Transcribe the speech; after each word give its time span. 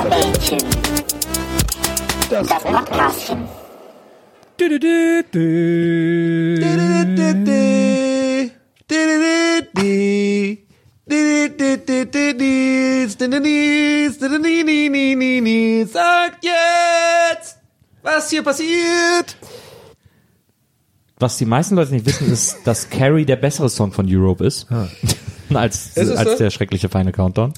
Geisterbällchen. 0.00 0.58
Das 2.30 2.48
Podcastchen. 2.48 3.48
Sagt 15.86 16.44
jetzt, 16.44 17.58
was 18.02 18.30
hier 18.30 18.42
passiert. 18.42 19.36
Was 21.18 21.36
die 21.36 21.44
meisten 21.44 21.76
Leute 21.76 21.92
nicht 21.92 22.06
wissen, 22.06 22.32
ist, 22.32 22.56
dass 22.64 22.88
Carrie 22.88 23.26
der 23.26 23.36
bessere 23.36 23.68
Song 23.68 23.92
von 23.92 24.06
Europe 24.08 24.42
ist. 24.44 24.66
als, 25.52 25.88
Ist 25.88 25.96
es 26.08 26.16
als 26.16 26.30
so? 26.32 26.38
der 26.38 26.50
schreckliche 26.50 26.88
feine 26.88 27.12
Countdown. 27.12 27.52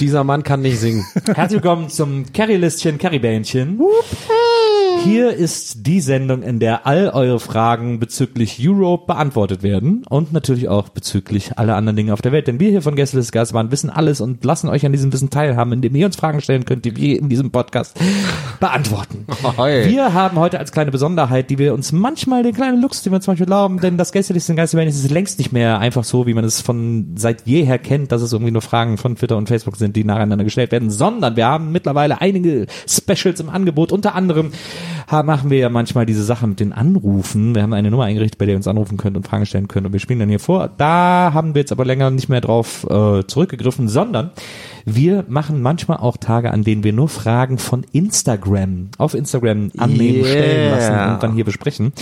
dieser 0.00 0.24
Mann 0.24 0.42
kann 0.42 0.60
nicht 0.62 0.78
singen. 0.78 1.04
Herzlich 1.26 1.62
willkommen 1.62 1.88
zum 1.88 2.32
Carrie-Listchen, 2.32 2.98
Carrie-Bähnchen. 2.98 3.80
Hier 5.04 5.32
ist 5.32 5.86
die 5.86 6.00
Sendung, 6.00 6.42
in 6.42 6.58
der 6.58 6.86
all 6.86 7.08
eure 7.08 7.40
Fragen 7.40 7.98
bezüglich 7.98 8.58
Europe 8.60 9.06
beantwortet 9.06 9.62
werden 9.62 10.04
und 10.08 10.32
natürlich 10.32 10.68
auch 10.68 10.88
bezüglich 10.88 11.56
aller 11.56 11.76
anderen 11.76 11.96
Dinge 11.96 12.12
auf 12.12 12.20
der 12.20 12.32
Welt. 12.32 12.46
Denn 12.46 12.60
wir 12.60 12.70
hier 12.70 12.82
von 12.82 12.96
Gästeliste 12.96 13.32
Geisterbahn 13.32 13.70
wissen 13.70 13.90
alles 13.90 14.20
und 14.20 14.44
lassen 14.44 14.68
euch 14.68 14.84
an 14.84 14.92
diesem 14.92 15.12
Wissen 15.12 15.30
teilhaben, 15.30 15.72
indem 15.72 15.94
ihr 15.94 16.06
uns 16.06 16.16
Fragen 16.16 16.40
stellen 16.40 16.64
könnt, 16.64 16.84
die 16.84 16.96
wir 16.96 17.18
in 17.18 17.28
diesem 17.28 17.50
Podcast 17.50 17.98
beantworten. 18.60 19.24
Hoi. 19.56 19.86
Wir 19.86 20.14
haben 20.14 20.38
heute 20.38 20.58
als 20.58 20.72
kleine 20.72 20.90
Besonderheit, 20.90 21.48
die 21.48 21.58
wir 21.58 21.74
uns 21.74 21.92
manchmal, 21.92 22.42
den 22.42 22.54
kleinen 22.54 22.82
Lux, 22.82 23.02
den 23.02 23.12
wir 23.12 23.20
zum 23.20 23.32
Beispiel 23.32 23.46
glauben, 23.46 23.80
denn 23.80 23.96
das 23.96 24.12
Gästeliste 24.12 24.54
Geisterbahn 24.54 24.88
ist 24.88 25.10
längst 25.10 25.38
nicht 25.38 25.52
mehr 25.52 25.78
einfach 25.78 26.04
so, 26.04 26.26
wie 26.26 26.34
man 26.34 26.44
es 26.44 26.60
von 26.60 27.14
seit 27.16 27.46
jeher 27.46 27.78
kennt, 27.78 28.12
dass 28.12 28.22
es 28.22 28.32
irgendwie 28.32 28.52
nur 28.52 28.62
Fragen 28.62 28.98
von 28.98 29.16
Twitter 29.16 29.36
und 29.36 29.48
Facebook 29.48 29.76
sind, 29.76 29.96
die 29.96 30.04
nacheinander 30.04 30.44
gestellt 30.44 30.72
werden, 30.72 30.90
sondern 30.90 31.36
wir 31.36 31.46
haben 31.46 31.72
mittlerweile 31.72 32.20
einige 32.20 32.66
Specials 32.86 33.40
im 33.40 33.48
Angebot. 33.48 33.92
Unter 33.92 34.14
anderem 34.14 34.52
machen 35.10 35.50
wir 35.50 35.58
ja 35.58 35.68
manchmal 35.70 36.04
diese 36.04 36.22
Sache 36.22 36.46
mit 36.46 36.60
den 36.60 36.72
Anrufen. 36.72 37.54
Wir 37.54 37.62
haben 37.62 37.72
eine 37.72 37.90
Nummer 37.90 38.04
eingerichtet, 38.04 38.38
bei 38.38 38.44
der 38.44 38.52
ihr 38.54 38.56
uns 38.58 38.68
anrufen 38.68 38.98
könnt 38.98 39.16
und 39.16 39.26
Fragen 39.26 39.46
stellen 39.46 39.66
könnt 39.66 39.86
und 39.86 39.92
wir 39.92 40.00
spielen 40.00 40.18
dann 40.18 40.28
hier 40.28 40.38
vor. 40.38 40.70
Da 40.76 41.30
haben 41.32 41.54
wir 41.54 41.60
jetzt 41.60 41.72
aber 41.72 41.84
länger 41.84 42.10
nicht 42.10 42.28
mehr 42.28 42.42
drauf 42.42 42.84
äh, 42.90 43.24
zurückgegriffen, 43.26 43.88
sondern 43.88 44.30
wir 44.84 45.24
machen 45.28 45.62
manchmal 45.62 45.96
auch 45.96 46.18
Tage, 46.18 46.50
an 46.52 46.62
denen 46.62 46.84
wir 46.84 46.92
nur 46.92 47.08
Fragen 47.08 47.58
von 47.58 47.84
Instagram 47.92 48.90
auf 48.98 49.14
Instagram 49.14 49.70
annehmen, 49.78 50.18
Yeah. 50.18 50.26
stellen 50.26 50.70
lassen 50.70 51.14
und 51.14 51.22
dann 51.22 51.32
hier 51.34 51.44
besprechen. 51.44 51.92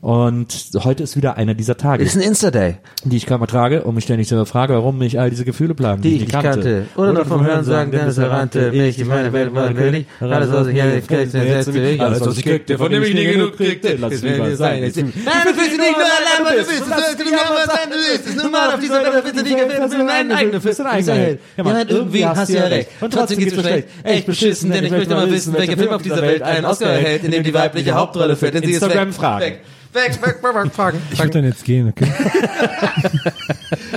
Und 0.00 0.70
heute 0.84 1.02
ist 1.02 1.16
wieder 1.16 1.36
einer 1.36 1.54
dieser 1.54 1.76
Tage, 1.76 2.04
Ist 2.04 2.14
ein 2.16 2.22
Insta-Day. 2.22 2.76
die 3.04 3.16
ich 3.16 3.26
kaum 3.26 3.40
ertrage 3.40 3.82
und 3.82 3.94
mich 3.94 4.04
ständig 4.04 4.28
selber 4.28 4.46
frage, 4.46 4.74
warum 4.74 4.98
mich 4.98 5.18
all 5.18 5.30
diese 5.30 5.44
Gefühle 5.44 5.74
plagen, 5.74 6.02
Die 6.02 6.16
ich 6.16 6.20
nicht 6.20 6.32
kannte. 6.32 6.86
Oder 6.96 7.12
nur 7.12 7.24
vom 7.24 7.44
Hören 7.44 7.64
sagen, 7.64 7.90
Dennis 7.90 8.18
errannte, 8.18 8.70
mich, 8.70 8.98
ich 9.00 9.06
meine 9.06 9.32
Welt 9.32 9.54
war 9.54 9.72
König. 9.72 10.06
Alles, 10.20 10.52
was 10.52 10.68
ich 10.68 10.76
kriegte, 11.06 11.72
mich. 11.72 12.00
Alles, 12.00 12.20
was 12.20 12.38
ich 12.38 12.44
kriegte, 12.44 12.78
von 12.78 12.90
dem 12.90 13.02
ich 13.02 13.14
nie 13.14 13.24
genug 13.24 13.56
kriegte. 13.56 13.96
lass 13.98 14.12
Es 14.14 14.22
mal 14.22 14.54
sein. 14.56 14.80
Nein, 14.80 14.92
du 14.94 15.02
willst 15.02 15.78
nicht 15.78 15.78
nur 15.78 15.96
allein, 15.96 16.40
aber 16.40 16.50
du 16.50 16.56
willst, 16.58 16.80
du 16.80 16.88
sollst 16.88 17.18
nicht 17.18 17.30
nur 17.30 17.66
sein, 17.66 17.90
du 17.90 17.96
willst. 17.96 18.28
Es 18.28 18.36
normal 18.36 18.74
auf 18.74 18.80
dieser 18.80 19.02
Welt, 19.02 19.24
bitte 19.24 19.42
nicht 19.42 19.56
gewähren, 19.56 19.90
für 19.90 20.06
deinen 20.06 20.32
eigenen 20.32 20.60
Fürst. 20.60 20.78
Ja, 20.78 21.64
man, 21.64 21.88
irgendwie 21.88 22.24
hast 22.26 22.48
du 22.48 22.54
ja 22.54 22.64
recht. 22.64 22.88
Und 23.00 23.12
trotzdem 23.12 23.38
geht's 23.38 23.56
mir 23.56 23.62
schlecht. 23.62 23.88
Echt 24.02 24.26
beschissen, 24.26 24.70
denn 24.70 24.84
ich 24.84 24.90
möchte 24.90 25.14
mal 25.14 25.30
wissen, 25.30 25.54
welcher 25.54 25.76
Film 25.76 25.90
auf 25.90 26.02
dieser 26.02 26.22
Welt 26.22 26.42
einen 26.42 26.66
Oscar 26.66 26.90
erhält, 26.90 27.24
in 27.24 27.30
dem 27.30 27.42
die 27.42 27.54
weibliche 27.54 27.92
Hauptrolle 27.92 28.36
fällt. 28.36 28.54
Denn 28.54 28.62
sie 28.62 28.72
ist 28.72 28.80
weg. 28.82 28.90
Instagram-Fragen. 28.90 29.54
Weg. 29.98 30.26
Weg, 30.26 30.42
weg, 30.42 30.72
Fragen. 30.72 31.02
Ich 31.10 31.18
würde 31.18 31.30
dann 31.30 31.44
jetzt 31.44 31.64
gehen, 31.64 31.88
okay? 31.88 32.10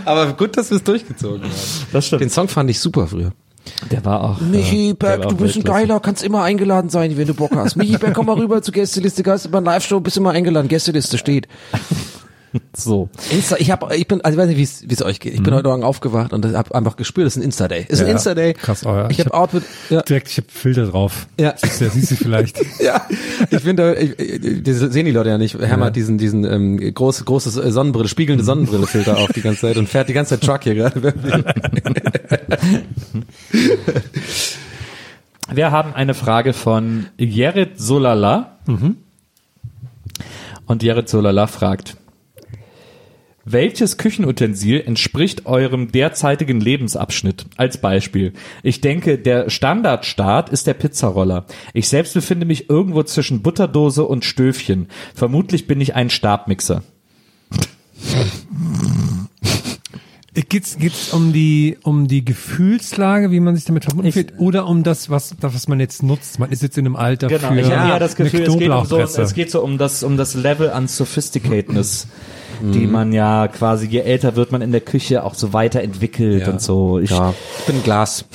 Aber 0.06 0.34
gut, 0.34 0.57
dass 0.57 0.69
wir 0.69 0.78
es 0.78 0.84
durchgezogen 0.84 1.44
haben. 1.44 1.51
Das 1.91 2.07
stimmt. 2.07 2.22
Den 2.22 2.29
Song 2.29 2.47
fand 2.47 2.69
ich 2.69 2.79
super 2.79 3.07
früher. 3.07 3.31
Der 3.91 4.03
war 4.03 4.23
auch. 4.23 4.41
Michi 4.41 4.90
äh, 4.90 4.94
Beck, 4.94 5.22
du 5.28 5.35
bist 5.35 5.56
ein. 5.56 5.63
Geiler, 5.63 6.00
kannst 6.00 6.23
immer 6.23 6.44
eingeladen 6.44 6.90
sein, 6.90 7.16
wenn 7.17 7.28
du 7.28 7.34
Bock 7.34 7.56
hast. 7.56 7.75
Michi 7.75 7.97
Beck, 7.97 8.13
komm 8.13 8.25
mal 8.25 8.38
rüber 8.38 8.61
zur 8.61 8.73
Gästeliste, 8.73 9.23
Geisterbahn 9.23 9.63
Live-Show, 9.63 10.00
bist 10.00 10.17
immer 10.17 10.31
eingeladen, 10.31 10.67
Gästeliste 10.67 11.17
steht. 11.17 11.47
So. 12.75 13.09
Insta, 13.31 13.56
ich 13.59 13.72
hab, 13.72 13.91
ich 13.94 14.07
bin, 14.07 14.22
also 14.22 14.38
ich 14.38 14.41
weiß 14.41 14.50
nicht, 14.56 14.57
wie 14.89 14.94
es 14.94 15.01
euch 15.01 15.19
geht. 15.19 15.34
Ich 15.34 15.41
bin 15.44 15.53
heute 15.53 15.67
Morgen 15.69 15.84
aufgewacht 15.84 16.34
und 16.34 16.45
habe 16.53 16.75
einfach 16.75 16.97
gespürt, 16.97 17.25
das 17.25 17.35
ist 17.38 17.41
ein 17.41 17.45
Insta-Day. 17.45 17.85
Ist 17.88 18.01
ein 18.01 18.07
Ja, 18.07 18.12
Insta-Day. 18.13 18.53
krass, 18.53 18.85
oh 18.85 18.89
ja. 18.89 19.09
Ich, 19.09 19.19
Ich 19.19 19.25
habe 19.25 19.29
hab- 19.38 19.44
Outfit, 19.53 19.63
ja, 19.89 20.01
Direkt, 20.01 20.29
ich 20.29 20.38
habe 20.38 20.47
Filter 20.50 20.85
drauf. 20.88 21.28
Ja. 21.40 21.53
Siehst 21.57 21.79
du, 21.81 21.90
siehst 21.90 22.11
du 22.11 22.16
vielleicht. 22.16 22.59
ja. 22.81 23.06
Ich 23.50 23.59
finde, 23.59 23.95
das 24.63 24.78
sehen 24.79 25.06
die 25.06 25.11
Leute 25.11 25.29
ja 25.29 25.38
nicht. 25.38 25.57
Herr 25.59 25.79
hat 25.79 25.95
diesen, 25.95 26.17
diesen 26.17 26.44
ähm, 26.44 26.78
groß, 26.94 27.23
großes 27.25 27.53
Sonnenbrille, 27.53 28.07
spiegelnde 28.09 28.44
Sonnenbrille-Filter 28.44 29.17
auf 29.17 29.31
die 29.34 29.41
ganze 29.41 29.61
Zeit 29.61 29.78
und 29.78 29.88
fährt 29.88 30.09
die 30.09 30.13
ganze 30.13 30.38
Zeit 30.40 30.47
Truck 30.47 30.63
hier 30.63 30.75
gerade. 30.75 31.13
Wir 35.53 35.72
haben 35.72 35.94
eine 35.94 36.13
Frage 36.13 36.53
von 36.53 37.07
Jared 37.17 37.79
Solala. 37.79 38.57
Und 40.66 40.84
Jared 40.84 41.09
Solala 41.09 41.47
fragt, 41.47 41.97
welches 43.46 43.97
Küchenutensil 43.97 44.81
entspricht 44.81 45.46
eurem 45.46 45.91
derzeitigen 45.91 46.59
Lebensabschnitt? 46.59 47.46
Als 47.57 47.79
Beispiel. 47.79 48.34
Ich 48.63 48.81
denke, 48.81 49.18
der 49.18 49.50
Standardstart 49.50 50.50
ist 50.50 50.68
der 50.68 50.74
Pizzaroller. 50.74 51.46
Ich 51.74 51.88
selbst 51.88 52.13
befinde 52.13 52.46
mich 52.46 52.69
irgendwo 52.69 53.03
zwischen 53.03 53.41
Butterdose 53.41 54.03
und 54.03 54.25
Stöfchen. 54.25 54.88
Vermutlich 55.16 55.68
bin 55.68 55.81
ich 55.81 55.96
ein 55.96 56.09
Stabmixer. 56.09 56.84
Geht's, 60.34 60.78
geht's 60.80 61.12
um 61.14 61.34
die, 61.34 61.78
um 61.84 62.08
die 62.08 62.24
Gefühlslage, 62.24 63.31
wie 63.31 63.42
man 63.42 63.53
sich 63.58 63.66
damit 63.66 63.84
verbunden 63.84 64.08
Ich- 64.08 64.14
fühlt, 64.14 64.40
oder 64.40 64.66
um 64.66 64.81
das, 64.84 65.09
was, 65.09 65.36
das, 65.38 65.53
was 65.53 65.68
man 65.68 65.81
jetzt 65.81 66.03
nutzt? 66.03 66.40
Man 66.40 66.52
ist 66.52 66.62
jetzt 66.64 66.78
in 66.78 66.86
einem 66.86 66.96
Alter 66.96 67.30
für 67.30 67.38
Genau, 67.38 67.53
ich 67.56 67.69
habe 67.69 67.90
ja 67.90 68.00
das 68.00 68.16
Gefühl, 68.16 68.40
eine 68.46 68.50
es 68.50 68.58
geht, 68.58 68.70
um 68.72 68.86
so, 68.86 68.97
es 69.22 69.34
geht 69.34 69.52
so 69.52 69.62
um 69.62 69.78
das, 69.78 70.03
um 70.03 70.16
das 70.16 70.34
Level 70.36 70.70
an 70.70 70.88
Sophisticatedness, 70.88 72.08
die 72.62 72.88
man 72.88 73.12
ja 73.12 73.50
quasi, 73.50 73.88
je 73.88 74.00
älter 74.00 74.38
wird 74.38 74.53
man 74.53 74.62
in 74.62 74.72
der 74.72 74.80
Küche 74.80 75.24
auch 75.25 75.34
so 75.34 75.52
weiterentwickelt 75.52 76.44
Ja. 76.47 76.52
und 76.53 76.62
so. 76.62 77.00
Ich, 77.00 77.09
Ja, 77.09 77.34
ich 77.59 77.66
bin 77.66 77.75
ein 77.78 77.84
Glas. 77.84 78.24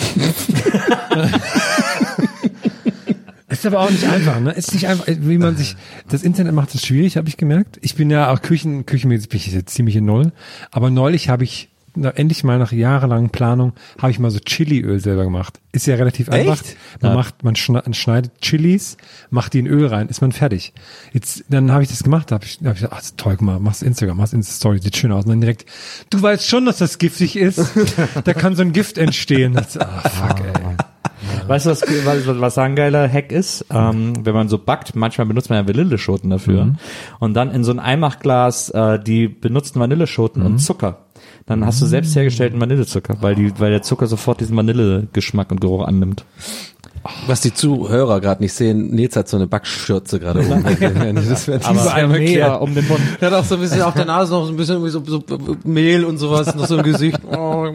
Ist 3.49 3.65
aber 3.65 3.81
auch 3.81 3.91
nicht 3.91 4.05
einfach, 4.05 4.39
ne? 4.41 4.53
Ist 4.53 4.75
nicht 4.75 4.87
einfach, 4.87 5.06
wie 5.09 5.39
man 5.39 5.56
sich, 5.56 5.77
das 6.11 6.23
Internet 6.23 6.53
macht 6.53 6.75
es 6.75 6.85
schwierig, 6.85 7.17
habe 7.17 7.29
ich 7.29 7.37
gemerkt. 7.39 7.79
Ich 7.81 7.95
bin 7.95 8.11
ja 8.11 8.31
auch 8.33 8.43
Küchen, 8.43 8.85
küchenmäßig 8.85 9.29
bin 9.31 9.39
ich 9.39 9.47
jetzt 9.51 9.73
ziemlich 9.75 9.97
in 9.97 10.05
Null. 10.05 10.33
Aber 10.71 10.91
neulich 10.91 11.29
habe 11.31 11.45
ich, 11.45 11.71
endlich 12.05 12.45
mal 12.45 12.59
nach 12.59 12.73
jahrelangen 12.73 13.31
Planung, 13.31 13.73
habe 14.01 14.11
ich 14.11 14.19
mal 14.19 14.31
so 14.31 14.39
Chiliöl 14.39 15.01
selber 15.01 15.25
gemacht. 15.25 15.61
Ist 15.73 15.87
ja 15.87 15.97
relativ 15.97 16.29
einfach. 16.29 16.62
Man 17.01 17.15
macht, 17.15 17.45
man 17.45 17.55
schne- 17.55 17.83
man 17.84 17.95
schneidet 17.95 18.41
Chilis, 18.41 18.97
macht 19.31 19.53
die 19.55 19.59
in 19.59 19.67
Öl 19.67 19.87
rein, 19.87 20.09
ist 20.09 20.21
man 20.21 20.33
fertig. 20.33 20.73
Jetzt, 21.12 21.45
dann 21.49 21.73
habe 21.73 21.83
ich 21.83 21.89
das 21.89 22.03
gemacht, 22.03 22.33
habe 22.33 22.45
ich, 22.45 22.59
hab 22.65 22.75
ich 22.75 22.83
gesagt, 22.83 22.95
ach, 22.97 23.03
toll, 23.17 23.35
guck 23.37 23.47
mal, 23.47 23.59
machst 23.61 23.83
Instagram, 23.83 24.17
machst 24.17 24.35
Insta-Story, 24.35 24.79
sieht 24.81 24.97
schön 24.97 25.12
aus. 25.12 25.25
Und 25.25 25.31
dann 25.31 25.41
direkt, 25.41 25.67
du 26.11 26.21
weißt 26.23 26.47
schon, 26.47 26.65
dass 26.67 26.79
das 26.79 26.99
giftig 26.99 27.37
ist. 27.37 27.61
da 28.25 28.33
kann 28.35 28.55
so 28.56 28.62
ein 28.62 28.73
Gift 28.73 28.99
entstehen. 28.99 29.55
Das, 29.55 29.77
ah, 29.79 30.09
fuck, 30.09 30.41
ey. 30.41 30.53
Weißt 31.47 31.67
du, 31.67 31.71
was, 31.71 31.83
was, 31.83 32.41
was 32.41 32.59
ein 32.59 32.77
geiler 32.77 33.09
Hack 33.11 33.33
ist? 33.33 33.65
Ähm, 33.71 34.12
wenn 34.25 34.35
man 34.35 34.49
so 34.49 34.59
backt, 34.59 34.95
manchmal 34.95 35.27
benutzt 35.27 35.49
man 35.51 35.59
ja 35.59 35.69
Vanilleschoten 35.69 36.31
dafür. 36.31 36.75
Und 37.20 37.35
dann 37.35 37.50
in 37.53 37.65
so 37.65 37.73
ein 37.73 37.79
Eimachglas 37.79 38.70
äh, 38.70 38.99
die 39.03 39.29
benutzten 39.29 39.81
Vanilleschoten 39.81 40.43
und 40.43 40.59
Zucker. 40.59 41.06
Dann 41.46 41.64
hast 41.64 41.81
du 41.81 41.87
selbst 41.87 42.14
hergestellten 42.16 42.60
Vanillezucker, 42.60 43.19
weil 43.20 43.37
die, 43.37 43.58
weil 43.60 43.70
der 43.70 43.82
Zucker 43.82 44.08
sofort 44.08 44.40
diesen 44.40 44.56
Vanillegeschmack 44.56 45.52
und 45.52 45.60
Geruch 45.60 45.84
annimmt. 45.84 46.25
Was 47.26 47.41
die 47.41 47.53
Zuhörer 47.55 48.20
gerade 48.20 48.43
nicht 48.43 48.53
sehen, 48.53 48.91
Nils 48.94 49.17
hat 49.17 49.29
so 49.29 49.37
eine 49.37 49.47
Backschürze 49.47 50.19
gerade 50.20 50.41
oben. 50.41 50.64
das 51.29 51.49
wäre 51.49 51.64
Aber 51.64 51.93
ein 51.94 52.11
Meer 52.11 52.61
um 52.61 52.75
den 52.75 52.87
Mund. 52.88 53.00
Er 53.20 53.31
hat 53.31 53.35
auch 53.41 53.44
so 53.44 53.55
ein 53.56 53.61
bisschen 53.61 53.82
auf 53.82 53.94
der 53.94 54.05
Nase 54.05 54.32
noch 54.32 54.44
so 54.44 54.50
ein 54.53 54.56
bisschen 54.56 54.75
irgendwie 54.82 54.91
so, 54.91 55.03
so 55.06 55.56
Mehl 55.64 56.05
und 56.05 56.19
sowas, 56.19 56.55
noch 56.55 56.67
so 56.67 56.76
im 56.79 56.82
Gesicht. 56.85 57.19
Oh, 57.37 57.67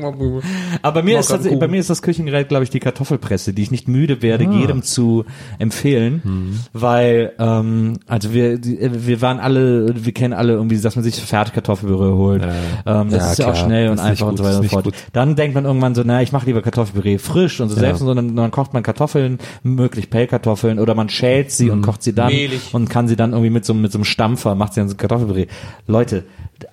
Aber 0.81 1.01
bei 1.01 1.03
mir, 1.03 1.19
ist 1.19 1.27
tatsächlich, 1.27 1.59
bei 1.59 1.67
mir 1.67 1.79
ist 1.79 1.89
das 1.89 2.01
Küchengerät, 2.01 2.47
glaube 2.49 2.63
ich, 2.63 2.69
die 2.69 2.79
Kartoffelpresse, 2.79 3.53
die 3.53 3.61
ich 3.63 3.71
nicht 3.71 3.87
müde 3.87 4.21
werde, 4.21 4.47
Ah. 4.47 4.51
jedem 4.53 4.81
zu 4.83 5.25
empfehlen, 5.59 6.21
Mhm. 6.23 6.59
weil 6.73 7.33
ähm, 7.39 7.99
also 8.07 8.33
wir 8.33 8.57
die, 8.57 8.79
wir 8.81 9.21
waren 9.21 9.39
alle, 9.39 9.93
wir 9.95 10.13
kennen 10.13 10.33
alle 10.33 10.53
irgendwie, 10.53 10.79
dass 10.79 10.95
man 10.95 11.03
sich 11.03 11.15
Fertigkartoffelpüree 11.15 12.13
holt. 12.15 12.43
Ähm, 12.85 13.09
das 13.09 13.19
Ja, 13.23 13.31
ist 13.31 13.39
ja 13.39 13.45
auch 13.47 13.53
klar. 13.53 13.65
schnell 13.65 13.89
und 13.89 13.97
Das 13.97 14.05
einfach 14.05 14.27
und 14.27 14.31
gut, 14.31 14.37
so 14.39 14.43
weiter 14.45 14.53
das 14.53 14.61
und 14.61 14.69
so 14.69 14.73
fort. 14.75 14.83
gut. 14.85 14.93
Dann 15.13 15.35
denkt 15.35 15.55
man 15.55 15.65
irgendwann 15.65 15.95
so, 15.95 16.01
na, 16.05 16.21
ich 16.21 16.31
mache 16.31 16.45
lieber 16.45 16.61
Kartoffelpüree 16.61 17.17
frisch 17.17 17.59
und 17.61 17.69
so 17.69 17.75
selbst 17.75 18.01
und 18.01 18.07
so, 18.07 18.13
dann, 18.13 18.35
dann 18.35 18.51
kocht 18.51 18.73
man 18.73 18.83
Kartoffeln 18.83 19.20
Kartoffeln, 19.21 19.39
möglich 19.63 20.09
Pellkartoffeln, 20.09 20.79
oder 20.79 20.95
man 20.95 21.09
schält 21.09 21.51
sie 21.51 21.69
und 21.69 21.81
kocht 21.81 22.03
sie 22.03 22.13
dann 22.13 22.31
Mehlig. 22.31 22.73
und 22.73 22.89
kann 22.89 23.07
sie 23.07 23.15
dann 23.15 23.31
irgendwie 23.31 23.49
mit 23.49 23.65
so, 23.65 23.73
mit 23.73 23.91
so 23.91 23.97
einem 23.97 24.05
Stampfer, 24.05 24.55
macht 24.55 24.73
sie 24.73 24.81
dann 24.81 24.89
so 24.89 24.95
Kartoffelpüree. 24.95 25.47
Leute, 25.87 26.23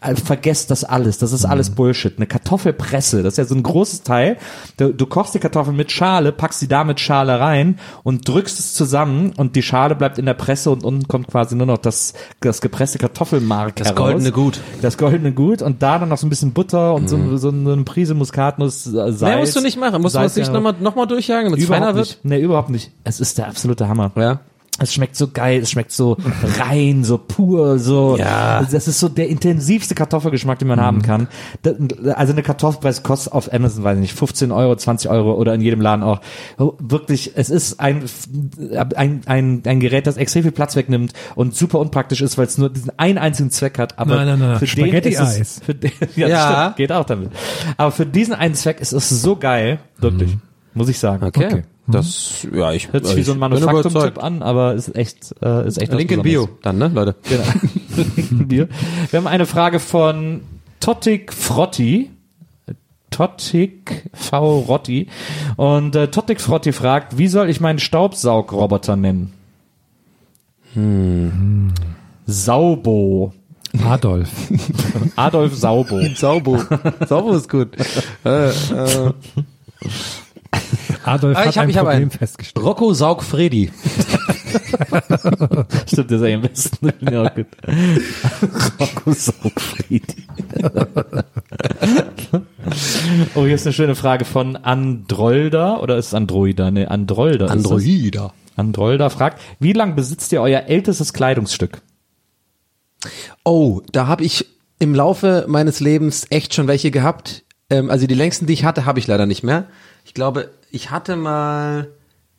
äh, 0.01 0.15
vergesst 0.17 0.71
das 0.71 0.85
alles. 0.85 1.19
Das 1.19 1.33
ist 1.33 1.45
alles 1.45 1.71
Bullshit. 1.71 2.15
Eine 2.17 2.27
Kartoffelpresse, 2.27 3.23
das 3.23 3.35
ist 3.35 3.39
ja 3.39 3.45
so 3.45 3.55
ein 3.55 3.63
großes 3.63 4.03
Teil. 4.03 4.37
Du, 4.77 4.93
du 4.93 5.07
kochst 5.07 5.35
die 5.35 5.39
Kartoffeln 5.39 5.77
mit 5.77 5.91
Schale, 5.93 6.33
packst 6.33 6.61
sie 6.61 6.69
da 6.69 6.85
mit 6.85 7.01
Schale 7.01 7.41
rein 7.41 7.79
und 8.03 8.29
drückst 8.29 8.59
es 8.59 8.75
zusammen 8.75 9.33
und 9.37 9.57
die 9.57 9.63
Schale 9.63 9.95
bleibt 9.95 10.19
in 10.19 10.27
der 10.27 10.35
Presse 10.35 10.71
und 10.71 10.85
unten 10.85 11.09
kommt 11.09 11.29
quasi 11.29 11.57
nur 11.57 11.67
noch 11.67 11.79
das, 11.79 12.15
das 12.41 12.61
gepresste 12.61 12.99
Kartoffelmark 12.99 13.77
Das 13.77 13.89
heraus. 13.89 13.97
goldene 14.13 14.33
Gut. 14.33 14.61
Das 14.83 14.99
goldene 14.99 15.33
Gut 15.33 15.63
und 15.63 15.83
da 15.83 15.99
dann 15.99 16.09
noch 16.11 16.19
so 16.19 16.27
ein 16.27 16.31
bisschen 16.31 16.53
Butter 16.53 16.95
und 16.95 17.09
so, 17.09 17.37
so 17.37 17.49
eine 17.49 17.83
Prise 17.85 18.15
Muskatnuss, 18.15 18.87
äh, 18.87 18.91
Salz. 18.91 19.21
Mehr 19.23 19.39
musst 19.39 19.57
du 19.57 19.61
nicht 19.61 19.79
machen. 19.79 20.03
Musst 20.03 20.15
du 20.15 20.21
das 20.21 20.37
nicht 20.37 20.53
nochmal 20.53 20.75
noch 20.81 20.95
mal 20.97 21.07
durchjagen, 21.07 21.47
damit 21.47 21.61
es 21.61 21.67
feiner 21.67 21.91
Überhaupt 21.91 21.97
wird? 21.97 22.07
nicht. 22.09 22.25
Nee, 22.25 22.38
überhaupt 22.41 22.71
nicht. 22.71 22.91
Es 23.05 23.21
ist 23.21 23.39
der 23.39 23.49
absolute 23.49 23.89
Hammer. 23.89 24.13
Ja. 24.17 24.41
Es 24.81 24.95
schmeckt 24.95 25.17
so 25.17 25.27
geil, 25.27 25.61
es 25.61 25.73
schmeckt 25.73 25.91
so 25.91 26.17
rein, 26.61 27.03
so 27.03 27.19
pur, 27.19 27.81
so. 27.81 28.17
Ja. 28.17 28.63
Das 28.63 28.87
ist 28.87 29.01
so 29.01 29.09
der 29.09 29.29
intensivste 29.29 29.97
Kartoffelgeschmack, 29.97 30.61
den 30.61 30.69
man 30.69 30.81
haben 30.81 31.03
kann. 31.03 31.27
Da- 31.63 31.73
Also 32.13 32.33
eine 32.33 32.45
Kartoffelpreis 32.45 33.03
kostet 33.03 33.33
auf 33.33 33.53
Amazon, 33.53 33.83
weiß 33.83 33.97
ich 33.97 34.03
nicht, 34.03 34.15
15 34.15 34.53
Euro, 34.53 34.77
20 34.77 35.11
Euro 35.11 35.35
oder 35.35 35.53
in 35.55 35.63
jedem 35.63 35.81
Laden 35.81 36.05
auch. 36.05 36.21
Wirklich, 36.79 37.33
es 37.35 37.51
ist 37.51 37.81
ein, 37.81 38.05
ein, 38.95 39.23
ein, 39.27 39.63
ein 39.67 39.81
Gerät, 39.81 40.07
das 40.07 40.17
extrem 40.17 40.45
viel 40.45 40.53
Platz 40.53 40.77
wegnimmt 40.77 41.13
und 41.35 41.57
super 41.57 41.81
unpraktisch 41.81 42.21
ist, 42.21 42.39
weil 42.39 42.47
es 42.47 42.57
nur 42.57 42.71
diesen 42.71 42.97
einen 43.01 43.19
einzigen 43.19 43.51
Zweck 43.51 43.81
hat. 43.81 43.99
Aber 43.99 44.15
Nein, 44.15 44.27
nein, 44.29 44.39
nein. 44.39 44.59
für 44.61 44.67
den 44.67 44.69
Spaghetti-Eis. 44.87 45.39
ist 45.41 45.59
es, 45.59 45.65
für 45.65 45.75
den, 45.75 45.91
ja, 46.15 46.29
Ja. 46.29 46.61
Stimmt, 46.63 46.77
geht 46.77 46.93
auch 46.93 47.05
damit. 47.05 47.31
Aber 47.77 47.91
für 47.91 48.07
diesen 48.07 48.33
einen 48.35 48.55
Zweck 48.55 48.81
ist 48.81 48.93
es 48.93 49.09
so 49.09 49.35
geil, 49.35 49.81
wirklich, 49.99 50.37
muss 50.73 50.89
ich 50.89 51.01
sagen. 51.01 51.25
Okay. 51.27 51.47
Okay. 51.47 51.63
Das, 51.91 52.47
ja, 52.55 52.73
ich, 52.73 52.93
Hört 52.93 53.07
sich 53.07 53.17
wie 53.17 53.23
so 53.23 53.33
ein. 53.33 53.39
Manufaktum-Tipp 53.39 54.23
an, 54.23 54.43
aber 54.43 54.75
ist 54.75 54.95
echt, 54.95 55.35
äh, 55.43 55.67
ist 55.67 55.79
echt 55.81 55.91
was 55.91 55.99
Link 55.99 56.11
in. 56.11 56.23
Bio, 56.23 56.49
dann, 56.63 56.77
ne, 56.77 56.89
Leute? 56.89 57.15
Genau. 57.29 57.45
Wir 58.49 58.69
haben 59.15 59.27
eine 59.27 59.47
Frage 59.47 59.81
von 59.81 60.43
Tottik 60.81 61.33
Frotti. 61.33 62.11
Tottik 63.11 64.11
V. 64.13 64.59
Rotti. 64.61 65.09
Und 65.57 65.97
äh, 65.97 66.09
Tottik 66.09 66.43
Frotti 66.43 66.73
fragt, 66.73 67.17
wie 67.17 67.29
soll 67.29 67.49
ich 67.49 67.61
meinen 67.61 67.79
Staubsaugroboter 67.79 68.97
nennen? 68.97 69.33
Hm. 70.75 71.73
Saubo. 72.27 73.33
Adolf. 73.85 74.31
Adolf 75.17 75.57
Saubo. 75.57 76.01
Saubo. 76.15 76.63
Saubo 77.07 77.33
ist 77.33 77.49
gut. 77.49 77.77
äh, 78.25 78.49
äh, 78.49 79.13
Adolf 81.09 81.37
Ah, 81.37 81.41
hat 81.41 81.49
ich 81.51 81.59
hab- 81.59 81.65
ein 81.65 81.71
ich 81.71 81.77
hab 81.77 81.85
Problem 81.85 82.03
einen. 82.03 82.11
festgestellt. 82.11 82.65
Rocco 82.65 82.93
Saug 82.93 83.23
Freddy. 83.23 83.71
Stimmt, 85.87 86.11
das 86.11 86.21
ist 86.21 86.27
ja 86.29 86.35
am 86.35 86.43
besten. 86.43 86.93
Ja, 87.11 87.29
gut. 87.29 87.47
Rocco 88.81 89.13
Saugfriedi. 89.13 90.25
oh, 93.35 93.45
hier 93.45 93.55
ist 93.55 93.67
eine 93.67 93.73
schöne 93.73 93.95
Frage 93.95 94.25
von 94.25 94.57
Androlda, 94.57 95.79
oder 95.79 95.97
ist 95.97 96.09
es 96.09 96.15
Androida? 96.15 96.71
Ne, 96.71 96.91
Androlda. 96.91 97.47
Androida. 97.47 98.33
Androlda 98.57 99.11
fragt, 99.11 99.41
wie 99.61 99.73
lang 99.73 99.95
besitzt 99.95 100.33
ihr 100.33 100.43
euer 100.43 100.63
ältestes 100.67 101.13
Kleidungsstück? 101.13 101.81
Oh, 103.45 103.81
da 103.93 104.07
habe 104.09 104.25
ich 104.25 104.47
im 104.79 104.95
Laufe 104.95 105.45
meines 105.49 105.81
Lebens 105.81 106.27
echt 106.31 106.55
schon 106.55 106.67
welche 106.69 106.91
gehabt. 106.91 107.45
Ähm, 107.71 107.91
also 107.91 108.07
die 108.07 108.15
längsten, 108.15 108.47
die 108.47 108.53
ich 108.55 108.65
hatte, 108.65 108.85
habe 108.87 108.99
ich 108.99 109.07
leider 109.07 109.27
nicht 109.27 109.43
mehr. 109.45 109.67
Ich 110.09 110.15
glaube, 110.15 110.49
ich 110.71 110.91
hatte 110.91 111.17
mal, 111.17 111.89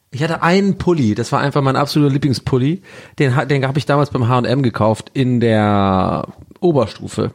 ich 0.10 0.24
hatte 0.24 0.42
einen 0.42 0.80
Pulli, 0.80 1.14
das 1.14 1.32
war 1.32 1.40
einfach 1.40 1.62
mein 1.62 1.76
absoluter 1.76 2.12
Lieblingspulli. 2.12 2.82
Den, 3.20 3.48
den 3.48 3.68
habe 3.68 3.78
ich 3.78 3.86
damals 3.86 4.10
beim 4.10 4.28
H&M 4.28 4.64
gekauft 4.64 5.12
in 5.14 5.40
der 5.40 6.26
Oberstufe. 6.62 7.32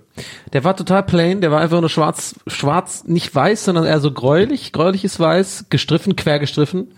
Der 0.52 0.64
war 0.64 0.76
total 0.76 1.04
plain, 1.04 1.40
der 1.40 1.52
war 1.52 1.60
einfach 1.60 1.80
nur 1.80 1.88
schwarz, 1.88 2.34
schwarz, 2.48 3.04
nicht 3.04 3.32
weiß, 3.32 3.64
sondern 3.64 3.84
eher 3.84 4.00
so 4.00 4.10
gräulich, 4.10 4.72
gräuliches 4.72 5.20
Weiß, 5.20 5.66
gestriffen, 5.70 6.16
quer 6.16 6.40
gestriffen. 6.40 6.88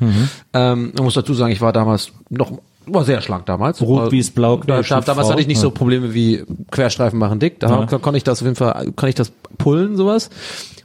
Ähm, 0.54 0.92
man 0.96 1.04
muss 1.04 1.12
dazu 1.12 1.34
sagen, 1.34 1.52
ich 1.52 1.60
war 1.60 1.74
damals 1.74 2.12
noch, 2.30 2.52
war 2.86 3.04
sehr 3.04 3.20
schlank 3.20 3.46
damals. 3.46 3.80
Rot, 3.82 4.08
Äh, 4.08 4.12
Wies, 4.12 4.30
Blau, 4.30 4.56
da, 4.66 4.82
da, 4.82 5.00
damals 5.00 5.28
hatte 5.30 5.40
ich 5.40 5.46
nicht 5.46 5.60
so 5.60 5.70
Probleme 5.70 6.14
wie 6.14 6.44
Querstreifen 6.70 7.18
machen 7.18 7.38
dick. 7.38 7.60
Da 7.60 7.68
Ja. 7.68 7.86
kon- 7.86 8.00
konnte 8.02 8.16
ich 8.18 8.24
das 8.24 8.40
auf 8.40 8.44
jeden 8.46 8.56
Fall, 8.56 8.92
kann 8.96 9.08
ich 9.08 9.14
das 9.14 9.32
pullen, 9.58 9.96
sowas. 9.96 10.30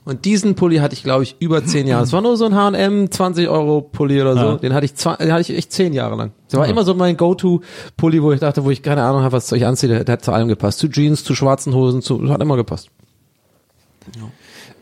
Und 0.04 0.26
diesen 0.26 0.56
Pulli 0.56 0.78
hatte 0.78 0.96
ich, 0.96 1.04
glaube 1.04 1.22
ich, 1.24 1.36
über 1.40 1.64
zehn 1.64 1.86
Jahre. 1.86 2.04
Es 2.04 2.12
war 2.12 2.22
nur 2.22 2.36
so 2.36 2.46
ein 2.46 2.56
H&M 2.56 3.12
20 3.12 3.48
Euro 3.50 3.82
Pulli 3.82 4.20
oder 4.20 4.34
so. 4.34 4.40
Ja. 4.46 4.56
Den 4.58 4.74
hatte 4.74 4.86
ich, 4.86 4.96
zwei, 4.96 5.16
den 5.18 5.32
hatte 5.32 5.42
ich 5.42 5.56
echt 5.56 5.72
zehn 5.72 5.94
Jahre 5.94 6.16
lang. 6.16 6.32
Das 6.50 6.60
war 6.60 6.68
immer 6.68 6.84
so 6.84 6.96
mein 6.96 7.16
Go-To-Pulli, 7.18 8.24
wo 8.24 8.32
ich 8.32 8.40
dachte, 8.40 8.64
wo 8.64 8.72
ich 8.72 8.82
keine 8.82 9.04
Ahnung 9.04 9.22
habe, 9.22 9.34
was 9.34 9.52
ich 9.52 9.64
anziehe. 9.64 9.90
Der, 9.90 10.04
der 10.04 10.14
hat 10.14 10.26
zu 10.26 10.32
allem 10.32 10.48
gepasst. 10.48 10.80
Zu 10.80 10.88
Jeans, 10.90 11.24
zu 11.24 11.36
schwarzen 11.36 11.76
Hosen, 11.76 12.02
zu, 12.02 12.28
hat 12.30 12.42
immer 12.42 12.56
gepasst. 12.56 12.90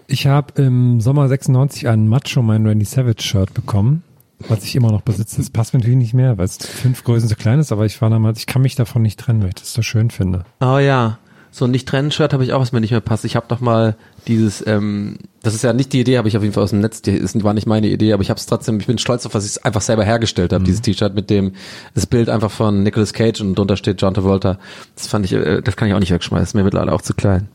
Ich 0.08 0.26
habe 0.26 0.54
im 0.62 1.02
Sommer 1.02 1.28
96 1.28 1.88
ein 1.88 2.08
Macho 2.08 2.42
Man 2.42 2.66
Randy 2.66 2.86
Savage 2.86 3.22
Shirt 3.22 3.54
bekommen, 3.54 4.04
was 4.48 4.64
ich 4.64 4.76
immer 4.76 4.92
noch 4.92 5.02
besitze. 5.02 5.38
Das 5.38 5.50
passt 5.50 5.74
mir 5.74 5.80
natürlich 5.80 5.98
nicht 5.98 6.14
mehr, 6.14 6.38
weil 6.38 6.46
es 6.46 6.58
fünf 6.58 7.04
Größen 7.04 7.28
zu 7.28 7.36
klein 7.36 7.60
ist, 7.60 7.72
aber 7.72 7.86
ich 7.86 8.02
war 8.02 8.10
damals, 8.10 8.40
ich 8.40 8.48
kann 8.48 8.62
mich 8.62 8.76
davon 8.76 9.02
nicht 9.02 9.20
trennen, 9.20 9.42
weil 9.42 9.50
ich 9.50 9.56
das 9.56 9.74
so 9.74 9.82
schön 9.82 10.10
finde. 10.10 10.46
Oh 10.62 10.78
ja. 10.78 11.20
So 11.52 11.66
ein 11.66 11.72
Nicht-Trennen-Shirt 11.72 12.32
habe 12.32 12.44
ich 12.44 12.54
auch, 12.54 12.62
was 12.62 12.72
mir 12.72 12.80
nicht 12.80 12.92
mehr 12.92 13.02
passt. 13.02 13.26
Ich 13.26 13.36
habe 13.36 13.48
doch 13.50 13.60
mal 13.60 13.96
dieses, 14.28 14.66
ähm, 14.68 15.18
das 15.42 15.56
ist 15.56 15.64
ja 15.64 15.74
nicht 15.74 15.92
die 15.94 16.00
Idee, 16.00 16.20
habe 16.20 16.28
ich 16.28 16.38
auf 16.38 16.44
jeden 16.44 16.54
Fall 16.54 16.64
aus 16.64 16.70
dem 16.70 16.80
Netz, 16.80 17.00
ist, 17.00 17.44
war 17.44 17.56
nicht 17.56 17.66
meine 17.66 17.88
Idee, 17.88 18.14
aber 18.14 18.22
ich 18.22 18.30
habe 18.30 18.40
es 18.40 18.46
trotzdem, 18.46 18.80
ich 18.80 18.86
bin 18.86 19.00
stolz 19.00 19.26
auf, 19.26 19.34
was 19.34 19.50
ich 19.50 19.66
einfach 19.66 19.82
selber 19.82 20.04
hergestellt 20.04 20.54
habe, 20.54 20.64
dieses 20.64 20.82
T-Shirt 20.82 21.16
mit 21.16 21.32
dem, 21.32 21.54
das 21.96 22.06
Bild 22.06 22.30
einfach 22.30 22.52
von 22.52 22.84
Nicolas 22.84 23.14
Cage 23.14 23.42
und 23.42 23.56
drunter 23.56 23.78
steht 23.78 24.00
John 24.00 24.14
Travolta. 24.14 24.60
Das 24.96 25.08
fand 25.08 25.26
ich, 25.26 25.34
äh, 25.34 25.62
das 25.62 25.76
kann 25.76 25.88
ich 25.88 25.96
auch 25.96 26.00
nicht 26.00 26.12
wegschmeißen, 26.12 26.44
das 26.44 26.50
ist 26.50 26.54
mir 26.54 26.64
mittlerweile 26.64 26.94
auch 26.94 27.02
zu 27.02 27.16
klein. 27.16 27.48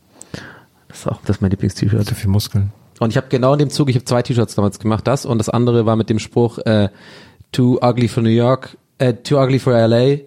Das 0.89 0.99
ist 0.99 1.07
auch, 1.07 1.21
das 1.21 1.37
ist 1.37 1.41
mein 1.41 1.51
Lieblings-T-Shirt. 1.51 2.05
So 2.05 2.15
viel 2.15 2.29
Muskeln. 2.29 2.73
Und 2.99 3.09
ich 3.09 3.17
habe 3.17 3.27
genau 3.29 3.53
in 3.53 3.59
dem 3.59 3.69
Zug, 3.69 3.89
ich 3.89 3.95
habe 3.95 4.05
zwei 4.05 4.21
T-Shirts 4.21 4.55
damals 4.55 4.79
gemacht, 4.79 5.05
das 5.07 5.25
und 5.25 5.37
das 5.37 5.49
andere 5.49 5.85
war 5.85 5.95
mit 5.95 6.09
dem 6.09 6.19
Spruch 6.19 6.59
äh, 6.59 6.89
Too 7.51 7.79
ugly 7.81 8.07
for 8.07 8.23
New 8.23 8.29
York, 8.29 8.77
äh, 8.97 9.13
Too 9.13 9.37
ugly 9.37 9.59
for 9.59 9.73
LA, 9.73 10.17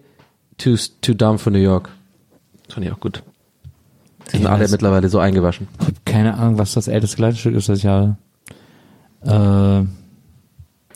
Too 0.57 0.75
too 1.01 1.13
dumb 1.13 1.39
for 1.39 1.51
New 1.51 1.59
York. 1.59 1.89
Das 2.65 2.75
fand 2.75 2.85
ich 2.85 2.91
auch 2.91 2.99
gut. 2.99 3.23
Die 4.31 4.37
sind 4.37 4.47
alle 4.47 4.67
mittlerweile 4.67 5.09
so 5.09 5.19
eingewaschen. 5.19 5.67
Ich 5.79 5.87
habe 5.87 5.97
keine 6.05 6.35
Ahnung, 6.35 6.57
was 6.57 6.73
das 6.73 6.87
älteste 6.87 7.17
Kleidungsstück 7.17 7.55
ist, 7.55 7.69
das 7.69 7.79
ich 7.79 7.85
habe. 7.85 8.17
Äh, 9.25 9.81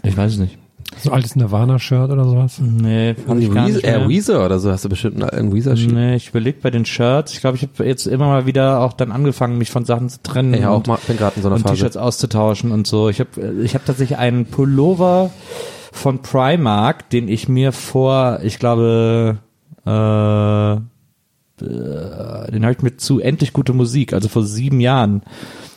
ich 0.07 0.15
weiß 0.15 0.33
es 0.33 0.37
nicht. 0.37 0.57
So 1.01 1.11
altes 1.11 1.35
Nirvana-Shirt 1.35 2.11
oder 2.11 2.23
sowas. 2.25 2.59
Nee, 2.61 3.15
fand 3.15 3.41
ich 3.43 3.51
gar 3.51 3.67
Weezer, 3.67 3.75
nicht 3.77 3.85
äh. 3.87 4.07
Weezer 4.07 4.45
oder 4.45 4.59
so 4.59 4.71
hast 4.71 4.85
du 4.85 4.89
bestimmt 4.89 5.21
einen- 5.21 5.29
einen 5.29 5.53
Weezer 5.53 5.75
Sheet. 5.75 5.91
Nee, 5.91 6.15
ich 6.15 6.29
überlege 6.29 6.59
bei 6.61 6.69
den 6.71 6.85
Shirts. 6.85 7.33
Ich 7.33 7.41
glaube, 7.41 7.57
ich 7.57 7.63
habe 7.63 7.85
jetzt 7.85 8.05
immer 8.07 8.27
mal 8.27 8.45
wieder 8.45 8.79
auch 8.79 8.93
dann 8.93 9.11
angefangen, 9.11 9.57
mich 9.57 9.69
von 9.71 9.85
Sachen 9.85 10.09
zu 10.09 10.21
trennen. 10.23 10.53
Ja, 10.53 10.69
auch 10.69 10.77
und- 10.77 10.87
mal, 10.87 10.97
bin 11.07 11.17
gerade 11.17 11.35
in 11.37 11.41
so 11.41 11.47
einer 11.49 11.55
und 11.57 11.61
Phase. 11.63 11.75
T-Shirts 11.75 11.97
auszutauschen 11.97 12.71
und 12.71 12.87
so. 12.87 13.09
Ich 13.09 13.19
habe 13.19 13.29
ich 13.63 13.75
hab 13.75 13.85
tatsächlich 13.85 14.17
einen 14.17 14.45
Pullover 14.45 15.29
von 15.91 16.21
Primark, 16.21 17.09
den 17.09 17.27
ich 17.27 17.47
mir 17.49 17.71
vor, 17.71 18.39
ich 18.43 18.57
glaube, 18.59 19.37
äh, 19.85 20.73
äh, 20.73 20.77
den 21.59 22.63
habe 22.63 22.71
ich 22.73 22.81
mir 22.81 22.97
zu 22.97 23.19
endlich 23.19 23.53
gute 23.53 23.73
Musik, 23.73 24.13
also 24.13 24.27
vor 24.29 24.43
sieben 24.43 24.79
Jahren 24.79 25.21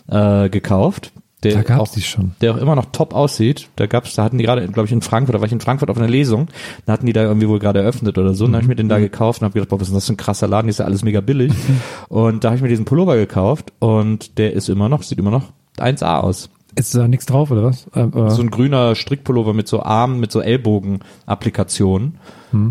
äh, 0.09 0.49
gekauft. 0.49 1.13
Der 1.43 1.53
Da 1.55 1.63
gab's 1.63 1.91
auch, 1.91 1.95
die 1.95 2.01
schon. 2.01 2.33
Der 2.41 2.55
auch 2.55 2.57
immer 2.57 2.75
noch 2.75 2.87
top 2.93 3.15
aussieht. 3.15 3.69
Da 3.77 3.87
gab's, 3.87 4.15
da 4.15 4.25
hatten 4.25 4.39
die 4.39 4.45
gerade, 4.45 4.67
glaube 4.69 4.87
ich, 4.87 4.93
in 4.93 5.03
Frankfurt, 5.03 5.35
da 5.35 5.41
war 5.41 5.47
ich 5.47 5.53
in 5.53 5.61
Frankfurt 5.61 5.91
auf 5.91 5.99
einer 5.99 6.09
Lesung, 6.09 6.49
da 6.87 6.95
hatten 6.95 7.07
die 7.07 7.13
da 7.13 7.23
irgendwie 7.23 7.49
wohl 7.49 7.59
gerade 7.59 7.81
eröffnet 7.81 8.17
oder 8.17 8.33
so. 8.35 8.47
Und 8.47 8.53
da 8.53 8.57
habe 8.57 8.65
ich 8.65 8.69
mir 8.69 8.77
den 8.77 8.89
da 8.89 8.99
gekauft 8.99 9.41
und 9.41 9.45
habe 9.45 9.55
gedacht, 9.55 9.69
boah, 9.69 9.81
was 9.81 9.89
ist 9.89 9.95
das 9.95 10.07
für 10.07 10.15
ein 10.15 10.17
krasser 10.17 10.49
Laden, 10.49 10.69
ist 10.69 10.79
ja 10.79 10.87
alles 10.87 11.05
mega 11.05 11.21
billig. 11.21 11.53
und 12.09 12.43
da 12.43 12.49
habe 12.49 12.57
ich 12.57 12.63
mir 12.63 12.69
diesen 12.69 12.87
Pullover 12.87 13.17
gekauft 13.17 13.73
und 13.81 14.39
der 14.39 14.55
ist 14.55 14.69
immer 14.69 14.89
noch, 14.89 15.03
sieht 15.03 15.19
immer 15.19 15.31
noch 15.31 15.53
1A 15.79 16.21
aus. 16.21 16.49
Ist 16.75 16.95
da 16.95 17.09
nichts 17.09 17.25
drauf 17.27 17.51
oder 17.51 17.63
was? 17.65 17.87
Äh, 17.95 18.09
So 18.31 18.43
ein 18.43 18.51
grüner 18.51 18.95
Strickpullover 18.95 19.55
mit 19.55 19.67
so 19.69 19.83
Armen, 19.83 20.21
mit 20.21 20.31
so 20.31 20.41
Ellbogen-Applikationen. 20.41 22.19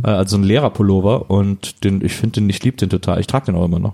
Äh, 0.03 0.07
also 0.09 0.37
ein 0.37 0.43
Lehrerpullover 0.43 1.29
und 1.29 1.83
den, 1.83 2.03
ich 2.03 2.13
finde 2.13 2.41
den, 2.41 2.49
ich 2.49 2.63
liebe 2.63 2.77
den 2.77 2.89
total. 2.89 3.19
Ich 3.19 3.27
trage 3.27 3.47
den 3.47 3.55
auch 3.55 3.65
immer 3.65 3.79
noch. 3.79 3.93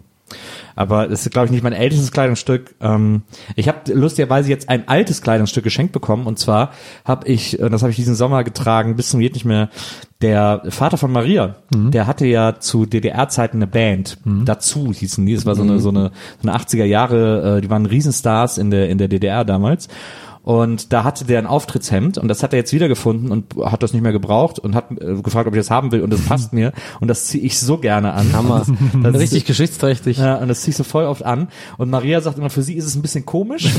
Aber 0.76 1.08
das 1.08 1.26
ist, 1.26 1.32
glaube 1.32 1.46
ich, 1.46 1.52
nicht 1.52 1.64
mein 1.64 1.74
ältestes 1.74 2.12
Kleidungsstück. 2.12 2.76
Ähm, 2.82 3.24
ich 3.56 3.68
habe 3.68 3.94
lustigerweise 3.94 4.50
jetzt 4.50 4.70
ein 4.70 4.88
altes 4.88 5.22
Kleidungsstück 5.22 5.64
geschenkt 5.64 5.94
bekommen. 5.94 6.28
Und 6.28 6.40
zwar 6.40 6.72
habe 7.06 7.28
ich, 7.28 7.60
äh, 7.60 7.70
das 7.70 7.82
habe 7.82 7.92
ich 7.92 7.96
diesen 7.96 8.16
Sommer 8.16 8.44
getragen, 8.44 8.96
bis 8.96 9.10
zum 9.10 9.20
geht 9.20 9.34
nicht 9.34 9.46
mehr, 9.46 9.70
der 10.22 10.62
Vater 10.70 10.98
von 10.98 11.12
Maria, 11.12 11.56
der 11.90 12.06
hatte 12.06 12.28
ja 12.28 12.60
zu 12.60 12.86
DDR-Zeiten 12.86 13.58
eine 13.58 13.66
Band. 13.66 14.20
Dazu 14.46 14.94
hießen 14.94 15.26
die. 15.26 15.34
Das 15.34 15.48
war 15.48 15.56
so 15.56 15.64
eine, 15.64 15.80
so 15.80 15.90
eine, 15.90 16.12
so 16.42 16.48
eine 16.48 16.58
80er 16.58 16.84
Jahre, 16.84 17.58
äh, 17.58 17.62
die 17.62 17.72
waren 17.72 17.88
Riesenstars 17.88 18.60
in 18.60 18.70
der, 18.70 18.90
in 18.90 19.00
der 19.00 19.08
DDR 19.08 19.46
damals. 19.46 19.88
Und 20.44 20.92
da 20.92 21.04
hatte 21.04 21.24
der 21.26 21.38
ein 21.40 21.46
Auftrittshemd 21.48 22.18
und 22.18 22.28
das 22.28 22.42
hat 22.42 22.54
er 22.54 22.60
jetzt 22.60 22.74
wiedergefunden 22.74 23.32
und 23.32 23.46
hat 23.64 23.84
das 23.84 23.94
nicht 23.94 24.02
mehr 24.02 24.12
gebraucht 24.12 24.58
und 24.60 24.74
hat 24.76 24.86
äh, 24.92 25.16
gefragt, 25.22 25.48
ob 25.48 25.54
ich 25.54 25.60
das 25.60 25.70
haben 25.70 25.92
will 25.92 26.02
und 26.02 26.12
das 26.12 26.22
passt 26.22 26.52
mir 26.54 26.72
und 27.00 27.08
das 27.08 27.26
ziehe 27.26 27.44
ich 27.44 27.60
so 27.60 27.78
gerne 27.78 28.14
an. 28.14 28.34
Hammer. 28.34 28.66
Das 29.04 29.14
ist- 29.16 29.22
Richtig 29.32 29.46
geschichtsträchtig. 29.46 30.18
Ja, 30.18 30.36
und 30.38 30.48
das 30.48 30.62
ziehe 30.62 30.72
ich 30.72 30.78
so 30.78 30.84
voll 30.84 31.06
oft 31.06 31.24
an. 31.24 31.50
Und 31.78 31.90
Maria 31.92 32.22
sagt 32.22 32.38
immer, 32.40 32.50
für 32.50 32.64
sie 32.64 32.74
ist 32.76 32.86
es 32.86 32.96
ein 32.96 33.02
bisschen 33.04 33.26
komisch. 33.26 33.66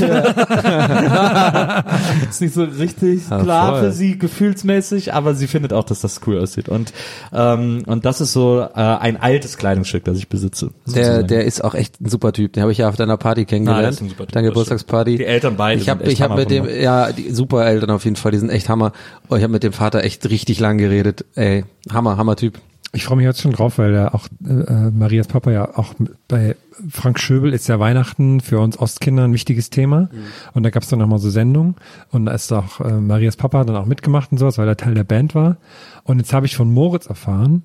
ist 2.29 2.41
nicht 2.41 2.53
so 2.53 2.63
richtig 2.63 3.21
Ja, 3.29 3.41
klar 3.43 3.71
voll. 3.73 3.81
für 3.83 3.91
sie, 3.91 4.17
gefühlsmäßig, 4.17 5.13
aber 5.13 5.35
sie 5.35 5.47
findet 5.47 5.73
auch, 5.73 5.83
dass 5.83 5.99
das 6.01 6.21
cool 6.27 6.39
aussieht. 6.39 6.69
Und, 6.69 6.93
ähm, 7.33 7.83
und 7.87 8.05
das 8.05 8.21
ist 8.21 8.33
so 8.33 8.61
äh, 8.61 8.67
ein 8.79 9.17
altes 9.21 9.57
Kleidungsstück, 9.57 10.03
das 10.05 10.17
ich 10.17 10.29
besitze. 10.29 10.71
Der, 10.85 10.93
sozusagen. 11.05 11.27
der 11.27 11.45
ist 11.45 11.63
auch 11.63 11.75
echt 11.75 11.99
ein 12.01 12.09
super 12.09 12.31
Typ. 12.33 12.53
Den 12.53 12.61
habe 12.63 12.71
ich 12.71 12.77
ja 12.79 12.89
auf 12.89 12.95
deiner 12.95 13.17
Party 13.17 13.41
Ah, 13.41 13.45
kennengelernt. 13.45 13.89
ist 13.95 14.01
ein 14.01 14.09
super 14.09 14.23
Typ, 14.25 14.31
Deine 14.33 14.47
das 14.47 14.53
Geburtstagsparty. 14.53 15.17
Die 15.17 15.25
Eltern 15.25 15.55
beide 15.57 15.81
Ich 15.81 15.89
habe 15.89 16.03
ich 16.05 16.21
hab 16.21 16.35
mit 16.35 16.49
dem, 16.53 16.81
ja, 16.81 17.11
die 17.11 17.31
super 17.31 17.65
Eltern 17.65 17.89
auf 17.89 18.03
jeden 18.05 18.15
Fall, 18.15 18.31
die 18.31 18.37
sind 18.37 18.49
echt 18.49 18.69
Hammer. 18.69 18.93
Oh, 19.29 19.35
ich 19.35 19.43
habe 19.43 19.53
mit 19.53 19.63
dem 19.63 19.73
Vater 19.73 20.03
echt 20.03 20.29
richtig 20.29 20.59
lang 20.59 20.77
geredet. 20.77 21.25
Ey, 21.35 21.65
Hammer, 21.91 22.17
Hammer 22.17 22.35
Typ. 22.35 22.59
Ich 22.95 23.05
freue 23.05 23.17
mich 23.17 23.25
jetzt 23.25 23.41
schon 23.41 23.53
drauf, 23.53 23.79
weil 23.79 23.91
der 23.91 24.13
auch 24.13 24.27
äh, 24.47 24.53
äh, 24.53 24.91
Marias 24.91 25.27
Papa 25.27 25.49
ja 25.49 25.77
auch 25.77 25.95
bei 26.27 26.55
Frank 26.89 27.19
Schöbel 27.19 27.51
ist 27.51 27.67
ja 27.67 27.79
Weihnachten 27.79 28.39
für 28.39 28.59
uns 28.59 28.77
Ostkinder 28.77 29.23
ein 29.23 29.33
wichtiges 29.33 29.71
Thema. 29.71 30.09
Und 30.53 30.61
da 30.61 30.69
gab 30.69 30.83
es 30.83 30.89
dann 30.89 30.99
nochmal 30.99 31.17
so 31.17 31.31
Sendungen 31.31 31.75
und 32.11 32.27
da 32.27 32.33
ist 32.33 32.51
auch 32.51 32.81
äh, 32.81 32.93
Marias 32.93 33.35
Papa 33.35 33.63
dann 33.63 33.75
auch 33.75 33.87
mitgemacht 33.87 34.31
und 34.31 34.37
sowas, 34.37 34.59
weil 34.59 34.67
er 34.67 34.77
Teil 34.77 34.93
der 34.93 35.03
Band 35.03 35.33
war. 35.33 35.57
Und 36.03 36.19
jetzt 36.19 36.33
habe 36.33 36.45
ich 36.45 36.55
von 36.55 36.71
Moritz 36.71 37.07
erfahren, 37.07 37.63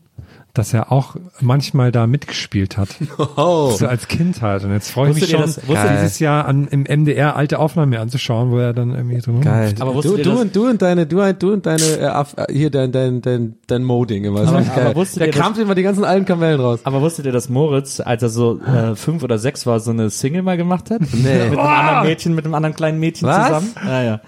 dass 0.59 0.75
er 0.75 0.93
auch 0.93 1.17
manchmal 1.41 1.93
da 1.93 2.07
mitgespielt 2.07 2.77
hat. 2.77 2.89
Oh. 3.37 3.71
So 3.71 3.87
als 3.87 4.09
Kind 4.09 4.43
halt. 4.43 4.65
Und 4.65 4.73
jetzt 4.73 4.91
freue 4.91 5.11
ich 5.11 5.17
mich 5.17 5.31
schon, 5.31 5.41
das- 5.41 5.61
dieses 5.65 6.19
Jahr 6.19 6.47
an, 6.47 6.67
im 6.69 6.83
MDR 6.83 7.37
alte 7.37 7.59
Aufnahmen 7.59 7.91
mir 7.91 8.01
anzuschauen, 8.01 8.51
wo 8.51 8.59
er 8.59 8.73
dann 8.73 8.95
irgendwie 8.95 9.19
drin 9.19 9.41
Geil. 9.41 9.75
Aber 9.81 9.91
du, 9.91 9.97
wusstet 9.97 10.19
ihr 10.19 10.25
du 10.25 10.31
das- 10.31 10.41
und 10.41 10.57
du 10.57 10.69
und 10.69 10.83
deine, 10.83 11.07
du 11.07 11.23
und 11.23 11.43
du 11.43 11.53
und 11.53 11.67
deine, 11.67 11.83
äh, 11.83 12.43
äh, 12.43 12.53
hier 12.53 12.71
dein, 12.71 12.91
dein, 12.93 13.21
dein, 13.23 13.57
dein 13.67 13.85
Moding 13.85 14.25
immer. 14.25 14.41
Aber- 14.41 14.61
geil. 14.63 14.87
aber 14.87 14.97
wusstet 14.97 15.21
Der 15.23 15.31
kramt 15.31 15.59
immer 15.59 15.75
die 15.75 15.83
ganzen 15.83 16.05
alten 16.05 16.25
Kamellen 16.27 16.61
raus. 16.61 16.81
Aber 16.85 17.01
wusstet 17.01 17.27
ihr, 17.27 17.33
dass 17.33 17.49
Moritz, 17.49 18.01
als 18.01 18.23
er 18.23 18.29
so 18.29 18.61
äh, 18.61 18.95
fünf 18.97 19.23
oder 19.23 19.39
sechs 19.39 19.67
war, 19.67 19.79
so 19.81 19.91
eine 19.91 20.11
Single 20.11 20.43
mal 20.43 20.57
gemacht 20.57 20.91
hat? 20.91 21.01
Nee. 21.13 21.49
Mit 21.51 21.59
einem 21.59 21.59
anderen 21.59 22.03
Mädchen, 22.07 22.35
mit 22.35 22.45
einem 22.45 22.55
anderen 22.55 22.75
kleinen 22.75 22.99
Mädchen 22.99 23.29
Was? 23.29 23.47
zusammen? 23.47 23.75
Ja, 23.87 24.03
ja. 24.03 24.21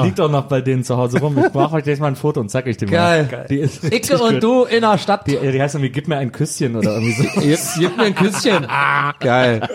Die 0.00 0.06
liegt 0.06 0.20
auch 0.20 0.30
noch 0.30 0.44
bei 0.44 0.60
denen 0.60 0.82
zu 0.84 0.96
Hause 0.96 1.20
rum. 1.20 1.38
Ich 1.38 1.52
brauche 1.52 1.76
euch 1.76 1.84
gleich 1.84 2.00
mal 2.00 2.08
ein 2.08 2.16
Foto 2.16 2.40
und 2.40 2.50
zeig 2.50 2.66
euch 2.66 2.76
die 2.76 2.86
mal. 2.86 2.92
Geil. 2.92 3.46
Die 3.50 3.58
ist 3.58 3.84
Icke 3.84 4.18
und 4.18 4.34
gut. 4.34 4.42
du 4.42 4.64
in 4.64 4.80
der 4.80 4.98
Stadt. 4.98 5.26
Die, 5.26 5.36
die 5.36 5.46
heißt 5.68 5.74
irgendwie, 5.76 5.92
gib 5.92 6.08
mir 6.08 6.16
ein 6.16 6.32
Küsschen 6.32 6.76
oder 6.76 6.94
irgendwie 6.94 7.12
so. 7.12 7.40
Jetzt 7.40 7.78
gib 7.78 7.96
mir 7.96 8.04
ein 8.04 8.14
Küsschen. 8.14 8.66
Geil. 9.20 9.68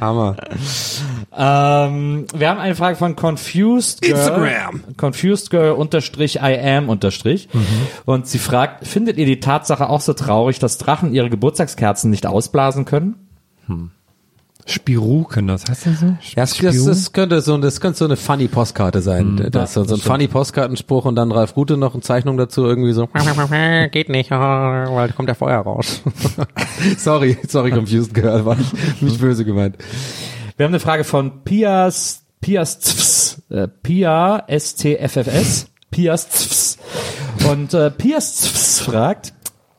Hammer. 0.00 0.36
ähm, 1.36 2.26
wir 2.34 2.48
haben 2.48 2.58
eine 2.58 2.74
Frage 2.74 2.96
von 2.96 3.14
Confused 3.14 4.00
Girl. 4.00 4.12
Instagram. 4.12 4.84
Confused 4.96 5.50
Girl 5.50 5.72
unterstrich 5.72 6.36
I 6.36 6.58
am 6.58 6.88
unterstrich. 6.88 7.48
Und 8.06 8.26
sie 8.26 8.38
fragt, 8.38 8.86
findet 8.86 9.18
ihr 9.18 9.26
die 9.26 9.40
Tatsache 9.40 9.88
auch 9.88 10.00
so 10.00 10.14
traurig, 10.14 10.58
dass 10.58 10.78
Drachen 10.78 11.12
ihre 11.12 11.28
Geburtstagskerzen 11.28 12.10
nicht 12.10 12.26
ausblasen 12.26 12.84
können? 12.86 13.16
Spirou 13.66 14.01
können 15.28 15.48
das, 15.48 15.64
heißt 15.68 15.86
das 15.86 16.00
so? 16.00 16.06
Ja, 16.06 16.16
das, 16.36 16.56
das, 16.58 16.84
das 16.84 17.12
könnte 17.12 17.40
so, 17.40 17.56
das 17.58 17.80
könnte 17.80 17.98
so 17.98 18.04
eine 18.04 18.16
funny 18.16 18.48
Postkarte 18.48 19.00
sein. 19.00 19.48
das 19.50 19.70
ist 19.70 19.74
so, 19.74 19.84
so 19.84 19.94
ein 19.94 20.00
funny 20.00 20.28
Postkartenspruch 20.28 21.04
und 21.04 21.16
dann 21.16 21.32
Ralf 21.32 21.56
Rute 21.56 21.76
noch 21.76 21.94
eine 21.94 22.02
Zeichnung 22.02 22.36
dazu 22.36 22.64
irgendwie 22.64 22.92
so. 22.92 23.08
Geht 23.90 24.08
nicht, 24.08 24.30
weil 24.30 25.08
da 25.08 25.14
kommt 25.14 25.28
der 25.28 25.34
Feuer 25.34 25.58
raus. 25.60 26.02
sorry, 26.98 27.36
sorry, 27.48 27.70
confused 27.70 28.14
girl, 28.14 28.44
war 28.44 28.56
nicht, 28.56 29.02
nicht 29.02 29.20
böse 29.20 29.44
gemeint. 29.44 29.76
Wir 30.56 30.64
haben 30.64 30.72
eine 30.72 30.80
Frage 30.80 31.04
von 31.04 31.44
Pias, 31.44 32.22
Pias, 32.40 32.80
Zfs, 32.80 33.42
äh, 33.50 33.68
Pia, 33.68 34.44
S-T-F-F-S, 34.46 35.66
Pias, 35.90 36.28
Zfs. 36.30 36.78
Und 37.50 37.74
äh, 37.74 37.90
Pias 37.90 38.36
Zfs 38.36 38.80
fragt, 38.80 39.32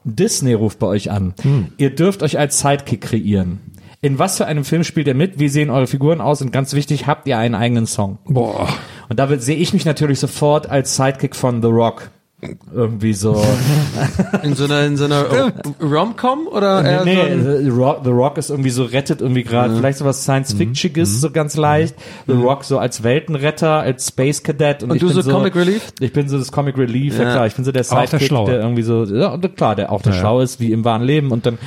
Disney 0.03 0.53
ruft 0.53 0.79
bei 0.79 0.87
euch 0.87 1.11
an. 1.11 1.33
Ihr 1.77 1.95
dürft 1.95 2.23
euch 2.23 2.37
als 2.37 2.59
Sidekick 2.59 3.01
kreieren. 3.01 3.59
In 4.03 4.19
was 4.19 4.35
für 4.35 4.47
einem 4.47 4.65
Film 4.65 4.83
spielt 4.83 5.07
ihr 5.07 5.13
mit? 5.13 5.39
Wie 5.39 5.47
sehen 5.47 5.69
eure 5.69 5.87
Figuren 5.87 6.19
aus? 6.19 6.41
Und 6.41 6.51
ganz 6.51 6.73
wichtig, 6.73 7.07
habt 7.07 7.25
ihr 7.25 7.37
einen 7.37 7.55
eigenen 7.55 7.85
Song? 7.85 8.17
Boah. 8.25 8.67
Und 9.07 9.17
da 9.17 9.39
sehe 9.39 9.55
ich 9.55 9.73
mich 9.73 9.85
natürlich 9.85 10.19
sofort 10.19 10.69
als 10.69 10.97
Sidekick 10.97 11.37
von 11.37 11.61
The 11.61 11.69
Rock. 11.69 12.11
Irgendwie 12.73 13.13
so. 13.13 13.43
In 14.43 14.55
so 14.55 14.65
einer, 14.65 14.81
in 14.83 14.97
so 14.97 15.05
einer 15.05 15.25
Rom-Com 15.81 16.47
oder 16.47 16.83
eher 16.83 17.05
nee, 17.05 17.15
so 17.15 17.21
ein, 17.21 17.63
The 17.63 17.69
Rock, 17.69 18.01
The 18.03 18.09
Rock 18.09 18.37
ist 18.37 18.49
irgendwie 18.49 18.69
so 18.71 18.83
rettet 18.83 19.21
irgendwie 19.21 19.43
gerade, 19.43 19.75
vielleicht 19.75 19.99
so 19.99 20.05
was 20.05 20.23
Science-Fictiges, 20.23 21.21
so 21.21 21.31
ganz 21.31 21.55
leicht. 21.55 21.95
The 22.27 22.33
Rock 22.33 22.63
so 22.63 22.79
als 22.79 23.03
Weltenretter, 23.03 23.71
als 23.79 24.07
Space 24.07 24.43
Cadet. 24.43 24.83
Und, 24.83 24.91
Und 24.91 24.95
ich 24.97 25.01
du 25.01 25.13
bin 25.13 25.21
so 25.21 25.31
Comic 25.31 25.55
Relief? 25.55 25.93
Ich 25.99 26.11
bin 26.13 26.27
so 26.27 26.37
das 26.37 26.51
Comic 26.51 26.77
Relief, 26.77 27.17
ja, 27.17 27.23
Ja. 27.25 27.31
klar. 27.31 27.47
Ich 27.47 27.55
bin 27.55 27.63
so 27.65 27.71
der 27.71 27.83
der 27.83 28.07
Sidekick, 28.07 28.27
Schlaue. 28.27 28.49
der 28.49 28.59
irgendwie 28.61 28.83
so, 28.83 29.03
ja, 29.05 29.29
und 29.33 29.55
klar, 29.55 29.75
der 29.75 29.91
auch 29.91 30.01
der 30.01 30.13
Ja, 30.13 30.19
schlau 30.19 30.39
ist, 30.41 30.59
wie 30.59 30.71
im 30.71 30.83
wahren 30.85 31.03
Leben. 31.03 31.31
Und 31.31 31.45
dann, 31.45 31.57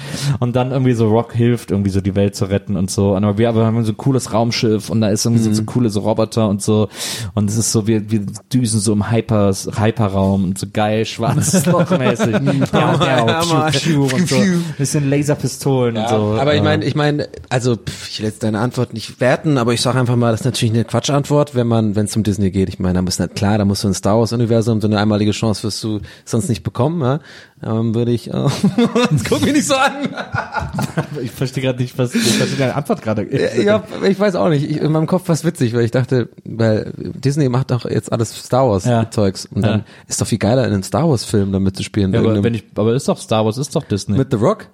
und 0.41 0.57
dann 0.57 0.71
irgendwie 0.73 0.93
so 0.93 1.09
Rock 1.09 1.33
hilft, 1.33 1.71
irgendwie 1.71 1.91
so 1.91 2.01
die 2.01 2.15
Welt 2.15 2.35
zu 2.37 2.47
retten 2.47 2.77
und 2.77 2.91
so. 2.91 3.15
Und 3.15 3.25
aber 3.25 3.39
wir 3.39 3.49
aber 3.49 3.65
haben 3.65 3.85
so 3.85 3.93
ein 3.93 3.97
cooles 3.97 4.33
Raumschiff 4.33 4.91
und 4.91 5.01
da 5.01 5.09
ist 5.09 5.25
irgendwie 5.25 5.43
so, 5.43 5.53
so 5.53 5.63
coole 5.65 5.91
so 5.91 6.01
Roboter 6.01 6.49
und 6.49 6.63
so. 6.63 6.89
Und 7.35 7.49
es 7.51 7.57
ist 7.57 7.73
so, 7.73 7.87
wir, 7.87 8.11
wir 8.11 8.23
düsen 8.53 8.81
so 8.81 8.93
im 8.93 9.11
Hyper, 9.11 9.53
Hyperraum 9.79 10.45
und 10.45 10.59
so 10.59 10.66
geil, 10.73 11.05
schwarzes 11.05 11.67
Lochmäßig. 11.67 12.37
ja, 12.73 13.71
Piu 13.71 14.05
und 14.05 14.29
so. 14.29 14.37
Bisschen 14.79 15.09
Laserpistolen 15.11 15.97
und 15.97 16.09
so. 16.09 16.37
aber 16.39 16.55
ich 16.55 16.63
meine, 16.63 16.85
ich 16.85 16.95
meine, 16.95 17.29
also 17.49 17.77
pff, 17.77 18.09
ich 18.11 18.19
will 18.19 18.27
jetzt 18.27 18.43
deine 18.43 18.61
Antwort 18.61 18.93
nicht 18.95 19.21
werten, 19.21 19.59
aber 19.59 19.73
ich 19.73 19.81
sage 19.81 19.99
einfach 19.99 20.17
mal, 20.17 20.31
das 20.31 20.41
ist 20.41 20.47
natürlich 20.47 20.75
eine 20.75 20.85
Quatschantwort, 20.85 21.55
wenn 21.55 21.67
man, 21.67 21.97
wenn 21.97 22.07
es 22.07 22.17
um 22.17 22.23
Disney 22.23 22.51
geht. 22.51 22.69
Ich 22.69 22.79
meine, 22.79 22.95
da 22.95 23.03
muss 23.03 23.19
nicht 23.19 23.35
klar, 23.35 23.59
da 23.59 23.65
musst 23.65 23.85
du 23.85 23.89
ein 23.89 23.95
Star 23.95 24.19
Wars 24.19 24.33
Universum, 24.33 24.81
so 24.81 24.87
eine 24.87 24.99
einmalige 24.99 25.33
Chance 25.33 25.63
wirst 25.65 25.83
du 25.85 26.01
sonst 26.25 26.49
nicht 26.49 26.63
bekommen, 26.63 27.01
ja? 27.03 27.21
Ähm, 27.63 27.95
würde 27.95 28.13
ich. 28.13 28.29
Äh, 28.29 28.33
guck 29.29 29.41
mich 29.43 29.53
nicht 29.55 29.67
so 29.67 29.75
an. 29.75 29.93
ich 31.23 31.31
verstehe 31.31 31.63
gerade 31.65 31.81
nicht, 31.81 31.97
was, 31.99 32.13
verstehe 32.13 32.59
deine 32.59 32.75
Antwort 32.75 33.01
gerade. 33.03 33.27
ja, 33.63 33.83
ich 34.07 34.21
weiß 34.21 34.35
auch 34.35 34.49
nicht. 34.51 34.69
Ich, 34.71 34.77
in 34.79 34.93
meinem 34.93 35.07
Kopf 35.07 35.27
war 35.29 35.33
es 35.35 35.45
witzig, 35.45 35.75
weil 35.75 35.83
ich 35.85 35.91
dachte, 35.91 36.29
weil 36.45 36.93
Disney 36.97 37.49
macht 37.49 37.71
doch 37.71 37.85
jetzt 37.89 38.13
alles 38.13 38.35
Star 38.37 38.69
Wars 38.69 38.85
Ja. 38.85 39.11
Zeugs 39.11 39.47
und 39.47 39.63
dann 39.63 39.81
Ja. 39.81 39.85
ist 40.07 40.21
doch 40.21 40.27
viel 40.27 40.39
geiler 40.39 40.67
in 40.67 40.73
einem 40.75 40.83
Star 40.83 41.09
Wars 41.09 41.25
Film 41.25 41.51
damit 41.53 41.77
zu 41.77 41.83
spielen. 41.83 42.13
Ja, 42.13 42.21
aber 42.21 42.43
wenn 42.45 42.55
ich, 42.55 42.65
aber 42.75 42.95
ist 42.95 43.09
doch 43.09 43.19
Star 43.19 43.45
Wars, 43.47 43.57
ist 43.57 43.75
doch 43.75 43.85
Disney. 43.85 44.19
mit 44.19 44.31
The 44.31 44.37
Rock? 44.37 44.69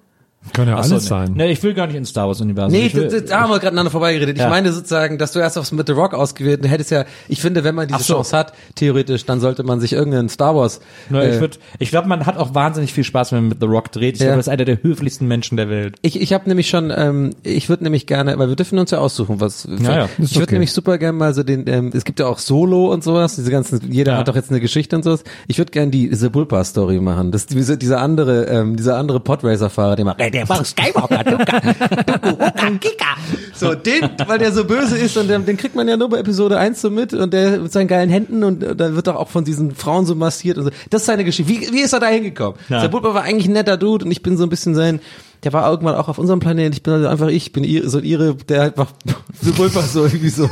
Kann 0.52 0.66
ja 0.68 0.76
Ach 0.76 0.84
so, 0.84 0.94
alles 0.94 1.04
nee. 1.04 1.08
sein. 1.08 1.32
Nee, 1.34 1.52
ich 1.52 1.62
will 1.62 1.72
gar 1.72 1.86
nicht 1.86 1.96
ins 1.96 2.08
Star 2.10 2.26
Wars 2.26 2.40
Universum. 2.40 2.72
Nee, 2.72 2.86
ich 2.86 2.94
will, 2.94 3.04
das, 3.04 3.12
das, 3.20 3.24
da 3.30 3.40
haben 3.42 3.50
wir 3.50 3.54
gerade 3.58 3.68
aneinander 3.68 3.90
vorbeigeredet. 3.92 4.36
Ich 4.36 4.42
Ja. 4.42 4.48
meine 4.50 4.72
sozusagen, 4.72 5.16
dass 5.16 5.32
du 5.32 5.38
erst 5.38 5.56
aufs 5.56 5.70
mit 5.72 5.86
The 5.86 5.92
Rock 5.92 6.14
ausgewählt, 6.14 6.68
hättest 6.68 6.90
ja, 6.90 7.04
ich 7.28 7.40
finde, 7.40 7.62
wenn 7.64 7.74
man 7.76 7.86
diese 7.88 8.02
so. 8.02 8.14
Chance 8.14 8.36
hat, 8.36 8.52
theoretisch, 8.74 9.24
dann 9.24 9.40
sollte 9.40 9.62
man 9.62 9.78
sich 9.80 9.92
irgendeinen 9.92 10.28
Star 10.28 10.54
Wars. 10.56 10.80
Ich 11.10 11.16
äh, 11.16 11.40
würd, 11.40 11.58
ich 11.78 11.90
glaube, 11.90 12.08
man 12.08 12.26
hat 12.26 12.36
auch 12.36 12.54
wahnsinnig 12.54 12.92
viel 12.92 13.04
Spaß, 13.04 13.32
wenn 13.32 13.38
man 13.42 13.48
mit 13.50 13.60
The 13.60 13.66
Rock 13.66 13.92
dreht. 13.92 14.16
Ich 14.16 14.20
Ja. 14.20 14.26
glaube, 14.26 14.38
er 14.38 14.40
ist 14.40 14.48
einer 14.48 14.64
der 14.64 14.82
höflichsten 14.82 15.28
Menschen 15.28 15.56
der 15.56 15.68
Welt. 15.70 15.96
ich 16.02 16.20
ich 16.20 16.32
habe 16.32 16.48
nämlich 16.48 16.68
schon, 16.68 16.92
ähm, 16.94 17.30
ich 17.44 17.68
würde 17.68 17.84
nämlich 17.84 18.06
gerne, 18.06 18.36
weil 18.38 18.48
wir 18.48 18.56
dürfen 18.56 18.78
uns 18.78 18.90
ja 18.90 18.98
aussuchen, 18.98 19.40
was. 19.40 19.66
ja, 19.80 20.06
ich 20.18 20.24
ist 20.24 20.34
würde 20.34 20.44
okay. 20.44 20.54
nämlich 20.54 20.72
super 20.72 20.98
gerne 20.98 21.16
mal 21.16 21.34
so 21.34 21.44
den, 21.44 21.66
ähm, 21.68 21.92
es 21.94 22.04
gibt 22.04 22.18
ja 22.20 22.26
auch 22.26 22.38
Solo 22.38 22.92
und 22.92 23.04
sowas, 23.04 23.36
diese 23.36 23.50
ganzen, 23.50 23.92
jeder 23.92 24.12
Ja. 24.12 24.18
hat 24.18 24.28
doch 24.28 24.34
jetzt 24.36 24.50
eine 24.50 24.60
Geschichte 24.60 24.96
und 24.96 25.04
sowas. 25.04 25.22
Ich 25.46 25.58
würde 25.58 25.70
gerne 25.70 25.90
die 25.92 26.12
Sebulpa 26.14 26.64
Story 26.64 27.00
machen. 27.00 27.30
Das 27.30 27.46
diese, 27.46 27.78
dieser 27.78 28.00
andere, 28.00 28.46
ähm, 28.46 28.76
dieser 28.76 28.96
andere 28.98 29.20
Podracer-Fahrer, 29.20 29.96
der 29.96 30.04
macht, 30.04 30.20
der 30.32 30.48
war 30.48 30.64
Skywalker, 30.64 31.24
Duka, 31.24 31.60
Duku, 31.60 32.44
Uka, 32.44 32.70
Kika. 32.80 33.16
So, 33.54 33.74
den, 33.74 34.10
weil 34.26 34.38
der 34.38 34.52
so 34.52 34.64
böse 34.64 34.98
ist 34.98 35.16
und 35.16 35.28
den, 35.28 35.46
den 35.46 35.56
kriegt 35.56 35.74
man 35.74 35.86
ja 35.88 35.96
nur 35.96 36.08
bei 36.08 36.18
Episode 36.18 36.58
1 36.58 36.80
so 36.80 36.90
mit 36.90 37.12
und 37.12 37.32
der 37.32 37.58
mit 37.58 37.72
seinen 37.72 37.88
geilen 37.88 38.10
Händen 38.10 38.42
und 38.44 38.62
äh, 38.62 38.74
da 38.74 38.94
wird 38.94 39.06
doch 39.06 39.16
auch 39.16 39.28
von 39.28 39.44
diesen 39.44 39.74
Frauen 39.74 40.06
so 40.06 40.14
massiert 40.14 40.58
und 40.58 40.64
so. 40.64 40.70
Das 40.90 41.02
ist 41.02 41.06
seine 41.06 41.24
Geschichte. 41.24 41.52
Wie, 41.52 41.72
wie 41.72 41.80
ist 41.80 41.92
er 41.92 42.00
da 42.00 42.08
hingekommen? 42.08 42.58
Ja. 42.68 42.80
Sebulpa 42.80 43.14
war 43.14 43.22
eigentlich 43.22 43.46
ein 43.46 43.52
netter 43.52 43.76
Dude 43.76 44.04
und 44.04 44.10
ich 44.10 44.22
bin 44.22 44.36
so 44.36 44.44
ein 44.44 44.50
bisschen 44.50 44.74
sein, 44.74 45.00
der 45.44 45.52
war 45.52 45.68
irgendwann 45.68 45.96
auch 45.96 46.08
auf 46.08 46.18
unserem 46.18 46.40
Planeten. 46.40 46.72
Ich 46.72 46.82
bin 46.82 46.94
also 46.94 47.08
einfach 47.08 47.28
ich, 47.28 47.52
bin 47.52 47.64
ihr, 47.64 47.88
so 47.88 47.98
ihre, 47.98 48.34
der 48.34 48.62
einfach 48.62 48.88
Sebulpa 49.40 49.82
so 49.82 50.04
irgendwie 50.04 50.28
so 50.28 50.48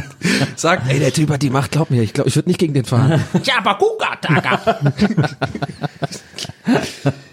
sagt, 0.56 0.90
ey, 0.90 0.98
der 0.98 1.12
Typ 1.12 1.30
hat 1.30 1.42
die 1.42 1.50
Macht, 1.50 1.72
glaub 1.72 1.90
mir, 1.90 2.02
ich 2.02 2.12
glaube, 2.12 2.28
ich 2.28 2.36
würde 2.36 2.48
nicht 2.48 2.60
gegen 2.60 2.74
den 2.74 2.84
fahren. 2.84 3.24
Jabakuga, 3.42 4.16
Taga. 4.20 4.80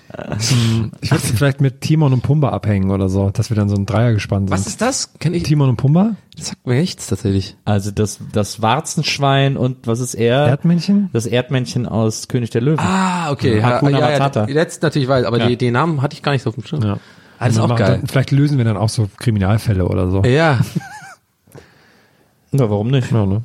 Ich 1.02 1.12
würde 1.12 1.24
vielleicht 1.24 1.62
mit 1.62 1.82
Timon 1.82 2.14
und 2.14 2.22
Pumba 2.22 2.50
abhängen 2.50 2.92
oder 2.92 3.10
so, 3.10 3.30
dass 3.30 3.50
wir 3.50 3.56
dann 3.58 3.70
so 3.70 3.76
ein 3.76 3.86
Dreier 3.86 4.14
gespannt 4.14 4.50
sind. 4.50 4.58
Was 4.58 4.68
ist 4.68 4.82
das? 4.82 5.14
Kenn 5.20 5.34
ich? 5.34 5.44
Timon 5.44 5.70
und 5.70 5.76
Pumba? 5.78 6.16
Das 6.36 6.48
sagt 6.48 6.66
mir 6.68 6.76
nichts 6.76 7.08
tatsächlich. 7.08 7.58
Also 7.66 7.92
das, 7.92 8.20
das 8.32 8.62
Warzenschwein 8.62 9.58
und 9.58 9.88
was 9.88 10.00
ist 10.00 10.14
er? 10.14 10.48
Erdmännchen? 10.48 11.10
Das 11.14 11.26
Erdmännchen 11.26 11.86
aus 11.86 12.28
König 12.28 12.50
der 12.50 12.62
Löwen. 12.62 12.80
Ah, 12.80 13.32
okay. 13.32 13.58
Ja, 13.60 13.64
Hakuna 13.64 14.00
ja, 14.00 14.12
ja, 14.12 14.20
Matata. 14.20 14.48
Jetzt 14.48 14.82
natürlich 14.84 15.08
weiß, 15.08 15.26
aber 15.26 15.40
Ja. 15.40 15.48
die, 15.48 15.58
den 15.58 15.74
Namen 15.74 16.02
hatte 16.02 16.14
ich 16.16 16.24
gar 16.24 16.32
nicht 16.32 16.42
so 16.44 16.50
auf 16.50 16.56
dem 16.56 16.66
Schirm. 16.66 16.82
Ja. 16.84 16.98
Ah, 17.38 17.46
das 17.48 17.56
ist 17.56 17.58
Und 17.60 17.64
auch 17.66 17.68
dann 17.70 17.78
geil. 17.78 17.96
machen- 17.98 18.08
Vielleicht 18.08 18.32
lösen 18.32 18.58
wir 18.58 18.66
dann 18.66 18.78
auch 18.78 18.90
so 18.90 19.10
Kriminalfälle 19.18 19.86
oder 19.88 20.10
so. 20.10 20.24
Ja. 20.24 20.60
Na, 22.52 22.70
warum 22.70 22.88
nicht? 22.90 23.12
Ja, 23.12 23.26
ne? 23.26 23.44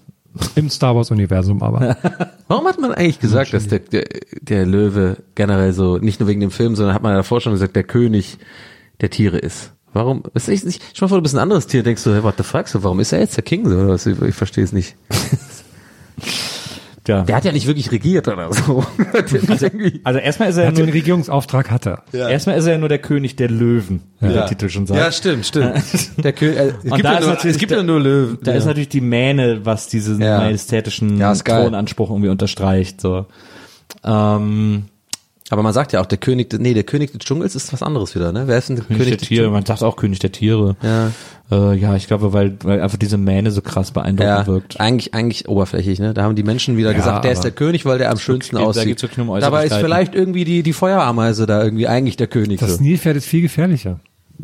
Im 0.55 0.71
Star 0.71 0.95
Wars 0.95 1.11
Universum 1.11 1.63
aber. 1.63 1.97
Warum 2.49 2.67
hat 2.67 2.79
man 2.79 2.93
eigentlich 2.93 3.19
gesagt, 3.21 3.53
dass 3.53 3.67
der, 3.67 3.81
der, 3.81 4.05
der 4.41 4.67
Löwe 4.67 5.17
generell 5.35 5.73
so, 5.73 5.99
nicht 5.99 6.21
nur 6.21 6.29
wegen 6.29 6.41
dem 6.41 6.51
Film, 6.51 6.77
sondern 6.77 6.95
hat 6.95 7.03
man 7.03 7.15
davor 7.15 7.41
schon 7.41 7.53
gesagt, 7.53 7.75
der 7.75 7.85
König 7.85 8.39
der 9.01 9.11
Tiere 9.11 9.39
ist? 9.39 9.73
Warum? 9.93 10.23
Ist 10.35 10.49
echt 10.49 10.65
nicht, 10.65 10.97
schon 10.97 11.07
mal 11.07 11.09
vor, 11.09 11.19
du 11.19 11.23
bist 11.23 11.35
ein 11.35 11.41
anderes 11.41 11.67
Tier, 11.67 11.83
denkst 11.83 12.05
du, 12.05 12.13
hey, 12.13 12.23
what 12.23 12.37
the 12.37 12.45
fuck, 12.45 12.69
so, 12.69 12.83
warum 12.85 13.01
ist 13.01 13.13
er 13.13 13.19
jetzt 13.19 13.37
der 13.37 13.45
King 13.45 13.69
so, 13.69 13.77
oder 13.77 13.89
was? 13.89 14.07
Ich, 14.07 14.21
ich 14.23 14.35
verstehe 14.35 14.65
es 14.65 14.73
nicht. 14.73 14.95
Ja. 17.09 17.23
Der 17.23 17.35
hat 17.37 17.45
ja 17.47 17.53
nicht 17.53 17.67
wirklich 17.67 17.91
regiert 17.93 18.29
oder 18.29 18.53
so. 18.53 18.85
Irgendwie- 19.61 20.01
Also 20.05 20.21
erstmal 20.21 20.51
ist 20.51 20.57
er 20.57 20.61
Er 20.61 20.65
ja 20.65 20.71
hat 20.71 20.77
den 20.79 20.85
nur, 20.87 20.95
Regierungsauftrag 20.95 21.71
hat 21.71 21.87
er. 21.87 22.03
erstmal 22.13 22.59
ist 22.59 22.67
er 22.67 22.73
ja 22.73 22.79
nur 22.79 22.91
der 22.91 22.99
König 22.99 23.37
der 23.37 23.49
Löwen, 23.49 24.03
wie 24.21 24.29
der 24.33 24.47
Titel 24.47 24.69
schon 24.69 24.87
sagt. 24.87 25.01
Ja, 25.01 25.11
stimmt, 25.11 25.47
stimmt. 25.47 25.75
Der 26.23 26.33
Kö 26.35 26.47
äh, 26.51 26.69
es 26.69 26.83
gibt, 26.83 27.05
da 27.05 27.13
ja 27.13 27.19
ist 27.19 27.25
nur, 27.25 27.35
natürlich 27.35 27.55
es 27.57 27.59
gibt 27.59 27.71
der- 27.71 27.79
ja 27.79 27.85
nur 27.85 28.01
Löwen. 28.01 28.39
Da 28.43 28.51
ja. 28.53 28.59
ist 28.59 28.67
natürlich 28.67 28.91
die 28.91 29.01
Mähne, 29.01 29.65
was 29.65 29.89
diesen 29.89 30.21
Ja. 30.21 30.39
majestätischen 30.39 31.17
Ja. 31.19 31.35
Thronanspruch 31.35 32.11
irgendwie 32.11 32.29
unterstreicht. 32.29 33.01
So. 33.01 33.27
Ähm, 34.05 34.85
Aber 35.53 35.63
man 35.65 35.73
sagt 35.73 35.93
ja 35.93 36.01
auch, 36.01 36.07
der 36.07 36.19
König, 36.19 36.53
nee, 36.61 36.75
der 36.75 36.85
König 36.85 37.11
des 37.11 37.19
Dschungels 37.19 37.57
ist 37.57 37.73
was 37.73 37.83
anderes 37.83 38.15
wieder, 38.15 38.31
ne? 38.31 38.45
Wer 38.47 38.57
ist 38.59 38.69
denn 38.69 38.77
der 38.77 38.85
König, 38.85 39.09
der 39.09 39.17
des 39.17 39.27
Tiere, 39.29 39.51
man 39.51 39.67
sagt 39.67 39.83
auch 39.83 39.97
König 39.97 40.21
der 40.21 40.31
Tiere. 40.31 40.77
Ja. 40.81 41.11
Äh, 41.51 41.75
ja, 41.77 41.97
ich 41.97 42.07
glaube, 42.07 42.33
weil, 42.33 42.57
weil 42.63 42.81
einfach 42.81 42.97
diese 42.99 43.19
Mähne 43.19 43.51
so 43.51 43.61
krass 43.61 43.91
beeindruckend 43.91 44.31
Ja, 44.39 44.47
wirkt. 44.47 44.79
eigentlich, 44.79 45.13
eigentlich 45.13 45.49
oberflächlich, 45.49 45.99
ne? 45.99 46.15
Da 46.15 46.23
haben 46.23 46.37
die 46.37 46.45
Menschen 46.45 46.77
wieder 46.77 46.93
Ja, 46.93 46.97
gesagt, 46.97 47.25
der 47.25 47.33
ist 47.33 47.43
der 47.43 47.51
König, 47.51 47.85
weil 47.85 47.99
der 47.99 48.13
am 48.13 48.19
schönsten 48.19 48.57
geht- 48.57 48.65
da 48.65 48.69
aussieht. 48.69 49.17
nur 49.19 49.29
um 49.35 49.41
Dabei 49.41 49.67
ist 49.67 49.75
vielleicht 49.75 50.15
irgendwie 50.15 50.45
die, 50.45 50.63
die 50.63 50.73
Feuerameise 50.73 51.47
da 51.47 51.65
irgendwie 51.65 51.89
eigentlich 51.89 52.17
der 52.17 52.29
König. 52.29 52.61
Das 52.61 52.77
so. 52.77 52.83
Nilpferd 52.83 53.17
ist 53.17 53.27
viel 53.27 53.43
gefährlicher. 53.43 53.99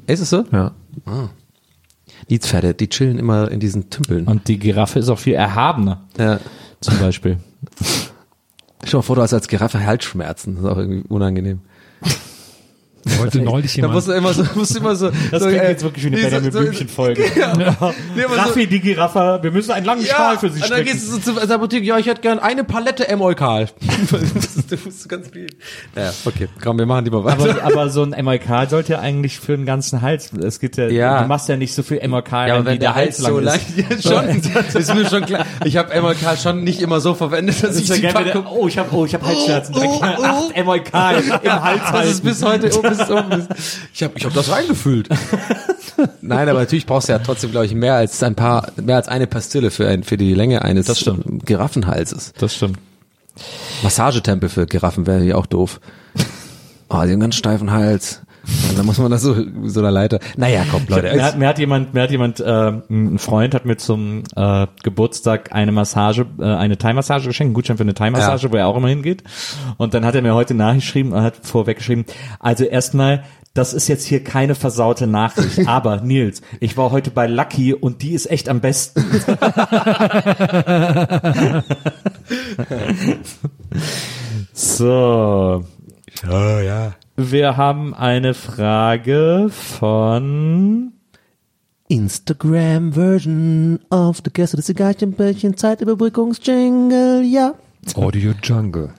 Ist 0.09 0.21
es 0.21 0.31
so? 0.31 0.45
Ja. 0.51 0.73
Die 2.29 2.39
Pferde, 2.41 2.75
die 2.75 2.89
chillen 2.89 3.19
immer 3.21 3.49
in 3.51 3.61
diesen 3.61 3.91
Tümpeln. 3.91 4.25
Und 4.27 4.49
die 4.49 4.59
Giraffe 4.59 4.99
ist 4.99 5.09
auch 5.09 5.21
viel 5.21 5.35
erhabener, 5.35 6.03
ja. 6.19 6.41
zum 6.81 6.99
Beispiel. 6.99 7.39
Stell 8.87 8.93
dir 8.93 8.99
mal 8.99 9.03
vor, 9.03 9.17
du 9.17 9.23
hast 9.23 9.33
als 9.33 9.49
Giraffe 9.49 9.85
Halsschmerzen. 9.85 10.55
Das 10.55 10.65
ist 10.65 10.71
auch 10.71 10.77
irgendwie 10.79 11.03
unangenehm. 11.09 11.61
Wollte 13.19 13.41
neulich 13.41 13.73
Da 13.73 13.77
jemand. 13.77 13.95
musst 13.95 14.09
du 14.09 14.13
immer 14.13 14.33
so, 14.35 14.45
musst 14.55 14.75
du 14.75 14.81
immer 14.81 14.97
so. 14.97 15.11
Das 15.31 15.43
so, 15.43 15.49
klingt 15.49 15.63
äh, 15.63 15.71
jetzt 15.71 15.83
wirklich 15.85 16.05
wie 16.05 16.09
eine 16.09 16.17
nee, 16.17 16.23
so- 16.23 16.29
Benjamin 16.31 16.53
so- 16.53 16.59
Blümchen-Folge. 16.61 17.25
Nee, 18.17 18.25
aber 18.25 18.35
so- 18.35 18.41
Raffi, 18.41 18.67
die 18.67 18.81
Giraffe, 18.81 19.39
wir 19.43 19.51
müssen 19.53 19.71
einen 19.73 19.87
langen 19.87 20.03
Ja, 20.05 20.15
Schal 20.15 20.39
für 20.39 20.51
sie 20.51 20.63
und 20.63 20.71
dann 20.71 20.85
gehst 20.85 21.07
du 21.07 21.13
so 21.13 21.19
zur 21.19 21.51
Apotheke, 21.51 21.85
ja, 21.85 21.99
ich 21.99 22.07
hätte 22.07 22.21
gern 22.21 22.39
eine 22.39 22.65
Palette 22.65 23.09
Emolkal. 23.09 23.69
du 23.81 24.77
musst 24.85 25.09
ganz 25.09 25.29
viel. 25.29 25.47
Ja, 25.95 26.13
okay, 26.25 26.49
komm, 26.63 26.79
wir 26.79 26.87
machen 26.87 27.05
lieber 27.05 27.25
weiter. 27.25 27.63
Aber, 27.63 27.63
aber 27.63 27.91
so 27.91 28.03
ein 28.03 28.11
MLK 28.25 28.69
sollte 28.69 28.93
ja 28.95 29.01
eigentlich 29.01 29.39
für 29.39 29.57
den 29.57 29.67
ganzen 29.67 30.03
Hals, 30.03 30.31
es 30.33 30.59
geht 30.61 30.77
ja, 30.77 30.89
Ja. 30.89 31.23
du 31.23 31.29
machst 31.29 31.49
ja 31.49 31.57
nicht 31.57 31.75
so 31.75 31.83
viel 31.83 31.99
MLK, 32.07 32.33
ja, 32.33 32.55
aber 32.57 32.65
wenn 32.67 32.79
der 32.81 32.95
Hals 32.95 33.19
so 33.19 33.39
lang 33.39 33.61
ist. 33.77 34.05
ja, 34.05 34.23
schon, 34.23 34.29
ist 34.81 34.95
mir 34.95 35.09
schon 35.09 35.25
klar. 35.25 35.45
Ich 35.65 35.77
habe 35.77 35.93
Emolkal 35.93 36.37
schon 36.37 36.65
nicht 36.65 36.81
immer 36.81 37.01
so 37.01 37.15
verwendet, 37.15 37.63
dass 37.63 37.71
Das 37.77 37.79
ich 37.81 37.89
ja 37.89 37.95
die 37.97 38.01
gerne 38.03 38.15
Packung, 38.27 38.43
wieder, 38.43 38.53
oh, 38.53 38.69
ich 38.69 38.79
habe 38.79 38.89
oh, 38.95 39.05
ich 39.05 39.15
hab 39.15 39.25
Halsschmerzen. 39.25 39.75
Oh, 39.77 39.81
oh, 39.85 40.05
oh. 40.19 40.25
acht 40.25 40.57
MLK 40.57 41.43
im 41.43 41.63
Hals 41.63 41.81
das 41.93 42.07
ist 42.11 42.25
bis 42.25 42.43
heute 42.43 42.71
oh, 42.77 42.83
bis 42.83 42.96
ist. 43.01 43.79
Ich 43.95 44.03
habe 44.03 44.15
ich 44.17 44.25
hab 44.25 44.35
das 44.35 44.51
reingefüllt. 44.51 45.09
Nein, 46.21 46.49
aber 46.49 46.61
natürlich 46.61 46.87
brauchst 46.87 47.09
du 47.09 47.13
ja 47.13 47.19
trotzdem, 47.19 47.51
glaube 47.51 47.67
ich, 47.67 47.75
mehr 47.75 47.95
als 47.95 48.23
ein 48.23 48.35
paar, 48.35 48.71
mehr 48.77 48.97
als 48.97 49.09
eine 49.09 49.27
Pastille 49.27 49.71
für 49.71 49.89
ein, 49.89 50.03
für 50.03 50.17
die 50.17 50.35
Länge 50.35 50.63
eines 50.63 50.87
Das 50.87 51.01
stimmt. 51.01 51.47
Giraffenhalses. 51.47 52.33
Das 52.39 52.55
stimmt. 52.55 52.79
Massagetempel 53.83 54.49
für 54.49 54.67
Giraffen 54.67 55.07
wäre 55.07 55.23
ja 55.25 55.37
auch 55.37 55.47
doof. 55.47 55.81
Oh, 56.89 56.95
die 56.95 56.95
haben 56.95 57.11
einen 57.11 57.21
ganz 57.21 57.37
steifen 57.37 57.71
Hals. 57.73 58.23
Und 58.69 58.79
dann 58.79 58.87
muss 58.87 58.99
man 58.99 59.11
das 59.11 59.23
so, 59.23 59.35
so 59.65 59.81
einer 59.81 59.91
Leiter. 59.91 60.21
Naja, 60.37 60.65
komm, 60.71 60.83
Leute. 60.89 61.13
Mir 61.15 61.25
hat, 61.25 61.37
mir 61.39 61.49
hat 61.49 61.59
jemand, 61.59 61.95
mir 61.95 62.03
hat 62.03 62.11
jemand, 62.11 62.39
äh, 62.41 62.73
ein 62.89 63.19
Freund 63.19 63.55
hat 63.55 63.65
mir 63.65 63.77
zum 63.77 64.23
äh, 64.37 64.67
Geburtstag 64.83 65.53
eine 65.53 65.73
Massage, 65.73 66.27
äh, 66.39 66.45
eine 66.45 66.79
Thai-Massage 66.79 67.27
geschenkt, 67.27 67.49
einen 67.49 67.55
Gutschein 67.55 67.77
für 67.77 67.83
eine 67.83 67.95
Thai-Massage, 67.95 68.47
Ja. 68.47 68.53
wo 68.53 68.57
er 68.57 68.67
auch 68.69 68.77
immer 68.77 68.89
hingeht. 68.89 69.25
Und 69.79 69.95
dann 69.95 70.05
hat 70.05 70.15
er 70.15 70.23
mir 70.23 70.35
heute 70.35 70.55
nachgeschrieben 70.55 71.13
und 71.13 71.23
hat 71.23 71.35
vorweggeschrieben, 71.43 72.05
also 72.39 72.65
erstmal, 72.65 73.25
das 73.55 73.73
ist 73.75 73.89
jetzt 73.89 74.05
hier 74.05 74.23
keine 74.23 74.55
versaute 74.55 75.07
Nachricht, 75.07 75.67
aber 75.67 76.01
Nils, 76.03 76.43
ich 76.61 76.77
war 76.77 76.91
heute 76.93 77.11
bei 77.11 77.27
Lucky 77.27 77.75
und 77.75 78.03
die 78.03 78.13
ist 78.13 78.31
echt 78.31 78.49
am 78.49 78.61
besten. 78.61 79.03
so. 84.53 85.65
oh, 86.29 86.59
ja. 86.61 86.95
Wir 87.19 87.57
haben 87.57 87.95
eine 87.95 88.35
Frage 88.35 89.49
von 89.49 90.93
Instagram-Version 91.89 93.81
of 93.89 94.21
the 94.23 94.31
Gäste 94.31 94.59
des 94.59 94.67
Zigarrenbällchen 94.67 95.57
Zeitüberbrückungsjingle, 95.57 97.23
ja. 97.23 97.55
Audio 97.95 98.35
Jungle. 98.43 98.91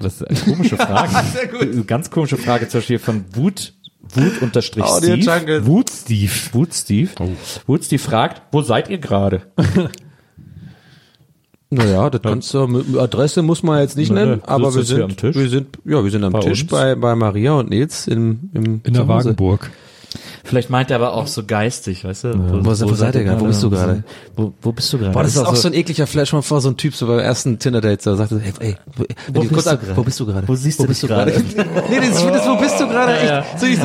Was 0.00 0.20
ist 0.20 0.28
eine 0.28 0.54
komische 0.54 0.76
Frage. 0.76 1.12
Sehr 1.32 1.48
gut. 1.48 1.86
Ganz 1.86 2.10
komische 2.10 2.36
Frage 2.36 2.68
zum 2.68 2.80
Beispiel 2.80 2.98
von 2.98 3.24
Wut, 3.32 3.72
Wut 4.02 4.42
unterstrich 4.42 4.84
Audio 4.84 5.16
Steve. 5.16 5.38
Jungle. 5.38 5.66
Wut 5.66 5.88
Steve. 5.88 6.32
Wut 6.52 6.74
Steve. 6.74 7.10
Wut 7.66 7.84
Steve 7.84 8.02
fragt, 8.02 8.42
wo 8.52 8.60
seid 8.60 8.90
ihr 8.90 8.98
gerade? 8.98 9.50
Naja, 11.74 12.10
das 12.10 12.20
kannst 12.22 12.52
du, 12.52 12.98
Adresse 13.00 13.40
muss 13.42 13.62
man 13.62 13.80
jetzt 13.80 13.96
nicht 13.96 14.10
Nö, 14.10 14.14
nennen, 14.20 14.32
nö. 14.32 14.40
aber 14.44 14.74
wir 14.74 14.82
sind, 14.84 15.00
am 15.02 15.16
Tisch? 15.16 15.34
wir 15.34 15.48
sind, 15.48 15.78
ja, 15.86 16.04
wir 16.04 16.10
sind 16.10 16.22
am 16.22 16.32
Bei 16.32 16.40
Tisch 16.40 16.62
uns? 16.62 16.70
bei, 16.70 16.94
bei 16.94 17.14
Maria 17.14 17.54
und 17.54 17.70
Nils 17.70 18.06
im, 18.08 18.50
im 18.52 18.64
In 18.84 18.92
der 18.92 18.92
zu 18.92 19.00
Hause. 19.08 19.08
Wagenburg. 19.08 19.70
Vielleicht 20.44 20.68
meint 20.68 20.90
er 20.90 20.96
aber 20.96 21.14
auch 21.14 21.28
so 21.28 21.44
geistig, 21.44 22.04
weißt 22.04 22.24
du? 22.24 22.34
Wo- 22.34 22.62
wo 22.66 22.94
seid 22.94 23.14
ihr 23.14 23.24
gerade? 23.24 23.40
Wo 23.40 23.46
bist 23.46 23.62
du 23.62 23.70
gerade? 23.70 24.04
Wo, 24.36 24.52
wo 24.60 24.72
bist 24.72 24.92
du 24.92 24.98
gerade? 24.98 25.12
Boah, 25.12 25.22
das 25.22 25.34
ist 25.36 25.38
auch 25.42 25.56
so 25.56 25.68
ein 25.68 25.72
ekliger 25.74 26.06
Flash 26.06 26.30
vor, 26.30 26.60
so 26.60 26.68
ein 26.68 26.76
Typ, 26.76 26.94
so 26.94 27.06
beim 27.06 27.20
ersten 27.20 27.58
Tinder-Date, 27.58 28.02
so 28.02 28.14
sagt 28.16 28.32
er, 28.32 28.40
hey, 28.40 28.52
ey, 28.58 28.76
wo, 29.32 29.40
bist 29.40 29.52
kurz 29.54 29.64
du 29.64 29.96
wo 29.96 30.02
bist 30.02 30.20
du 30.20 30.26
gerade? 30.26 30.46
Wo 30.46 30.54
siehst 30.54 30.80
du 30.80 30.86
dich 30.86 31.00
gerade? 31.00 31.30
nee, 31.90 32.00
das, 32.00 32.26
das, 32.26 32.46
wo 32.46 32.56
bist 32.58 32.78
du 32.78 32.88
gerade? 32.88 33.12
Ja, 33.26 33.38
Echt, 33.40 33.60
so, 33.60 33.66
ich 33.66 33.78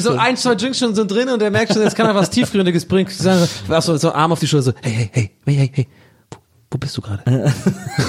so, 0.00 0.10
so 0.12 0.16
ein, 0.18 0.36
zwei 0.38 0.54
Drinks 0.54 0.78
schon 0.78 0.94
so 0.94 1.04
drin 1.04 1.28
und 1.28 1.42
der 1.42 1.50
merkt 1.50 1.74
schon, 1.74 1.82
jetzt 1.82 1.96
kann 1.96 2.06
er 2.06 2.14
was 2.14 2.30
Tiefgründiges 2.30 2.86
bringen. 2.86 3.08
Ich 3.10 3.18
sage, 3.18 3.46
so, 3.68 3.80
so, 3.80 3.96
so 3.98 4.12
Arm 4.12 4.32
auf 4.32 4.40
die 4.40 4.46
Schulter, 4.46 4.62
so, 4.62 4.72
hey, 4.82 4.92
hey, 4.92 5.10
hey, 5.12 5.30
hey, 5.44 5.54
hey, 5.56 5.70
hey. 5.74 5.86
Wo, 6.74 6.78
bist 6.78 6.96
du 6.96 7.02
gerade? 7.02 7.22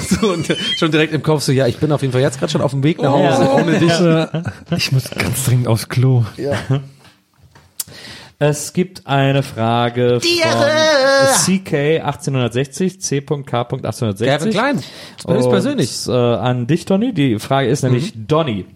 so, 0.08 0.32
und 0.32 0.44
schon 0.76 0.90
direkt 0.90 1.14
im 1.14 1.22
Kopf 1.22 1.40
so, 1.42 1.52
ja, 1.52 1.68
ich 1.68 1.76
bin 1.78 1.92
auf 1.92 2.02
jeden 2.02 2.12
Fall 2.12 2.20
jetzt 2.20 2.40
gerade 2.40 2.50
schon 2.50 2.60
auf 2.62 2.72
dem 2.72 2.82
Weg 2.82 3.00
nach 3.00 3.12
Hause, 3.12 3.48
ohne 3.52 3.78
dich. 3.78 3.92
Ich 4.76 4.90
muss 4.90 5.08
ganz 5.08 5.44
dringend 5.44 5.68
aufs 5.68 5.88
Klo. 5.88 6.24
Es 8.40 8.72
gibt 8.72 9.06
eine 9.06 9.44
Frage 9.44 10.20
von 10.20 10.28
CK 11.60 12.02
1860, 12.02 13.00
C.K. 13.00 13.36
1860. 13.38 14.26
Gavin 14.26 14.50
Klein. 14.50 14.82
Das 15.24 15.44
Und, 15.44 15.50
persönlich. 15.50 16.06
Äh, 16.08 16.10
an 16.12 16.66
dich, 16.66 16.84
Donny. 16.86 17.14
Die 17.14 17.38
Frage 17.38 17.68
ist 17.68 17.82
nämlich, 17.84 18.14
Mhm. 18.16 18.26
Donny, 18.26 18.66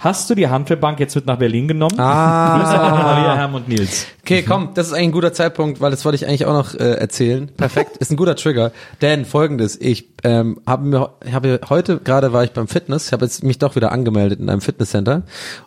hast 0.00 0.28
du 0.28 0.34
die 0.34 0.48
Handelbank 0.48 1.00
jetzt 1.00 1.14
mit 1.14 1.24
nach 1.24 1.38
Berlin 1.38 1.68
genommen? 1.68 1.98
Ah. 1.98 2.58
Grüße 2.62 2.78
an 2.80 2.90
Maria, 2.98 3.36
Herm 3.36 3.54
und 3.54 3.68
Nils. 3.68 4.06
Okay, 4.30 4.44
komm, 4.46 4.74
das 4.74 4.86
ist 4.86 4.92
eigentlich 4.92 5.08
ein 5.08 5.12
guter 5.12 5.32
Zeitpunkt, 5.32 5.80
weil 5.80 5.90
das 5.90 6.04
wollte 6.04 6.14
ich 6.14 6.24
eigentlich 6.24 6.46
auch 6.46 6.52
noch 6.52 6.74
äh, 6.74 6.92
erzählen. 6.92 7.50
Perfekt, 7.56 7.96
ist 7.96 8.12
ein 8.12 8.16
guter 8.16 8.36
Trigger. 8.36 8.70
Denn 9.02 9.24
folgendes, 9.24 9.76
ich 9.80 10.08
ähm, 10.22 10.60
habe 10.68 10.86
mir 10.86 11.10
habe 11.32 11.60
heute 11.68 11.98
gerade 11.98 12.32
war 12.32 12.44
ich 12.44 12.52
beim 12.52 12.68
Fitness, 12.68 13.06
ich 13.06 13.12
habe 13.12 13.24
jetzt 13.24 13.42
mich 13.42 13.58
doch 13.58 13.74
wieder 13.74 13.90
angemeldet 13.90 14.38
in 14.38 14.48
einem 14.48 14.60
Fitnesscenter. 14.60 15.22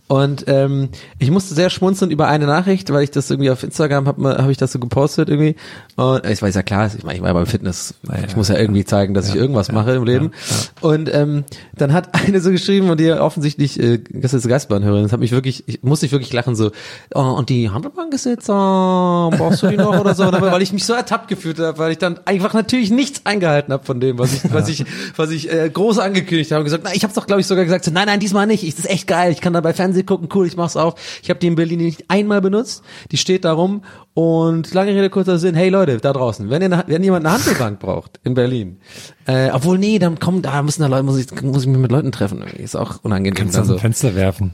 Und 0.08 0.46
ähm, 0.48 0.90
ich 1.20 1.30
musste 1.30 1.56
sehr 1.56 1.70
schmunzeln 1.70 2.10
über 2.10 2.28
eine 2.28 2.46
Nachricht, 2.46 2.94
weil 2.94 3.04
ich 3.04 3.12
das 3.12 3.30
irgendwie 3.30 3.50
auf 3.50 3.64
Instagram 3.64 4.08
habe 4.08 4.38
hab 4.38 4.50
ich 4.50 4.58
das 4.58 4.72
so 4.72 4.80
gepostet 4.80 5.28
irgendwie. 5.28 5.56
Und 5.96 6.26
ich 6.26 6.42
weiß 6.42 6.56
ja 6.56 6.64
klar, 6.64 6.90
ich 6.96 7.04
meine, 7.04 7.16
ich 7.16 7.22
war 7.22 7.30
ja 7.30 7.34
beim 7.34 7.48
Fitness, 7.48 7.96
ich 8.28 8.38
muss 8.38 8.48
ja 8.48 8.58
irgendwie 8.58 8.86
zeigen, 8.86 9.14
dass 9.14 9.28
ich 9.28 9.36
irgendwas 9.36 9.72
mache 9.72 9.92
im 9.92 10.06
Leben. 10.06 10.32
Und 10.80 11.14
ähm, 11.14 11.44
dann 11.76 11.92
hat 11.92 12.14
eine 12.28 12.40
so 12.40 12.52
geschrieben 12.52 12.90
und 12.90 13.00
die 13.00 13.12
offensichtlich 13.12 13.78
äh, 13.80 14.00
das 14.10 14.34
ist 14.34 14.48
Geistbahnhörerin, 14.48 15.04
das 15.04 15.12
hat 15.12 15.20
mich 15.20 15.32
wirklich 15.32 15.64
ich 15.68 15.84
musste 15.84 16.06
ich 16.06 16.12
wirklich 16.14 16.32
lachen 16.32 16.56
so 16.56 16.72
oh, 17.14 17.20
und 17.20 17.50
die 17.50 17.70
Handelbank 17.70 18.14
ist 18.14 18.26
jetzt 18.26 18.46
oh, 18.54 19.30
brauchst 19.38 19.64
du 19.64 19.68
die 19.68 19.78
noch 19.78 20.00
oder 20.00 20.14
so 20.16 20.24
aber 20.24 20.52
weil 20.52 20.62
ich 20.62 20.74
mich 20.74 20.86
so 20.86 20.94
ertappt 20.94 21.28
gefühlt 21.28 21.60
habe, 21.60 21.78
weil 21.78 21.92
ich 21.92 21.98
dann 21.98 22.20
einfach 22.26 22.54
natürlich 22.54 22.92
nichts 22.92 23.26
eingehalten 23.26 23.74
habe 23.74 23.86
von 23.86 24.00
dem, 24.00 24.18
was 24.20 24.34
ich 24.34 24.54
was 24.54 24.70
ich 24.70 24.86
was 25.16 25.32
ich 25.32 25.52
äh, 25.52 25.70
groß 25.70 26.00
angekündigt 26.00 26.52
habe 26.52 26.60
und 26.60 26.66
gesagt, 26.66 26.84
na, 26.86 26.94
ich 26.94 27.04
habe 27.04 27.14
doch 27.14 27.26
glaube 27.28 27.42
ich 27.42 27.48
sogar 27.48 27.64
gesagt, 27.64 27.86
so, 27.86 27.92
nein, 27.92 28.08
nein, 28.08 28.20
diesmal 28.20 28.48
nicht. 28.48 28.64
Ich, 28.64 28.76
das 28.76 28.86
ist 28.86 28.92
echt 28.92 29.08
geil. 29.08 29.32
Ich 29.32 29.42
kann 29.42 29.54
dabei 29.54 29.74
Fernsehen 29.74 30.06
gucken, 30.06 30.30
cool, 30.34 30.48
ich 30.48 30.56
mach's 30.58 30.76
auf. 30.76 30.96
Ich 31.22 31.30
habe 31.30 31.40
die 31.40 31.48
in 31.48 31.56
Berlin 31.56 31.80
nicht 31.80 32.06
einmal 32.10 32.42
benutzt. 32.42 32.84
Die 33.12 33.18
steht 33.18 33.46
da 33.46 33.54
rum 33.54 33.84
und 34.14 34.74
lange 34.74 34.92
Rede 34.92 35.10
kurzer 35.10 35.40
Sinn, 35.40 35.56
hey 35.56 35.70
Leute, 35.70 35.98
da 35.98 36.14
draußen, 36.14 36.50
wenn 36.50 36.62
ihr 36.62 36.84
wenn 36.88 37.04
jemand 37.04 37.26
eine 37.26 37.36
Handelbank 37.36 37.80
braucht 37.80 38.20
in 38.24 38.34
Berlin, 38.36 38.78
äh, 39.26 39.50
obwohl 39.52 39.78
nee, 39.78 40.00
dann 40.00 40.20
kommt, 40.20 40.46
da 40.46 40.62
müssen 40.62 40.82
da 40.82 40.88
Leute, 40.88 41.04
muss 41.04 41.18
ich 41.18 41.42
muss 41.42 41.64
ich 41.64 41.68
mich 41.68 41.78
mit 41.78 41.92
Leuten 41.92 42.12
treffen, 42.12 42.40
irgendwie. 42.40 42.64
ist 42.64 42.76
auch 42.76 43.04
unangenehm. 43.04 43.34
Kannst 43.36 43.56
du 43.56 43.60
aus 43.60 43.64
Also, 43.64 43.76
dem 43.76 43.82
Fenster 43.82 44.16
werfen. 44.16 44.54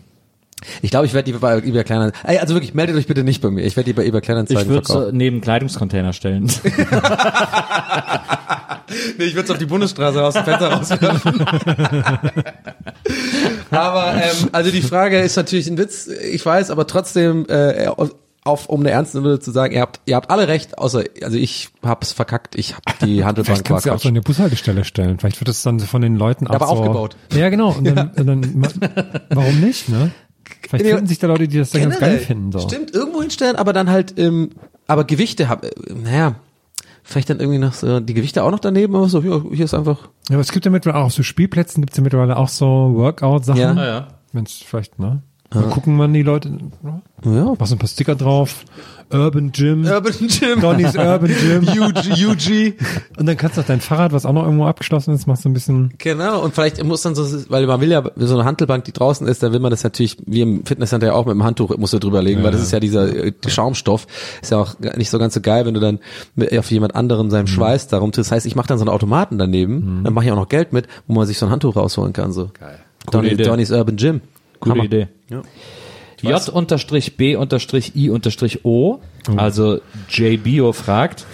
Ich 0.82 0.92
glaube, 0.92 1.06
ich 1.06 1.14
werde 1.14 1.32
die 1.32 1.38
bei 1.38 1.58
eBay 1.58 1.84
Kleinanzeigen. 1.84 2.30
Ey, 2.30 2.38
also 2.40 2.54
wirklich, 2.54 2.74
meldet 2.74 2.96
euch 2.96 3.08
bitte 3.08 3.24
nicht 3.24 3.42
bei 3.42 3.50
mir. 3.50 3.66
Ich 3.66 3.76
werde 3.76 3.86
die 3.86 3.94
bei 3.94 4.06
eBay 4.06 4.20
Ich 4.20 4.26
Kleinanzeigen 4.26 4.68
würde 4.68 4.86
verkaufen. 4.86 5.12
so 5.12 5.16
neben 5.16 5.42
Kleidungscontainer 5.42 6.14
stellen. 6.14 6.50
Nee, 9.18 9.26
ich 9.26 9.36
würde 9.36 9.46
es 9.46 9.52
auf 9.52 9.58
die 9.58 9.66
Bundesstraße 9.66 10.24
aus 10.24 10.34
dem 10.34 10.46
Fenster 10.46 10.72
rauswerfen. 10.72 11.46
aber 13.72 14.16
ähm, 14.16 14.50
also 14.52 14.72
die 14.72 14.82
Frage 14.82 15.20
ist 15.20 15.36
natürlich 15.36 15.68
ein 15.68 15.78
Witz, 15.78 16.08
ich 16.08 16.44
weiß, 16.44 16.72
aber 16.72 16.88
trotzdem 16.88 17.46
äh, 17.50 17.88
auf 18.44 18.68
um 18.68 18.80
eine 18.80 18.92
ernste 18.92 19.22
Note 19.22 19.40
zu 19.40 19.52
sagen, 19.52 19.76
ihr 19.76 19.82
habt 19.82 20.00
ihr 20.06 20.16
habt 20.16 20.32
alle 20.32 20.48
recht, 20.48 20.78
außer 20.78 21.04
also 21.22 21.38
ich 21.38 21.70
hab's 21.84 22.14
verkackt, 22.14 22.56
ich 22.56 22.76
hab 22.76 23.00
die 23.00 23.24
Handelbank 23.26 23.46
Vielleicht 23.46 23.66
kannst 23.66 23.86
du 23.86 23.90
ja 23.90 23.96
auch 23.96 24.00
so 24.00 24.10
eine 24.10 24.22
Bushaltestelle 24.22 24.84
stellen. 24.84 25.20
Vielleicht 25.20 25.40
wird 25.40 25.50
das 25.50 25.62
dann 25.62 25.80
so 25.80 25.86
von 25.86 26.02
den 26.02 26.16
Leuten 26.16 26.48
auch 26.48 26.56
aber 26.56 26.66
so, 26.68 26.72
aufgebaut. 26.74 27.16
Ja, 27.34 27.50
genau. 27.50 27.72
Und 27.74 27.86
dann, 27.86 28.10
und 28.10 28.28
dann, 28.28 28.68
warum 29.30 29.60
nicht, 29.60 29.90
ne? 29.90 30.12
Vielleicht 30.68 30.86
Nee, 30.86 30.92
finden 30.92 31.08
sich 31.08 31.20
da 31.20 31.28
Leute, 31.28 31.48
die 31.48 31.58
das 31.58 31.72
dann 31.72 31.82
ganz 31.84 32.00
geil 32.00 32.20
finden. 32.20 32.52
So. 32.52 32.60
Stimmt, 32.60 32.94
irgendwo 32.94 33.22
hinstellen, 33.22 33.56
aber 33.56 33.74
dann 33.74 33.90
halt, 33.90 34.18
ähm, 34.18 34.50
aber 34.88 35.04
Gewichte, 35.04 35.50
hab, 35.50 35.64
äh, 35.64 35.72
naja, 35.94 36.36
vielleicht 37.04 37.30
dann 37.30 37.40
irgendwie 37.40 37.60
noch 37.60 37.74
so, 37.74 38.00
die 38.00 38.14
Gewichte 38.14 38.44
auch 38.44 38.52
noch 38.52 38.60
daneben, 38.60 38.96
aber 38.96 39.10
so, 39.10 39.22
ja, 39.22 39.42
hier 39.52 39.66
ist 39.66 39.74
einfach, 39.74 40.10
Ja, 40.30 40.36
aber 40.36 40.42
es 40.42 40.52
gibt 40.52 40.66
ja 40.66 40.72
mittlerweile 40.72 41.02
auch 41.02 41.08
auf 41.08 41.14
so 41.14 41.24
Spielplätzen 41.24 41.82
gibt's 41.82 41.98
ja 41.98 42.04
mittlerweile 42.04 42.38
auch 42.38 42.50
so 42.50 42.66
Workout-Sachen. 42.66 43.60
Ja. 43.60 43.74
Ah, 43.74 43.86
ja. 43.86 44.08
Wenn's 44.32 44.62
vielleicht, 44.64 45.00
ne? 45.00 45.24
Mal 45.54 45.70
gucken, 45.70 45.98
wann 45.98 46.14
die 46.14 46.22
Leute, 46.22 46.50
ne? 46.50 47.02
ja, 47.26 47.56
machst 47.58 47.74
ein 47.74 47.80
paar 47.80 47.88
Sticker 47.88 48.16
drauf. 48.16 48.66
Urban 49.12 49.52
Gym. 49.52 49.86
Urban 49.86 50.14
Gym. 50.28 50.62
Donny's 50.62 50.96
Urban 50.96 51.32
Gym. 51.32 51.68
UG, 51.68 52.28
UG. 52.28 52.74
Und 53.18 53.26
dann 53.26 53.36
kannst 53.36 53.58
du 53.58 53.62
auch 53.62 53.66
dein 53.66 53.82
Fahrrad, 53.82 54.14
was 54.14 54.28
auch 54.28 54.34
noch 54.34 54.44
irgendwo 54.44 54.66
abgeschlossen 54.66 55.14
ist, 55.16 55.26
machst 55.26 55.46
du 55.46 55.50
ein 55.50 55.54
bisschen. 55.54 55.94
Genau, 55.98 56.44
und 56.44 56.54
vielleicht 56.54 56.84
muss 56.84 57.02
dann 57.02 57.16
so, 57.16 57.26
weil 57.50 57.66
man 57.66 57.82
will 57.82 57.90
ja, 57.90 58.04
so 58.18 58.36
eine 58.36 58.46
Hantelbank, 58.46 58.84
die 58.86 58.94
draußen 58.94 59.26
ist, 59.28 59.42
da 59.42 59.52
will 59.52 59.60
man 59.60 59.72
das 59.72 59.84
natürlich, 59.84 60.18
wie 60.28 60.42
im 60.42 60.66
Fitnesscenter 60.66 61.08
ja 61.08 61.14
auch 61.14 61.26
mit 61.26 61.34
dem 61.34 61.44
Handtuch 61.44 61.76
musst 61.78 61.94
du 61.94 62.00
drüber 62.00 62.22
legen, 62.22 62.44
weil 62.44 62.52
das 62.52 62.62
ist 62.62 62.72
ja 62.72 62.80
dieser 62.80 63.12
äh, 63.12 63.34
Schaumstoff, 63.48 64.06
ist 64.42 64.52
ja 64.52 64.60
auch 64.60 64.76
nicht 64.96 65.10
so 65.10 65.18
ganz 65.18 65.34
so 65.34 65.42
geil, 65.42 65.66
wenn 65.66 65.74
du 65.74 65.80
dann 65.80 66.00
mit, 66.36 66.56
auf 66.58 66.70
jemand 66.70 66.94
anderen 66.96 67.32
seinem 67.32 67.48
Schweiß 67.48 67.88
darum 67.88 68.12
tust. 68.12 68.30
Das 68.30 68.36
heißt, 68.36 68.46
ich 68.46 68.56
mache 68.56 68.68
dann 68.68 68.78
so 68.78 68.84
einen 68.84 68.94
Automaten 68.94 69.40
daneben, 69.40 70.02
dann 70.04 70.14
mache 70.14 70.26
ich 70.26 70.32
auch 70.32 70.36
noch 70.36 70.50
Geld 70.50 70.72
mit, 70.72 70.88
wo 71.08 71.16
man 71.16 71.26
sich 71.26 71.40
so 71.40 71.48
ein 71.48 71.52
Handtuch 71.52 71.76
rausholen 71.76 72.14
kann, 72.14 72.32
so. 72.32 72.52
Geil. 72.60 72.78
Donny. 73.10 73.36
Donny's 73.36 73.72
Urban 73.72 73.96
Gym. 73.96 74.22
Gute 74.60 74.72
Hammer. 74.72 74.86
Idee. 74.86 75.08
Ja. 75.30 75.42
J-B-I-O, 76.22 76.50
also 79.38 79.80
JBio 80.10 80.74
fragt, 80.74 81.26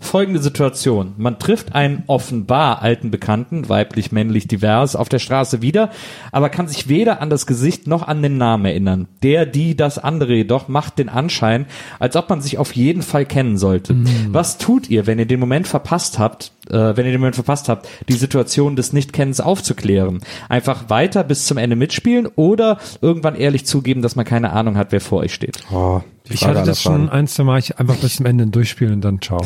folgende 0.00 0.40
Situation. 0.40 1.12
Man 1.18 1.38
trifft 1.38 1.74
einen 1.74 2.02
offenbar 2.06 2.82
alten 2.82 3.10
Bekannten, 3.10 3.68
weiblich, 3.68 4.12
männlich, 4.12 4.48
divers, 4.48 4.96
auf 4.96 5.08
der 5.08 5.18
Straße 5.18 5.62
wieder, 5.62 5.90
aber 6.32 6.48
kann 6.48 6.66
sich 6.66 6.88
weder 6.88 7.20
an 7.20 7.30
das 7.30 7.46
Gesicht 7.46 7.86
noch 7.86 8.08
an 8.08 8.22
den 8.22 8.38
Namen 8.38 8.64
erinnern. 8.64 9.08
Der, 9.22 9.46
die, 9.46 9.76
das 9.76 9.98
andere 9.98 10.34
jedoch 10.34 10.68
macht 10.68 10.98
den 10.98 11.08
Anschein, 11.10 11.66
als 11.98 12.16
ob 12.16 12.30
man 12.30 12.40
sich 12.40 12.58
auf 12.58 12.74
jeden 12.74 13.02
Fall 13.02 13.26
kennen 13.26 13.58
sollte. 13.58 13.94
Was 14.30 14.58
tut 14.58 14.88
ihr, 14.88 15.06
wenn 15.06 15.18
ihr 15.18 15.26
den 15.26 15.38
Moment 15.38 15.68
verpasst 15.68 16.18
habt, 16.18 16.52
äh, 16.68 16.72
wenn 16.96 17.06
ihr 17.06 17.12
den 17.12 17.20
Moment 17.20 17.36
verpasst 17.36 17.68
habt, 17.68 17.86
die 18.08 18.14
Situation 18.14 18.76
des 18.76 18.92
Nichtkennens 18.92 19.40
aufzuklären? 19.40 20.20
Einfach 20.48 20.88
weiter 20.88 21.24
bis 21.24 21.44
zum 21.44 21.58
Ende 21.58 21.76
mitspielen 21.76 22.26
oder 22.36 22.78
irgendwann 23.02 23.34
ehrlich 23.36 23.66
zugeben, 23.66 24.00
dass 24.02 24.16
man 24.16 24.24
keine 24.24 24.52
Ahnung 24.52 24.76
hat, 24.76 24.92
wer 24.92 25.00
vor 25.00 25.20
euch 25.20 25.34
steht? 25.34 25.58
Oh, 25.72 26.00
Ich 26.28 26.46
hatte 26.46 26.62
das 26.64 26.80
schon 26.80 27.08
ein, 27.10 27.26
zwei 27.26 27.44
Mal, 27.44 27.58
ich 27.58 27.78
einfach 27.78 27.96
bis 27.96 28.16
zum 28.16 28.26
Ende 28.26 28.46
durchspielen 28.46 28.94
und 28.94 29.00
dann 29.02 29.20
ciao. 29.20 29.44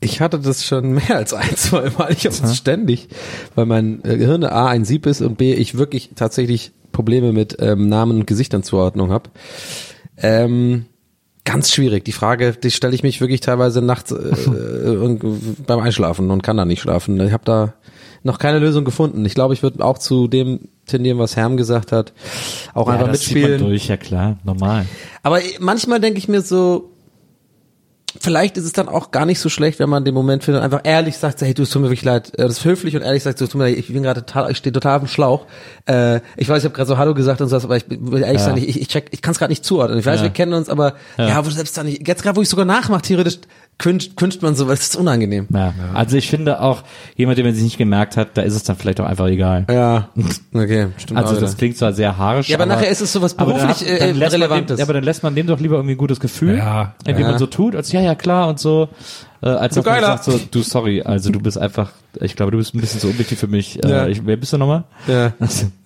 Ich 0.00 0.20
hatte 0.20 0.38
das 0.38 0.64
schon 0.64 0.92
mehr 0.94 1.16
als 1.16 1.34
ein, 1.34 1.56
zwei 1.56 1.90
Mal. 1.90 2.12
Ich 2.12 2.24
habe 2.26 2.34
es 2.34 2.56
ständig, 2.56 3.08
weil 3.54 3.66
mein 3.66 4.02
äh, 4.04 4.16
Gehirn 4.16 4.44
A 4.44 4.66
ein 4.68 4.84
Sieb 4.84 5.06
ist 5.06 5.20
und 5.20 5.36
B 5.38 5.52
ich 5.54 5.76
wirklich 5.76 6.10
tatsächlich 6.14 6.72
Probleme 6.92 7.32
mit 7.32 7.56
ähm, 7.60 7.88
Namen 7.88 8.18
und 8.20 8.26
Gesichternzuordnung 8.26 9.10
habe. 9.10 9.30
Ähm, 10.16 10.86
ganz 11.44 11.72
schwierig. 11.72 12.04
Die 12.04 12.12
Frage, 12.12 12.52
die 12.52 12.70
stelle 12.70 12.94
ich 12.94 13.02
mich 13.02 13.20
wirklich 13.20 13.40
teilweise 13.40 13.82
nachts 13.82 14.12
äh, 14.12 14.14
irgend- 14.46 15.66
beim 15.66 15.80
Einschlafen 15.80 16.30
und 16.30 16.42
kann 16.42 16.56
da 16.56 16.64
nicht 16.64 16.80
schlafen. 16.80 17.20
Ich 17.20 17.32
habe 17.32 17.44
da 17.44 17.74
noch 18.22 18.38
keine 18.38 18.58
Lösung 18.58 18.84
gefunden. 18.84 19.24
Ich 19.26 19.34
glaube, 19.34 19.52
ich 19.54 19.62
würde 19.62 19.84
auch 19.84 19.98
zu 19.98 20.28
dem 20.28 20.60
tendieren, 20.86 21.18
was 21.18 21.36
Herm 21.36 21.56
gesagt 21.58 21.92
hat. 21.92 22.12
Auch 22.72 22.88
einfach 22.88 23.08
das 23.08 23.20
zieht 23.20 23.34
man 23.34 23.42
mitspielen. 23.42 23.68
durch, 23.70 23.88
ja 23.88 23.96
klar, 23.98 24.38
normal. 24.44 24.86
Aber 25.22 25.40
manchmal 25.58 26.00
denke 26.00 26.18
ich 26.18 26.28
mir 26.28 26.40
so, 26.40 26.90
vielleicht 28.20 28.56
ist 28.56 28.64
es 28.64 28.72
dann 28.72 28.88
auch 28.88 29.10
gar 29.10 29.26
nicht 29.26 29.40
so 29.40 29.48
schlecht, 29.48 29.78
wenn 29.78 29.88
man 29.88 30.04
den 30.04 30.14
Moment 30.14 30.44
findet, 30.44 30.62
einfach 30.62 30.80
ehrlich 30.84 31.16
sagt, 31.18 31.40
hey, 31.42 31.52
du, 31.54 31.62
es 31.64 31.70
tut 31.70 31.82
mir 31.82 31.88
wirklich 31.88 32.04
leid. 32.04 32.32
Äh, 32.38 32.42
Das 32.44 32.58
ist 32.58 32.64
höflich 32.64 32.94
und 32.96 33.02
ehrlich 33.02 33.22
sagt, 33.22 33.38
so, 33.38 33.44
es 33.44 33.50
tut 33.50 33.58
mir 33.60 33.68
leid, 33.68 33.76
ich 33.78 33.88
bin 33.92 34.02
gerade 34.02 34.24
total, 34.24 34.50
ich 34.50 34.58
stehe 34.58 34.72
total 34.72 34.96
auf 34.96 35.02
dem 35.02 35.08
Schlauch. 35.08 35.46
Äh, 35.86 36.20
ich 36.36 36.48
weiß, 36.48 36.58
ich 36.58 36.64
habe 36.64 36.74
gerade 36.74 36.88
so 36.88 36.98
Hallo 36.98 37.14
gesagt 37.14 37.40
und 37.40 37.48
so, 37.48 37.56
aber 37.56 37.76
ich 37.76 37.84
will 37.88 38.22
ehrlich 38.22 38.40
Ja. 38.40 38.46
sagen, 38.46 38.58
ich, 38.58 38.80
ich 38.80 38.88
check, 38.88 39.08
ich 39.10 39.22
kann 39.22 39.32
es 39.32 39.38
gerade 39.38 39.50
nicht 39.52 39.64
zuordnen. 39.64 39.98
Ich 39.98 40.06
weiß, 40.06 40.20
Ja. 40.20 40.24
wir 40.24 40.30
kennen 40.30 40.52
uns, 40.54 40.68
aber 40.68 40.94
ja, 41.18 41.38
wo 41.44 41.48
du 41.48 41.54
selbst 41.54 41.76
dann 41.76 41.86
nicht, 41.86 42.06
jetzt 42.06 42.22
gerade, 42.22 42.36
wo 42.36 42.42
ich 42.42 42.48
sogar 42.48 42.64
nachmache, 42.64 43.02
theoretisch, 43.02 43.38
wünscht, 43.82 44.12
wünscht 44.20 44.42
man 44.42 44.54
so, 44.54 44.66
weil 44.66 44.74
es 44.74 44.82
ist 44.82 44.96
unangenehm. 44.96 45.46
Ja. 45.52 45.72
Also 45.94 46.16
ich 46.16 46.28
finde 46.30 46.60
auch, 46.60 46.82
jemand, 47.16 47.38
der 47.38 47.44
man 47.44 47.54
sich 47.54 47.64
nicht 47.64 47.78
gemerkt 47.78 48.16
hat, 48.16 48.36
da 48.36 48.42
ist 48.42 48.54
es 48.54 48.62
dann 48.62 48.76
vielleicht 48.76 49.00
auch 49.00 49.06
einfach 49.06 49.26
egal. 49.26 49.66
Ja, 49.70 50.08
okay, 50.54 50.88
stimmt. 50.96 51.18
Also 51.20 51.36
auch 51.36 51.40
das 51.40 51.56
klingt 51.56 51.76
zwar 51.76 51.92
sehr 51.92 52.16
haarisch. 52.16 52.48
Ja, 52.48 52.56
aber 52.56 52.66
nachher 52.66 52.88
ist 52.88 53.00
es 53.00 53.12
sowas 53.12 53.38
aber 53.38 53.52
dann 53.52 53.66
beruflich 53.68 53.88
äh, 53.88 54.12
lässt 54.12 54.20
man 54.32 54.42
Relevantes. 54.42 54.76
Dem, 54.76 54.78
ja, 54.78 54.84
aber 54.84 54.92
dann 54.94 55.04
lässt 55.04 55.22
man 55.22 55.34
dem 55.34 55.46
doch 55.46 55.60
lieber 55.60 55.76
irgendwie 55.76 55.94
ein 55.94 55.98
gutes 55.98 56.20
Gefühl, 56.20 56.56
Ja. 56.58 56.94
indem 57.06 57.22
Ja. 57.22 57.30
man 57.30 57.38
so 57.38 57.46
tut, 57.46 57.76
als 57.76 57.92
ja, 57.92 58.00
ja, 58.00 58.14
klar 58.14 58.48
und 58.48 58.58
so, 58.58 58.88
äh, 59.44 59.48
als 59.50 59.74
Geiler. 59.82 60.06
sagt 60.06 60.24
so, 60.24 60.40
du, 60.50 60.62
sorry, 60.62 61.02
also 61.02 61.30
du 61.30 61.38
bist 61.38 61.58
einfach, 61.58 61.90
ich 62.20 62.34
glaube, 62.34 62.52
du 62.52 62.58
bist 62.58 62.74
ein 62.74 62.80
bisschen 62.80 63.00
zu 63.00 63.08
unwichtig 63.08 63.38
für 63.38 63.46
mich. 63.46 63.78
Ja. 63.84 64.06
Äh, 64.06 64.10
ich, 64.12 64.24
wer 64.26 64.36
bist 64.36 64.52
du 64.52 64.58
nochmal? 64.58 64.84
ja. 65.06 65.32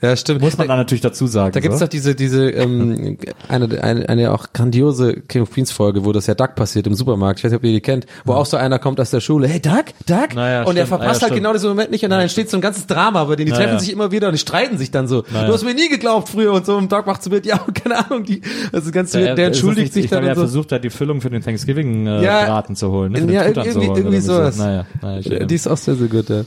ja, 0.00 0.16
stimmt. 0.16 0.40
Muss 0.42 0.56
man 0.56 0.68
da 0.68 0.76
natürlich 0.76 1.00
dazu 1.00 1.26
sagen. 1.26 1.52
Da 1.52 1.60
gibt's 1.60 1.78
so. 1.80 1.84
doch 1.86 1.90
diese, 1.90 2.14
diese, 2.14 2.50
ähm, 2.50 3.18
eine, 3.48 3.82
eine, 3.82 4.08
eine 4.08 4.32
auch 4.32 4.46
grandiose 4.52 5.14
King 5.22 5.42
of 5.42 5.50
Queens 5.50 5.72
Folge, 5.72 6.04
wo 6.04 6.12
das 6.12 6.26
ja 6.28 6.34
Duck 6.34 6.54
passiert 6.54 6.86
im 6.86 6.94
Supermarkt. 6.94 7.40
Ich 7.40 7.44
weiß 7.44 7.50
nicht, 7.52 7.58
ob 7.58 7.64
ihr 7.64 7.72
die 7.72 7.80
kennt, 7.80 8.06
wo 8.24 8.34
auch 8.34 8.46
so 8.46 8.56
einer 8.56 8.78
kommt 8.78 9.00
aus 9.00 9.10
der 9.10 9.20
Schule, 9.20 9.48
hey 9.48 9.60
Duck, 9.60 9.86
Duck? 10.06 10.34
Naja, 10.34 10.60
und 10.62 10.76
er 10.76 10.86
stimmt. 10.86 10.88
verpasst 10.88 11.00
Ah, 11.00 11.04
ja, 11.04 11.08
halt 11.08 11.16
stimmt. 11.24 11.34
genau 11.36 11.52
diesen 11.52 11.68
Moment 11.70 11.90
nicht 11.90 12.04
und 12.04 12.10
dann 12.10 12.20
entsteht 12.20 12.50
so 12.50 12.56
ein 12.58 12.60
ganzes 12.60 12.86
Drama, 12.86 13.24
bei 13.24 13.34
denen 13.36 13.46
die 13.46 13.52
Naja. 13.52 13.64
treffen 13.64 13.80
sich 13.80 13.92
immer 13.92 14.12
wieder 14.12 14.28
und 14.28 14.34
die 14.34 14.38
streiten 14.38 14.78
sich 14.78 14.90
dann 14.92 15.08
so. 15.08 15.24
Naja. 15.32 15.48
Du 15.48 15.52
hast 15.54 15.64
mir 15.64 15.74
nie 15.74 15.88
geglaubt 15.88 16.28
früher 16.28 16.52
und 16.52 16.64
so 16.64 16.76
und 16.76 16.92
Duck 16.92 17.06
macht 17.06 17.22
so 17.24 17.30
mit, 17.30 17.44
ja, 17.44 17.58
keine 17.74 18.06
Ahnung, 18.06 18.24
die, 18.24 18.40
ist 18.72 18.92
ganz, 18.92 19.10
der, 19.12 19.30
er- 19.30 19.34
das 19.34 19.46
entschuldigt 19.46 19.92
sich 19.92 20.04
ich 20.04 20.10
dann 20.10 20.20
glaube, 20.20 20.26
er 20.26 20.42
und 20.42 20.48
so. 20.48 20.52
versucht 20.52 20.72
da 20.72 20.78
die 20.78 20.90
Füllung 20.90 21.20
für 21.20 21.30
den 21.30 21.42
Thanksgiving 21.42 22.06
äh, 22.06 22.62
zu 22.74 22.90
holen. 22.90 23.12
Ne? 23.12 23.47
Irgendwie, 23.56 23.86
irgendwie 23.86 24.08
oder 24.08 24.20
sowas. 24.20 24.56
so. 24.56 24.62
Naja, 24.64 24.86
naja, 25.02 25.44
Die 25.46 25.54
ist 25.54 25.66
auch 25.66 25.76
sehr, 25.76 25.94
sehr 25.94 26.08
gut, 26.08 26.28
ja. 26.28 26.44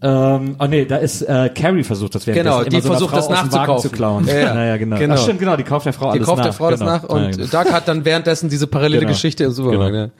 Ähm, 0.00 0.54
oh 0.60 0.66
nee, 0.66 0.84
da 0.84 0.98
ist 0.98 1.22
äh, 1.22 1.50
Carrie 1.52 1.82
versucht 1.82 2.14
das 2.14 2.24
währenddessen 2.26 2.44
Genau, 2.56 2.60
immer 2.60 2.70
die 2.70 2.80
so 2.80 2.88
versucht 2.88 3.16
das 3.16 3.28
nachzukaufen. 3.28 3.90
zu 3.90 3.96
klauen. 3.96 4.26
Ja, 4.28 4.34
ja. 4.38 4.54
Naja, 4.54 4.76
genau. 4.76 4.96
Genau. 4.96 5.14
Ach, 5.14 5.22
stimmt, 5.22 5.40
genau, 5.40 5.56
die 5.56 5.64
kauft 5.64 5.86
der 5.86 5.92
Frau 5.92 6.12
Die 6.12 6.18
alles 6.18 6.26
kauft 6.26 6.38
nach. 6.38 6.44
der 6.44 6.52
Frau 6.52 6.70
das 6.70 6.78
genau. 6.78 6.92
nach 6.92 7.02
und 7.04 7.22
Ja, 7.22 7.30
genau. 7.30 7.46
Duck 7.64 7.72
hat 7.72 7.88
dann 7.88 8.04
währenddessen 8.04 8.48
diese 8.48 8.68
parallele 8.68 9.00
Genau. 9.00 9.10
Geschichte 9.12 9.42
im 9.44 9.50
Supermarkt, 9.50 9.92
Genau. 9.92 10.04
ja. 10.04 10.10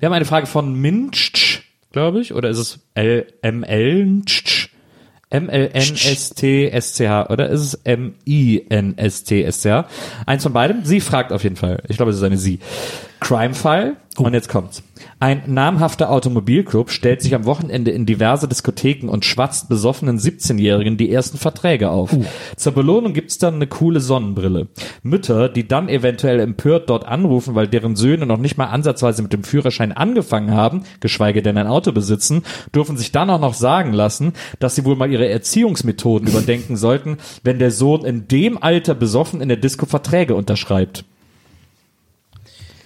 Wir 0.00 0.06
haben 0.06 0.14
eine 0.14 0.24
Frage 0.24 0.46
von 0.46 0.72
Minch, 0.74 1.62
glaube 1.92 2.20
ich, 2.20 2.32
oder 2.32 2.48
ist 2.48 2.56
es 2.58 2.78
L 2.94 3.26
M 3.42 3.62
L 3.62 4.22
M 5.30 5.48
L 5.50 5.70
N 5.72 5.82
S 5.94 6.30
T 6.30 6.68
S 6.70 6.94
C 6.94 7.08
H 7.08 7.28
oder 7.28 7.48
ist 7.50 7.60
es 7.60 7.74
M 7.84 8.14
I 8.26 8.64
N 8.70 8.96
S 8.96 9.24
T 9.24 9.42
S 9.42 9.60
C 9.60 9.70
H? 9.70 9.86
Eins 10.24 10.42
von 10.44 10.52
beidem. 10.54 10.84
Sie 10.84 11.00
fragt 11.00 11.30
auf 11.32 11.42
jeden 11.42 11.56
Fall. 11.56 11.82
Ich 11.88 11.96
glaube, 11.98 12.10
es 12.10 12.16
ist 12.16 12.22
eine 12.22 12.38
Sie. 12.38 12.58
Crime-Fall. 13.24 13.96
Und 14.18 14.34
jetzt 14.34 14.48
kommt's. 14.48 14.82
Ein 15.18 15.42
namhafter 15.46 16.10
Automobilclub 16.10 16.90
stellt 16.90 17.20
sich 17.22 17.34
am 17.34 17.46
Wochenende 17.46 17.90
in 17.90 18.06
diverse 18.06 18.46
Diskotheken 18.46 19.08
und 19.08 19.24
schwatzt 19.24 19.68
besoffenen 19.68 20.18
17-Jährigen 20.18 20.98
die 20.98 21.10
ersten 21.10 21.38
Verträge 21.38 21.90
auf. 21.90 22.14
Zur 22.56 22.72
Belohnung 22.72 23.12
gibt's 23.14 23.38
dann 23.38 23.54
eine 23.54 23.66
coole 23.66 24.00
Sonnenbrille. 24.00 24.68
Mütter, 25.02 25.48
die 25.48 25.66
dann 25.66 25.88
eventuell 25.88 26.38
empört 26.38 26.90
dort 26.90 27.06
anrufen, 27.06 27.54
weil 27.54 27.66
deren 27.66 27.96
Söhne 27.96 28.26
noch 28.26 28.36
nicht 28.36 28.58
mal 28.58 28.66
ansatzweise 28.66 29.22
mit 29.22 29.32
dem 29.32 29.42
Führerschein 29.42 29.90
angefangen 29.90 30.52
haben, 30.52 30.84
geschweige 31.00 31.42
denn 31.42 31.56
ein 31.56 31.66
Auto 31.66 31.90
besitzen, 31.90 32.44
dürfen 32.74 32.96
sich 32.98 33.10
dann 33.10 33.30
auch 33.30 33.40
noch 33.40 33.54
sagen 33.54 33.94
lassen, 33.94 34.34
dass 34.60 34.76
sie 34.76 34.84
wohl 34.84 34.96
mal 34.96 35.10
ihre 35.10 35.28
Erziehungsmethoden 35.28 36.28
überdenken 36.28 36.76
sollten, 36.76 37.16
wenn 37.42 37.58
der 37.58 37.70
Sohn 37.70 38.04
in 38.04 38.28
dem 38.28 38.62
Alter 38.62 38.94
besoffen 38.94 39.40
in 39.40 39.48
der 39.48 39.56
Disco 39.56 39.86
Verträge 39.86 40.34
unterschreibt. 40.36 41.04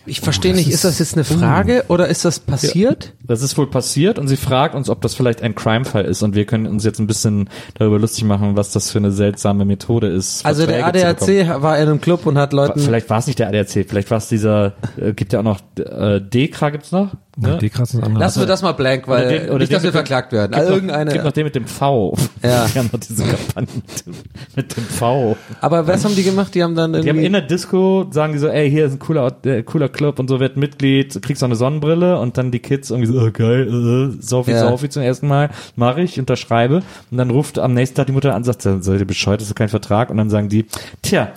Ich 0.08 0.20
verstehe 0.20 0.54
nicht, 0.54 0.68
ist 0.70 0.84
das 0.84 0.98
jetzt 0.98 1.14
eine 1.14 1.24
Frage 1.24 1.84
oder 1.88 2.08
ist 2.08 2.24
das 2.24 2.40
passiert? 2.40 3.12
Das 3.22 3.42
ist 3.42 3.56
wohl 3.58 3.68
passiert 3.68 4.18
und 4.18 4.28
sie 4.28 4.36
fragt 4.36 4.74
uns, 4.74 4.88
ob 4.88 5.00
das 5.02 5.14
vielleicht 5.14 5.42
ein 5.42 5.54
Crime-Fall 5.54 6.04
ist 6.04 6.22
und 6.22 6.34
wir 6.34 6.46
können 6.46 6.66
uns 6.66 6.84
jetzt 6.84 6.98
ein 6.98 7.06
bisschen 7.06 7.50
darüber 7.74 7.98
lustig 7.98 8.24
machen, 8.24 8.56
was 8.56 8.72
das 8.72 8.90
für 8.90 8.98
eine 8.98 9.12
seltsame 9.12 9.64
Methode 9.64 10.08
ist. 10.08 10.44
Also 10.44 10.66
der. 10.66 10.86
ADAC 10.86 11.62
war 11.62 11.76
in 11.78 11.88
einem 11.88 12.00
Club 12.00 12.26
und 12.26 12.38
hat 12.38 12.52
Leuten. 12.52 12.80
Vielleicht 12.80 13.10
war 13.10 13.18
es 13.18 13.26
nicht 13.26 13.38
der 13.38 13.48
ADAC, 13.48 13.86
vielleicht 13.86 14.10
war 14.10 14.18
es 14.18 14.28
dieser, 14.28 14.74
äh, 14.96 15.12
gibt 15.12 15.32
ja 15.32 15.40
auch 15.40 15.44
noch, 15.44 15.60
äh, 15.78 16.20
Dekra 16.20 16.70
gibt's 16.70 16.92
noch? 16.92 17.12
Ne? 17.40 17.58
Die 17.60 17.70
krassen 17.70 18.02
andere. 18.02 18.20
Lassen 18.20 18.40
wir 18.40 18.46
das 18.46 18.62
mal 18.62 18.72
blank, 18.72 19.06
weil 19.06 19.26
Oder 19.26 19.38
den- 19.38 19.48
oder 19.50 19.58
nicht, 19.60 19.72
dass 19.72 19.82
wir 19.82 19.92
verklagt 19.92 20.32
werden. 20.32 20.50
Gibt 20.52 20.56
Also 20.56 20.70
noch, 20.70 20.76
irgendeine. 20.76 21.12
gibt 21.12 21.24
noch 21.24 21.32
den 21.32 21.44
mit 21.44 21.54
dem 21.54 21.66
V. 21.66 22.16
Ja. 22.42 22.66
Die 22.74 22.78
haben 22.78 22.90
noch 22.92 23.00
diese 23.00 23.22
Kampagne 23.24 23.68
mit 23.76 24.06
dem, 24.06 24.14
mit 24.56 24.76
dem 24.76 24.84
V. 24.84 25.36
aber 25.60 25.86
was 25.86 26.04
haben 26.04 26.14
die 26.16 26.22
gemacht? 26.24 26.54
Die 26.54 26.62
haben 26.62 26.74
dann 26.74 26.92
Die 26.92 26.98
haben 26.98 27.06
irgendwie. 27.06 27.26
in 27.26 27.32
der 27.32 27.42
Disco, 27.42 28.06
sagen 28.10 28.32
die 28.32 28.38
so, 28.38 28.48
ey, 28.48 28.70
hier 28.70 28.86
ist 28.86 28.92
ein 28.94 28.98
cooler, 28.98 29.32
äh, 29.44 29.62
cooler 29.62 29.88
Club 29.88 30.18
und 30.18 30.28
so, 30.28 30.40
wird 30.40 30.56
Mitglied, 30.56 31.20
kriegst 31.22 31.42
auch 31.42 31.48
eine 31.48 31.56
Sonnenbrille 31.56 32.18
und 32.18 32.36
dann 32.38 32.50
die 32.50 32.58
Kids 32.58 32.90
irgendwie 32.90 33.12
so, 33.12 33.20
oh, 33.20 33.30
geil, 33.32 34.12
äh, 34.18 34.22
Sophie, 34.22 34.50
Ja. 34.52 34.68
Sophie 34.68 34.88
zum 34.88 35.02
ersten 35.02 35.28
Mal, 35.28 35.50
mache 35.76 36.00
ich, 36.02 36.18
unterschreibe 36.18 36.82
und 37.10 37.18
dann 37.18 37.30
ruft 37.30 37.58
am 37.58 37.74
nächsten 37.74 37.96
Tag 37.96 38.06
die 38.06 38.12
Mutter 38.12 38.34
an 38.34 38.44
sagt, 38.44 38.62
seid 38.62 38.84
ihr 39.00 39.04
bescheuert, 39.06 39.40
das 39.40 39.48
ist 39.48 39.54
kein 39.54 39.68
Vertrag 39.68 40.10
und 40.10 40.16
dann 40.16 40.30
sagen 40.30 40.48
die, 40.48 40.66
tja, 41.02 41.28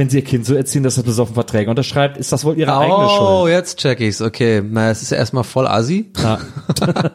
wenn 0.00 0.08
sie 0.08 0.20
ihr 0.20 0.24
Kind 0.24 0.46
so 0.46 0.54
erziehen, 0.54 0.82
dass 0.82 0.96
es 0.96 1.02
besoffen 1.02 1.34
Verträge 1.34 1.68
unterschreibt, 1.68 2.16
ist 2.16 2.32
das 2.32 2.42
wohl 2.46 2.56
ihre 2.56 2.74
eigene 2.74 2.96
Oh, 2.96 3.42
Schuld. 3.42 3.52
jetzt 3.52 3.76
check 3.80 4.00
ich's. 4.00 4.22
Okay, 4.22 4.62
na, 4.66 4.88
es 4.88 5.02
ist 5.02 5.10
ja 5.10 5.18
erstmal 5.18 5.44
voll 5.44 5.66
assi. 5.66 6.10
Ja. 6.16 6.38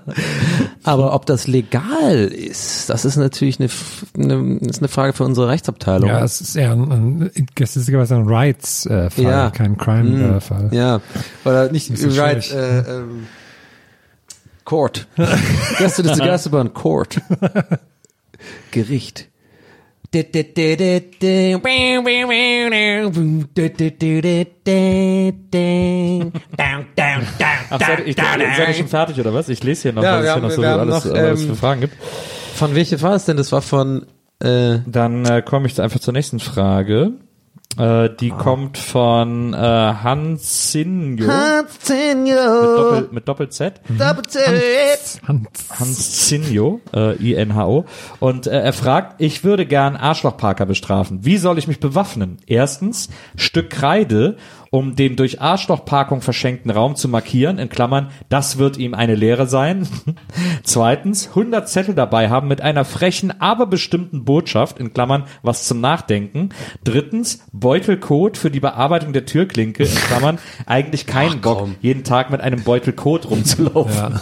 Aber 0.83 1.15
ob 1.15 1.25
das 1.25 1.47
legal 1.47 2.25
ist, 2.27 2.91
das 2.91 3.03
ist 3.03 3.15
natürlich 3.15 3.59
eine, 3.59 3.69
eine, 4.15 4.57
ist 4.59 4.77
eine 4.81 4.87
Frage 4.87 5.13
für 5.13 5.23
unsere 5.23 5.47
Rechtsabteilung. 5.47 6.09
ja, 6.11 6.23
es 6.23 6.41
ist 6.41 6.55
eher 6.55 6.73
ein, 6.73 6.91
ein, 6.91 7.47
das 7.55 7.75
ist 7.75 7.87
sogar 7.87 8.03
ein 8.11 8.27
Rights-Fall, 8.27 9.09
Ja. 9.17 9.49
kein 9.49 9.77
Crime-Fall. 9.77 10.69
Ja, 10.71 11.01
oder 11.43 11.71
nicht 11.71 11.89
Das 11.91 12.17
right, 12.19 12.51
äh, 12.51 12.79
ähm, 12.81 13.25
Court. 14.63 15.07
Gäste 15.79 16.03
des 16.03 16.19
Geisterbahn 16.19 16.71
Court. 16.75 17.19
Gericht. 18.69 19.27
Ach, 27.69 27.79
seid, 27.79 28.07
ich, 28.07 28.15
seid 28.15 28.67
ihr 28.67 28.73
schon 28.73 28.87
fertig 28.87 29.19
oder 29.19 29.33
was? 29.33 29.49
Ich 29.49 29.63
lese 29.63 29.83
hier 29.83 29.93
noch, 29.93 30.03
Ja, 30.03 30.19
was 30.19 30.25
es 30.25 30.33
hier 30.33 30.41
noch 30.41 30.51
so 30.51 30.63
alles, 30.63 31.05
noch, 31.05 31.13
äh, 31.13 31.29
ähm, 31.31 31.37
für 31.37 31.55
Fragen 31.55 31.81
gibt. 31.81 31.95
Von 32.55 32.75
welche 32.75 33.01
war 33.01 33.15
es 33.15 33.25
denn? 33.25 33.37
Das 33.37 33.51
war 33.51 33.61
von 33.61 34.05
äh, 34.39 34.79
Dann 34.85 35.25
äh, 35.25 35.41
komme 35.41 35.67
ich 35.67 35.81
einfach 35.81 35.99
zur 35.99 36.13
nächsten 36.13 36.39
Frage. 36.39 37.13
Äh, 37.77 38.09
die 38.21 38.31
Ah. 38.31 38.37
kommt 38.37 38.77
von 38.77 39.53
äh, 39.53 39.57
Hans 39.57 40.71
Sinjo 40.71 41.25
mit, 41.25 42.37
Doppel, 42.37 43.09
mit 43.11 43.27
Doppel-Z. 43.27 43.81
Hans. 45.27 45.49
Hans 45.77 46.29
Sinjo, 46.29 46.79
äh, 46.93 47.15
I-N-H-O. 47.17 47.83
Und 48.21 48.47
äh, 48.47 48.61
er 48.61 48.71
fragt, 48.71 49.15
ich 49.21 49.43
würde 49.43 49.65
gern 49.65 49.97
Arschlochparker 49.97 50.65
bestrafen. 50.65 51.25
Wie 51.25 51.37
soll 51.37 51.57
ich 51.57 51.67
mich 51.67 51.81
bewaffnen? 51.81 52.37
Erstens, 52.47 53.09
Stück 53.35 53.71
Kreide, 53.71 54.37
um 54.69 54.95
den 54.95 55.15
durch 55.15 55.41
Arschlochparkung 55.41 56.21
verschenkten 56.21 56.71
Raum 56.71 56.95
zu 56.95 57.07
markieren, 57.07 57.59
in 57.59 57.69
Klammern, 57.69 58.09
das 58.29 58.57
wird 58.57 58.77
ihm 58.77 58.93
eine 58.93 59.15
Lehre 59.15 59.47
sein. 59.47 59.87
Zweitens, 60.63 61.29
100 61.29 61.69
Zettel 61.69 61.95
dabei 61.95 62.29
haben 62.29 62.47
mit 62.47 62.61
einer 62.61 62.85
frechen, 62.85 63.39
aber 63.39 63.67
bestimmten 63.67 64.25
Botschaft, 64.25 64.79
in 64.79 64.93
Klammern, 64.93 65.23
was 65.43 65.65
zum 65.65 65.81
Nachdenken. 65.81 66.49
Drittens, 66.83 67.45
Beutelcode 67.51 68.37
für 68.37 68.51
die 68.51 68.59
Bearbeitung 68.59 69.13
der 69.13 69.25
Türklinke, 69.25 69.83
in 69.83 69.95
Klammern, 69.95 70.39
eigentlich 70.65 71.05
keinen 71.05 71.41
Bock, 71.41 71.69
jeden 71.81 72.03
Tag 72.03 72.29
mit 72.29 72.41
einem 72.41 72.63
Beutelcode 72.63 73.29
rumzulaufen. 73.29 74.19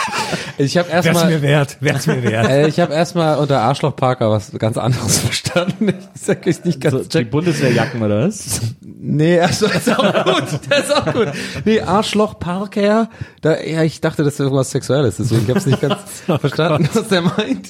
ich 0.58 0.76
habe 0.76 0.88
Wär's 0.90 1.06
erstmal 1.06 1.30
mir 1.30 1.42
wert, 1.42 1.76
wär's 1.80 2.06
mir 2.06 2.22
wert. 2.22 2.48
äh, 2.48 2.68
ich 2.68 2.80
habe 2.80 2.92
erstmal 2.94 3.38
unter 3.38 3.60
Arschloch 3.60 3.96
Parker 3.96 4.30
was 4.30 4.52
ganz 4.58 4.76
anderes 4.76 5.18
verstanden. 5.18 5.88
Ich 6.14 6.20
sag 6.20 6.46
euch 6.46 6.64
nicht 6.64 6.80
ganz 6.80 7.12
So, 7.12 7.18
die 7.18 7.24
Bundeswehrjacken 7.24 8.02
oder 8.02 8.26
was? 8.26 8.60
Nee, 8.82 9.40
also 9.40 9.66
das 9.66 9.88
ist 9.90 9.98
auch 9.98 10.24
gut. 10.24 10.44
Das 10.68 10.78
ist 10.84 10.96
auch 10.96 11.12
gut. 11.12 11.28
Nee, 11.64 11.80
Arschloch 11.80 12.38
Parker. 12.38 13.08
Da, 13.40 13.60
ja, 13.60 13.82
ich 13.82 14.00
dachte, 14.00 14.22
das 14.24 14.34
ist 14.34 14.40
irgendwas 14.40 14.70
Sexuelles, 14.70 15.16
deswegen 15.16 15.42
ich 15.42 15.48
habe 15.48 15.58
es 15.58 15.66
nicht 15.66 15.80
ganz 15.80 16.00
verstanden, 16.40 16.88
was 16.92 17.08
der 17.08 17.22
meint. 17.22 17.68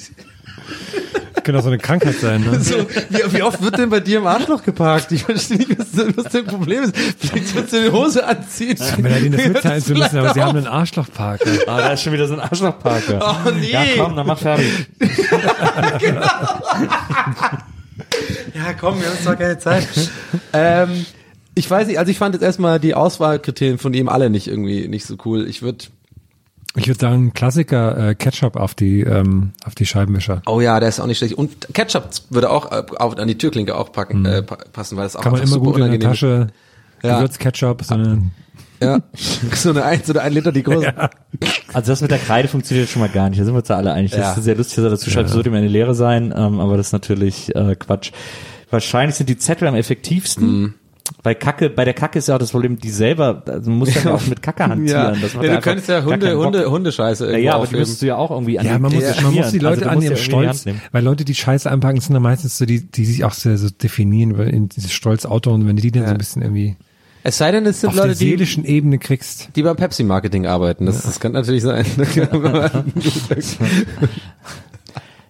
Könnte 1.42 1.58
auch 1.58 1.62
so 1.62 1.68
eine 1.70 1.78
Krankheit 1.78 2.16
sein, 2.20 2.42
ne? 2.42 2.60
So, 2.60 2.74
wie, 3.08 3.32
wie 3.32 3.42
oft 3.42 3.62
wird 3.62 3.78
denn 3.78 3.88
bei 3.88 4.00
dir 4.00 4.18
im 4.18 4.26
Arschloch 4.26 4.62
geparkt? 4.62 5.10
Ich 5.10 5.24
verstehe 5.24 5.56
nicht, 5.56 5.78
was, 5.78 5.86
was 6.16 6.32
dein 6.32 6.44
Problem 6.44 6.84
ist. 6.84 6.94
Vielleicht 7.18 7.48
sollst 7.48 7.72
du 7.72 7.82
die 7.82 7.90
Hose 7.90 8.26
anziehen. 8.26 8.76
Wenn 8.98 9.06
er 9.12 9.20
denen 9.20 9.36
das 9.36 9.48
mitteilen 9.48 9.82
zu 9.82 9.94
müssen, 9.94 10.18
aber 10.18 10.34
sie 10.34 10.42
haben 10.42 10.58
einen 10.58 10.66
Arschlochparker. 10.66 11.48
Ah, 11.66 11.78
da 11.78 11.92
ist 11.94 12.02
schon 12.02 12.12
wieder 12.12 12.28
so 12.28 12.34
ein 12.34 12.40
Arschlochparker. 12.40 13.20
Oh 13.46 13.50
nee. 13.52 13.70
Ja, 13.70 13.84
komm, 13.96 14.16
dann 14.16 14.26
mach 14.26 14.38
fertig. 14.38 14.66
Ja, 18.54 18.72
komm, 18.78 19.00
wir 19.00 19.08
haben 19.08 19.18
zwar 19.22 19.36
keine 19.36 19.58
Zeit. 19.58 19.88
ähm, 20.52 21.06
ich 21.54 21.70
weiß 21.70 21.88
nicht, 21.88 21.98
also 21.98 22.10
ich 22.10 22.18
fand 22.18 22.34
jetzt 22.34 22.42
erstmal 22.42 22.78
die 22.80 22.94
Auswahlkriterien 22.94 23.78
von 23.78 23.92
ihm 23.94 24.08
alle 24.08 24.30
nicht 24.30 24.46
irgendwie 24.48 24.88
nicht 24.88 25.04
so 25.06 25.16
cool. 25.24 25.46
Ich 25.48 25.62
würde 25.62 25.86
Ich 26.76 26.86
würde 26.86 27.00
sagen, 27.00 27.32
Klassiker, 27.34 28.10
äh, 28.10 28.14
Ketchup 28.14 28.56
auf 28.56 28.74
die, 28.74 29.00
ähm, 29.00 29.52
auf 29.64 29.74
die 29.74 29.86
Scheibenwischer. 29.86 30.42
Oh 30.46 30.60
ja, 30.60 30.78
der 30.80 30.88
ist 30.88 31.00
auch 31.00 31.06
nicht 31.06 31.18
schlecht. 31.18 31.34
Und 31.34 31.74
Ketchup 31.74 32.08
würde 32.30 32.50
auch 32.50 32.70
äh, 32.70 32.84
auf, 32.96 33.18
an 33.18 33.26
die 33.28 33.36
Türklinke 33.38 33.76
auch 33.76 33.90
packen, 33.92 34.24
äh, 34.24 34.42
pa 34.42 34.56
passen, 34.72 34.96
weil 34.96 35.04
das 35.04 35.16
auch 35.16 35.22
Kann 35.22 35.32
man 35.32 35.40
immer 35.42 35.50
super 35.50 35.72
gut 35.72 35.78
in 35.80 35.90
der. 35.90 36.00
Tasche, 36.00 36.46
Ja. 37.02 37.16
Gewürzketchup, 37.16 37.82
so 37.84 37.94
eine, 37.94 38.30
Ja, 38.80 39.00
so 39.54 39.70
eine 39.70 39.84
eins 39.84 40.08
oder 40.08 40.22
ein 40.22 40.32
Liter 40.32 40.52
die 40.52 40.62
große. 40.62 40.92
Also 41.72 41.90
das 41.92 42.00
mit 42.02 42.10
der 42.12 42.18
Kreide 42.18 42.46
funktioniert 42.48 42.88
schon 42.88 43.00
mal 43.02 43.08
gar 43.08 43.28
nicht. 43.28 43.40
Da 43.40 43.44
sind 43.44 43.54
wir 43.54 43.58
uns 43.58 43.68
ja 43.68 43.76
alle 43.76 43.92
einig. 43.92 44.12
Das 44.12 44.20
Ja. 44.20 44.32
ist 44.34 44.44
sehr 44.44 44.54
lustig, 44.54 44.76
dass 44.76 44.84
er 44.84 44.90
dazu 44.90 45.10
schreibt, 45.10 45.26
es 45.28 45.32
sollte 45.34 45.50
mir 45.50 45.58
eine 45.58 45.68
Lehre 45.68 45.94
sein, 45.96 46.32
ähm, 46.36 46.60
aber 46.60 46.76
das 46.76 46.86
ist 46.88 46.92
natürlich 46.92 47.54
äh, 47.56 47.74
Quatsch. 47.74 48.12
Wahrscheinlich 48.70 49.16
sind 49.16 49.28
die 49.28 49.36
Zettel 49.36 49.66
am 49.66 49.74
effektivsten. 49.74 50.46
Mhm. 50.60 50.74
Bei 51.22 51.34
Kacke, 51.34 51.68
bei 51.70 51.84
der 51.84 51.92
Kacke 51.94 52.18
ist 52.18 52.28
ja 52.28 52.34
auch 52.36 52.38
das 52.38 52.50
Problem, 52.50 52.78
die 52.78 52.90
selber, 52.90 53.42
also 53.46 53.70
man 53.70 53.80
muss 53.80 53.94
ja 53.94 54.14
auch 54.14 54.26
mit 54.26 54.40
Kacke 54.42 54.64
hantieren. 54.64 54.88
Ja, 54.88 55.10
Das 55.20 55.32
ja 55.34 55.40
du 55.56 55.60
könntest 55.60 55.88
ja 55.88 56.02
Hunde. 56.04 56.36
Hunde, 56.36 56.70
Hundescheiße 56.70 57.24
Ja, 57.26 57.30
irgendwo 57.32 57.46
ja, 57.46 57.52
aber 57.54 57.60
die 57.62 57.66
aufheben. 57.66 57.80
müsstest 57.80 58.02
du 58.02 58.06
ja 58.06 58.16
auch 58.16 58.30
irgendwie 58.30 58.58
an 58.58 58.66
Ja, 58.66 58.74
die 58.74 58.78
man 58.80 58.92
muss, 58.94 59.04
Zettel 59.04 59.22
man 59.24 59.34
muss 59.34 59.50
die 59.50 59.58
schmieren. 59.58 59.74
Leute 59.76 59.90
Also 59.90 59.98
an 59.98 60.02
ihrem 60.02 60.02
ja 60.02 60.10
irgendwie 60.10 60.24
die 60.24 60.30
Stolz, 60.30 60.64
nehmen. 60.66 60.80
weil 60.92 61.04
Leute, 61.04 61.24
die 61.24 61.34
Scheiße 61.34 61.70
anpacken, 61.70 62.00
sind 62.00 62.14
dann 62.14 62.22
meistens 62.22 62.56
so 62.56 62.64
die, 62.64 62.80
die 62.90 63.04
sich 63.04 63.24
auch 63.24 63.32
sehr 63.32 63.58
so 63.58 63.68
definieren, 63.70 64.38
weil 64.38 64.48
in 64.48 64.68
dieses 64.68 64.92
Stolzauto 64.92 65.52
und 65.52 65.66
wenn 65.66 65.76
du 65.76 65.82
die 65.82 65.90
dann 65.90 66.06
so 66.06 66.10
ein 66.12 66.18
bisschen 66.18 66.42
irgendwie 66.42 66.76
Es 67.22 67.36
sei 67.38 67.50
denn, 67.52 67.66
es 67.66 67.80
sind 67.82 67.88
auf 67.90 67.96
der 67.96 68.06
Leute, 68.06 68.18
die, 68.18 68.24
seelischen 68.30 68.64
Ebene 68.64 68.98
kriegst. 68.98 69.50
die 69.56 69.62
beim 69.62 69.76
Pepsi-Marketing 69.76 70.46
arbeiten. 70.46 70.86
Das, 70.86 71.02
das 71.02 71.20
kann 71.20 71.32
natürlich 71.32 71.62
sein. 71.62 71.84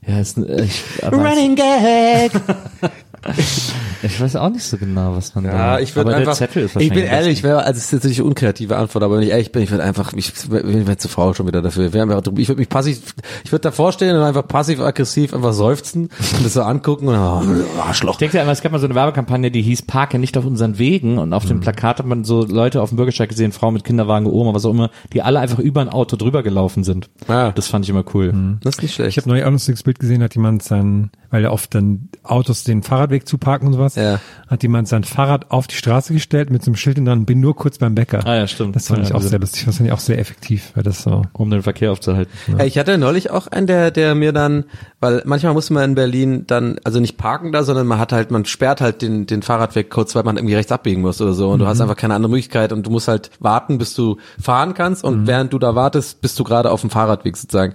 Ja, 0.06 0.18
ist, 0.18 0.38
äh, 0.38 0.64
ich, 0.64 0.82
aber 1.02 1.18
Gag. 1.54 2.32
ich 4.02 4.20
weiß 4.20 4.36
auch 4.36 4.48
nicht 4.50 4.64
so 4.64 4.76
genau, 4.78 5.14
was 5.16 5.34
man 5.34 5.44
Ja, 5.44 5.52
da. 5.76 5.78
ich 5.80 5.94
würde 5.94 6.10
aber 6.10 6.18
einfach. 6.18 6.36
Der 6.38 6.48
Zettel 6.48 6.64
ist 6.64 6.76
ich 6.76 6.88
bin 6.90 7.04
ehrlich, 7.04 7.42
wäre 7.42 7.58
also 7.64 7.78
es 7.78 7.84
ist 7.86 7.92
natürlich 7.92 8.18
eine 8.18 8.28
unkreative 8.28 8.76
Antwort, 8.76 9.04
aber 9.04 9.16
wenn 9.16 9.22
ich 9.24 9.30
ehrlich 9.30 9.52
bin, 9.52 9.62
ich 9.62 9.70
würde 9.70 9.84
einfach, 9.84 10.12
ich 10.14 10.32
bin 10.48 10.98
zu 10.98 11.08
faul 11.08 11.34
schon 11.34 11.46
wieder 11.46 11.62
dafür. 11.62 11.86
Ich 11.86 11.92
würde 11.94 12.56
mich 12.56 12.68
passiv, 12.68 13.14
ich 13.44 13.52
würde 13.52 13.62
davor 13.62 13.92
stehen 13.92 14.16
und 14.16 14.22
einfach 14.22 14.46
passiv-aggressiv 14.46 15.34
einfach 15.34 15.52
seufzen 15.52 16.04
und 16.36 16.44
das 16.44 16.54
so 16.54 16.62
angucken 16.62 17.08
und 17.08 17.16
oh, 17.16 17.80
Arschloch. 17.80 18.14
Ich 18.14 18.18
denke 18.18 18.36
ja 18.38 18.42
immer, 18.42 18.52
es 18.52 18.62
gab 18.62 18.72
mal 18.72 18.78
so 18.78 18.86
eine 18.86 18.94
Werbekampagne, 18.94 19.50
die 19.50 19.62
hieß 19.62 19.82
Parke 19.82 20.18
nicht 20.18 20.36
auf 20.38 20.44
unseren 20.46 20.78
Wegen 20.78 21.18
und 21.18 21.32
auf 21.32 21.44
Mhm. 21.44 21.48
dem 21.48 21.60
Plakat 21.60 21.98
hat 21.98 22.06
man 22.06 22.24
so 22.24 22.44
Leute 22.44 22.80
auf 22.82 22.90
dem 22.90 22.96
Bürgersteig 22.96 23.28
gesehen, 23.28 23.52
Frauen 23.52 23.74
mit 23.74 23.84
Kinderwagen, 23.84 24.26
Oma, 24.26 24.54
was 24.54 24.64
auch 24.64 24.70
immer, 24.70 24.90
die 25.12 25.22
alle 25.22 25.40
einfach 25.40 25.58
über 25.58 25.80
ein 25.80 25.88
Auto 25.88 26.16
drüber 26.16 26.42
gelaufen 26.42 26.84
sind. 26.84 27.10
Ja. 27.28 27.50
Das 27.52 27.68
fand 27.68 27.84
ich 27.84 27.90
immer 27.90 28.04
cool. 28.14 28.32
Das 28.62 28.76
ist 28.76 28.82
nicht 28.82 28.94
schlecht. 28.94 29.10
Ich 29.10 29.16
habe 29.16 29.28
neulich 29.28 29.44
auch 29.44 29.50
noch 29.50 29.58
so 29.58 29.72
ein 29.72 29.78
Bild 29.84 29.98
gesehen, 29.98 30.22
hat 30.22 30.34
jemand 30.34 30.62
sein, 30.62 31.10
weil 31.30 31.44
er 31.44 31.52
oft 31.52 31.74
dann 31.74 32.08
Autos 32.22 32.64
den 32.64 32.82
Fahrradweg 33.10 33.26
zuparken 33.28 33.66
und 33.68 33.74
sowas, 33.74 33.96
Ja. 33.96 34.20
hat 34.48 34.62
jemand 34.62 34.88
sein 34.88 35.04
Fahrrad 35.04 35.50
auf 35.50 35.66
die 35.66 35.74
Straße 35.74 36.12
gestellt 36.14 36.50
mit 36.50 36.62
so 36.62 36.70
einem 36.70 36.76
Schild 36.76 36.98
und 36.98 37.04
dann 37.06 37.24
bin 37.24 37.40
nur 37.40 37.56
kurz 37.56 37.78
beim 37.78 37.94
Bäcker. 37.94 38.20
Ah 38.24 38.36
ja, 38.36 38.46
stimmt. 38.46 38.76
Das 38.76 38.86
fand 38.86 39.00
Ja, 39.00 39.06
ich 39.06 39.12
auch 39.14 39.18
diese- 39.18 39.30
sehr 39.30 39.38
lustig, 39.40 39.64
das 39.66 39.76
fand 39.76 39.88
ich 39.88 39.92
auch 39.92 39.98
sehr 40.00 40.18
effektiv, 40.18 40.72
weil 40.74 40.82
das 40.84 41.02
so. 41.02 41.22
Um 41.32 41.50
den 41.50 41.62
Verkehr 41.62 41.90
aufzuhalten. 41.92 42.30
Ja, 42.58 42.64
ich 42.64 42.78
hatte 42.78 42.96
neulich 42.98 43.30
auch 43.30 43.48
einen, 43.48 43.66
der, 43.66 43.90
der 43.90 44.14
mir 44.14 44.32
dann, 44.32 44.64
weil 45.00 45.22
manchmal 45.24 45.52
muss 45.54 45.70
man 45.70 45.82
in 45.90 45.94
Berlin 45.94 46.44
dann, 46.46 46.78
also 46.84 47.00
nicht 47.00 47.16
parken 47.16 47.52
da, 47.52 47.64
sondern 47.64 47.86
man 47.86 47.98
hat 47.98 48.12
halt, 48.12 48.30
man 48.30 48.44
sperrt 48.44 48.80
halt 48.80 49.02
den, 49.02 49.26
den 49.26 49.42
Fahrradweg 49.42 49.90
kurz, 49.90 50.14
weil 50.14 50.22
man 50.22 50.36
irgendwie 50.36 50.54
rechts 50.54 50.70
abbiegen 50.72 51.02
muss 51.02 51.20
oder 51.20 51.32
so 51.32 51.50
und 51.50 51.58
du 51.58 51.66
hast 51.66 51.80
einfach 51.80 51.96
keine 51.96 52.14
andere 52.14 52.30
Möglichkeit 52.30 52.72
und 52.72 52.86
du 52.86 52.90
musst 52.90 53.08
halt 53.08 53.30
warten, 53.40 53.78
bis 53.78 53.94
du 53.94 54.18
fahren 54.40 54.74
kannst 54.74 55.02
und 55.04 55.26
während 55.26 55.52
du 55.52 55.58
da 55.58 55.74
wartest, 55.74 56.20
bist 56.20 56.38
du 56.38 56.44
gerade 56.44 56.70
auf 56.70 56.80
dem 56.82 56.90
Fahrradweg 56.90 57.36
sozusagen. 57.36 57.74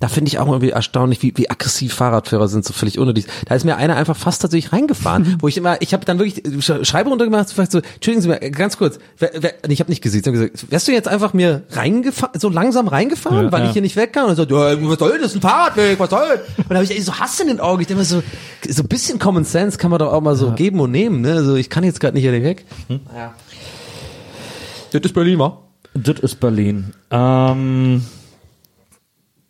Da 0.00 0.08
finde 0.08 0.28
ich 0.28 0.38
auch 0.38 0.46
irgendwie 0.46 0.70
erstaunlich, 0.70 1.22
wie, 1.22 1.32
wie 1.36 1.50
aggressiv 1.50 1.94
Fahrradfahrer 1.94 2.48
sind, 2.48 2.64
so 2.64 2.72
völlig 2.72 2.98
unnötig. 2.98 3.26
Da 3.46 3.54
ist 3.54 3.64
mir 3.64 3.76
einer 3.76 3.96
einfach 3.96 4.16
fast 4.16 4.42
tatsächlich 4.42 4.72
reingefahren, 4.76 5.36
wo 5.40 5.48
ich 5.48 5.56
immer, 5.56 5.80
ich 5.82 5.92
habe 5.92 6.04
dann 6.04 6.18
wirklich 6.18 6.44
Sch- 6.44 6.84
Scheibe 6.84 7.10
runtergemacht, 7.10 7.50
vielleicht 7.50 7.72
so, 7.72 7.78
entschuldigen 7.78 8.20
Sie 8.22 8.28
mir, 8.28 8.38
ganz 8.52 8.76
kurz, 8.78 8.98
wer, 9.18 9.30
wer, 9.34 9.54
ich 9.68 9.80
habe 9.80 9.90
nicht 9.90 10.02
gesehen, 10.02 10.20
ich 10.20 10.26
hab 10.26 10.32
gesagt, 10.34 10.70
wärst 10.70 10.86
du 10.88 10.92
jetzt 10.92 11.08
einfach 11.08 11.32
mir 11.32 11.62
reingefahren, 11.70 12.38
so 12.38 12.48
langsam 12.48 12.86
reingefahren, 12.88 13.46
Ja, 13.46 13.52
weil 13.52 13.62
ja. 13.62 13.66
ich 13.68 13.72
hier 13.72 13.82
nicht 13.82 13.96
weg 13.96 14.12
kann? 14.12 14.26
Und 14.28 14.36
so, 14.36 14.42
ja, 14.44 14.76
was 14.88 14.98
soll 14.98 15.18
das, 15.18 15.34
ein 15.34 15.40
Fahrradweg, 15.40 15.98
was 15.98 16.10
soll? 16.10 16.40
Und 16.58 16.68
da 16.70 16.74
habe 16.76 16.84
ich 16.84 16.90
ey, 16.90 17.00
so 17.00 17.14
Hass 17.18 17.40
in 17.40 17.48
den 17.48 17.60
Augen, 17.60 17.80
ich 17.80 17.86
denke 17.88 18.04
so, 18.04 18.22
so 18.68 18.82
ein 18.82 18.88
bisschen 18.88 19.18
Common 19.18 19.44
Sense 19.44 19.78
kann 19.78 19.90
man 19.90 19.98
doch 19.98 20.12
auch 20.12 20.20
mal 20.20 20.36
so 20.36 20.52
geben 20.52 20.78
und 20.80 20.90
nehmen, 20.90 21.22
ne? 21.22 21.32
Also 21.34 21.56
ich 21.56 21.70
kann 21.70 21.82
jetzt 21.84 21.98
gerade 22.00 22.14
nicht 22.14 22.22
hier 22.24 22.32
weg. 22.32 22.64
Ja. 23.14 23.34
Das 24.92 25.02
ist 25.02 25.12
Berlin, 25.14 25.38
wa? 25.38 25.58
Das 25.94 26.20
ist 26.20 26.40
Berlin. 26.40 26.92
Ähm, 27.10 28.02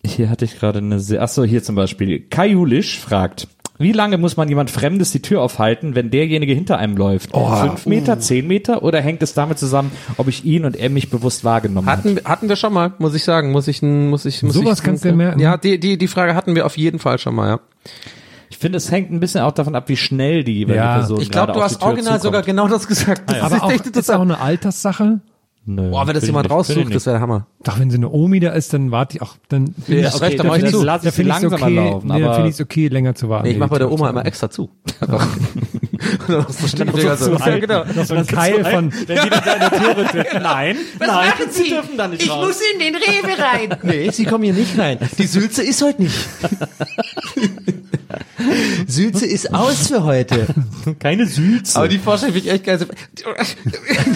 hier 0.05 0.31
hatte 0.31 0.45
ich 0.45 0.59
gerade 0.59 0.79
eine 0.79 1.01
sehr, 1.01 1.23
achso, 1.23 1.43
hier 1.45 1.63
zum 1.63 1.75
Beispiel. 1.75 2.21
Kai 2.29 2.49
Julisch 2.49 2.99
fragt, 3.01 3.49
wie 3.79 3.93
lange 3.93 4.19
muss 4.19 4.37
man 4.37 4.49
jemand 4.49 4.71
Fremdes 4.71 5.11
die 5.13 5.21
Tür 5.21 5.43
aufhalten, 5.43 5.95
wenn 5.95 6.11
derjenige 6.11 6.55
hinter 6.55 6.79
einem 6.79 6.97
läuft? 6.97 7.31
Fünf 7.33 7.87
Meter, 7.87 8.19
zehn 8.19 8.47
Meter 8.47 8.83
oder 8.83 9.01
hängt 9.01 9.23
es 9.23 9.35
damit 9.35 9.59
zusammen, 9.59 9.93
ob 10.17 10.29
ich 10.29 10.45
ihn 10.45 10.65
und 10.65 10.77
er 10.77 10.91
mich 10.91 11.11
bewusst 11.11 11.45
wahrgenommen 11.45 11.89
hat? 11.89 11.99
Hatten, 11.99 12.21
hatten 12.25 12.49
wir 12.49 12.57
schon 12.57 12.73
mal, 12.73 12.93
muss 12.99 13.15
ich 13.15 13.25
sagen, 13.25 13.53
muss 13.53 13.69
ich, 13.69 13.83
muss 13.83 14.25
ich, 14.25 14.43
muss 14.43 14.55
Sowas 14.55 14.79
ich, 14.79 14.85
kannst 14.85 15.05
du 15.05 15.13
merken. 15.13 15.41
Ja, 15.41 15.57
die, 15.57 15.79
die, 15.79 15.99
die 15.99 16.09
Frage 16.09 16.35
hatten 16.35 16.55
wir 16.55 16.67
auf 16.67 16.77
jeden 16.77 16.99
Fall 16.99 17.19
schon 17.19 17.35
mal, 17.35 17.49
ja. 17.49 17.61
Ich 18.49 18.59
finde, 18.59 18.79
es 18.79 18.91
hängt 18.91 19.11
ein 19.11 19.21
bisschen 19.21 19.43
auch 19.43 19.53
davon 19.53 19.75
ab, 19.75 19.89
wie 19.89 19.97
schnell 19.97 20.45
die 20.45 20.59
jeweilige 20.59 20.85
Ja. 20.85 20.95
Person 20.99 21.21
Ich 21.21 21.31
glaube, 21.31 21.53
du 21.53 21.63
hast 21.63 21.83
original 21.83 22.21
sogar 22.21 22.43
zukommt. 22.43 22.47
genau 22.47 22.69
das 22.69 22.87
gesagt. 22.87 23.29
Das 23.29 23.41
Aber 23.43 23.57
ist 23.57 23.63
auch, 23.63 23.71
echt 23.73 23.87
ist 23.87 24.11
auch 24.11 24.21
eine 24.21 24.41
Alterssache. 24.41 25.21
Nö, 25.69 25.91
Boah, 25.91 26.07
wenn 26.07 26.15
das 26.15 26.23
ich 26.23 26.29
jemand 26.29 26.45
nicht, 26.45 26.53
ich 26.53 26.57
raussucht, 26.57 26.95
das 26.95 27.07
wäre 27.07 27.15
der 27.17 27.21
Hammer. 27.21 27.47
Doch, 27.65 27.81
wenn 27.81 27.91
so 27.91 27.97
eine 27.97 28.09
Omi 28.09 28.39
da 28.39 28.53
ist, 28.53 28.73
dann 28.73 28.93
warte 28.93 29.17
ich 29.17 29.23
auch, 29.23 29.35
dann 29.49 29.75
Ja, 29.89 29.97
ich- 30.09 30.15
da 30.15 30.29
dann 30.31 30.47
ich 30.47 30.53
find 30.61 30.71
zu. 30.71 30.83
lass 30.85 31.05
ich 31.05 31.11
sie 31.11 31.17
finde 31.17 31.31
ich 31.31 31.37
es 31.37 31.43
langsamer 31.43 31.65
okay, 31.67 31.75
laufen, 31.75 32.07
nee, 32.09 32.21
da 32.21 32.27
aber 32.27 32.35
finde 32.35 32.49
ich 32.51 32.55
es 32.55 32.61
okay, 32.61 32.87
länger 32.89 33.15
zu 33.17 33.29
warten. 33.29 33.47
Nee, 33.49 33.53
ich 33.55 33.59
mache 33.59 33.71
bei 33.71 33.79
der 33.79 33.91
Oma 33.91 34.11
immer 34.11 34.25
extra 34.25 34.49
zu. 34.49 34.71
Dann 36.29 36.47
hast 36.47 36.63
du 36.63 36.69
Stiefdinger 36.69 37.17
so. 37.17 37.37
so 37.37 37.45
Ja, 37.45 37.59
genau. 37.59 37.85
Noch 37.97 38.05
so 38.05 38.15
ein 38.15 38.27
Keil 38.27 38.65
von, 38.65 38.93
Wenn 38.93 39.19
die 39.25 39.31
da 39.31 39.53
in 39.55 39.61
der 39.61 39.71
Tür 39.71 39.97
rüttelt. 39.97 40.27
Nein, 40.35 40.77
nein, 41.01 41.09
machen 41.09 41.51
Sie? 41.51 41.69
dürfen 41.69 41.97
da 41.97 42.07
nicht 42.07 42.31
raus. 42.31 42.61
in 42.73 42.79
den 42.79 42.95
Rewe 42.95 43.43
rein. 43.43 43.77
Nee, 43.83 44.11
sie 44.11 44.25
kommen 44.25 44.45
hier 44.45 44.53
nicht 44.55 44.79
rein. 44.79 44.99
Die 45.19 45.27
Sülze 45.27 45.63
ist 45.65 45.83
heute 45.83 46.03
nicht. 46.03 46.15
Sülze 48.87 49.27
ist 49.27 49.53
aus 49.55 49.89
für 49.89 50.05
heute. 50.05 50.47
Keine 50.99 51.27
Süße. 51.27 51.77
Aber 51.79 51.89
die 51.89 51.99
Vorstellung 51.99 52.35
finde 52.35 52.49
ich 52.49 52.55
echt 52.55 52.65
geil. 52.65 52.79
So, 52.79 52.87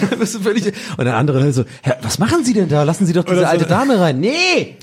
Da 0.09 0.15
bist 0.15 0.35
du 0.35 0.39
völlig- 0.39 0.71
Und 0.97 1.05
der 1.05 1.15
andere 1.17 1.51
so, 1.53 1.65
was 2.01 2.19
machen 2.19 2.43
Sie 2.45 2.53
denn 2.53 2.69
da? 2.69 2.83
Lassen 2.83 3.05
Sie 3.05 3.13
doch 3.13 3.23
diese 3.25 3.47
alte 3.47 3.65
Dame 3.65 3.99
rein. 3.99 4.19
Nee! 4.19 4.77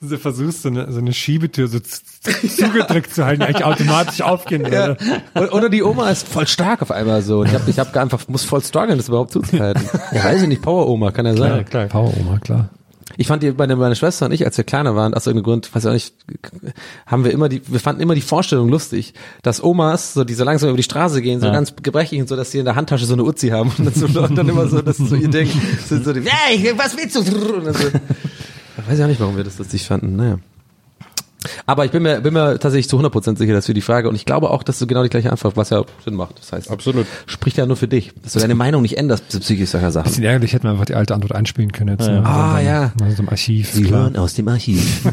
du 0.00 0.18
versuchst, 0.18 0.62
so 0.62 0.68
eine, 0.68 0.92
so 0.92 0.98
eine 0.98 1.12
Schiebetür 1.12 1.66
so 1.68 1.78
zugedrückt 1.80 3.14
zu 3.14 3.24
halten, 3.24 3.40
die 3.40 3.46
eigentlich 3.46 3.64
automatisch 3.64 4.20
aufgehen 4.22 4.64
würde. 4.70 4.96
Oder, 5.34 5.52
oder 5.54 5.68
die 5.70 5.82
Oma 5.82 6.10
ist 6.10 6.28
voll 6.28 6.46
stark 6.46 6.82
auf 6.82 6.90
einmal 6.90 7.22
so. 7.22 7.40
Und 7.40 7.48
ich 7.48 7.54
habe 7.54 7.70
ich 7.70 7.78
hab 7.78 7.96
einfach, 7.96 8.28
muss 8.28 8.44
voll 8.44 8.62
strugglen, 8.62 8.98
das 8.98 9.08
überhaupt 9.08 9.32
zuzuhalten. 9.32 9.82
Ja, 10.12 10.24
weiß 10.24 10.42
ich 10.42 10.48
nicht, 10.48 10.62
Power-Oma, 10.62 11.10
kann 11.10 11.26
ja 11.26 11.36
sein. 11.36 11.64
klar. 11.64 11.86
Power-Oma, 11.86 12.38
klar. 12.38 12.68
Ich 13.16 13.26
fand 13.26 13.42
die, 13.42 13.52
meine, 13.52 13.76
meine 13.76 13.96
Schwester 13.96 14.26
und 14.26 14.32
ich, 14.32 14.44
als 14.44 14.56
wir 14.56 14.64
kleiner 14.64 14.96
waren, 14.96 15.14
aus 15.14 15.26
irgendeinem 15.26 15.44
Grund, 15.44 15.74
weiß 15.74 15.84
ich 15.84 15.88
auch 15.88 15.94
nicht, 15.94 16.14
haben 17.06 17.24
wir 17.24 17.32
immer 17.32 17.48
die, 17.48 17.62
wir 17.66 17.80
fanden 17.80 18.02
immer 18.02 18.14
die 18.14 18.20
Vorstellung 18.20 18.68
lustig, 18.68 19.14
dass 19.42 19.62
Omas, 19.62 20.14
so 20.14 20.24
die 20.24 20.34
so 20.34 20.44
langsam 20.44 20.70
über 20.70 20.76
die 20.76 20.82
Straße 20.82 21.22
gehen, 21.22 21.40
so 21.40 21.46
ganz 21.46 21.74
gebrechlich 21.82 22.20
und 22.20 22.28
so, 22.28 22.36
dass 22.36 22.50
sie 22.50 22.58
in 22.58 22.64
der 22.64 22.76
Handtasche 22.76 23.06
so 23.06 23.14
eine 23.14 23.24
Uzi 23.24 23.48
haben 23.48 23.72
und 23.78 23.86
dann, 23.86 23.94
so, 23.94 24.06
und 24.20 24.36
dann 24.36 24.48
immer 24.48 24.68
so, 24.68 24.82
das 24.82 24.98
ist 24.98 25.08
so 25.08 25.16
ihr 25.16 25.28
Ding. 25.28 25.48
So, 25.88 26.00
so 26.00 26.12
die, 26.12 26.22
hey, 26.24 26.72
was 26.76 26.96
willst 26.96 27.16
du? 27.16 27.20
Und 27.20 27.66
dann 27.66 27.74
so, 27.74 27.88
ich 27.88 28.88
weiß 28.90 28.98
ja 28.98 29.06
nicht, 29.06 29.20
warum 29.20 29.36
wir 29.36 29.44
das 29.44 29.58
lustig 29.58 29.86
fanden, 29.86 30.16
naja. 30.16 30.38
Aber 31.66 31.84
ich 31.84 31.90
bin 31.90 32.02
mir, 32.02 32.20
bin 32.20 32.34
mir 32.34 32.58
tatsächlich 32.58 32.88
zu 32.88 32.98
100% 32.98 33.38
sicher, 33.38 33.52
dass 33.52 33.68
wir 33.68 33.74
die 33.74 33.80
Frage, 33.80 34.08
und 34.08 34.14
ich 34.14 34.24
glaube 34.24 34.50
auch, 34.50 34.62
dass 34.62 34.78
du 34.78 34.86
genau 34.86 35.02
die 35.02 35.08
gleiche 35.08 35.30
Antwort, 35.30 35.56
was 35.56 35.70
ja 35.70 35.84
Sinn 36.04 36.14
macht. 36.14 36.38
Das 36.38 36.52
heißt, 36.52 36.70
Absolut. 36.70 37.06
spricht 37.26 37.56
ja 37.56 37.66
nur 37.66 37.76
für 37.76 37.88
dich, 37.88 38.12
dass 38.22 38.34
du 38.34 38.38
deine 38.40 38.54
Meinung 38.54 38.82
nicht 38.82 38.96
änderst 38.98 39.30
zu 39.30 39.40
psychisch 39.40 39.70
solcher 39.70 39.90
Sachen. 39.92 40.04
Bisschen 40.08 40.24
ärgerlich, 40.24 40.52
hätten 40.52 40.64
wir 40.64 40.70
einfach 40.70 40.84
die 40.86 40.94
alte 40.94 41.14
Antwort 41.14 41.34
einspielen 41.34 41.72
können 41.72 41.96
jetzt. 41.98 42.08
ne? 42.08 42.22
Ah, 42.24 42.54
Also, 42.56 42.68
ja. 42.68 42.92
Also 43.02 43.22
im 43.22 43.28
Archiv. 43.28 43.70
Sie 43.72 43.82
klar. 43.84 44.02
hören 44.02 44.16
aus 44.16 44.34
dem 44.34 44.48
Archiv. 44.48 45.04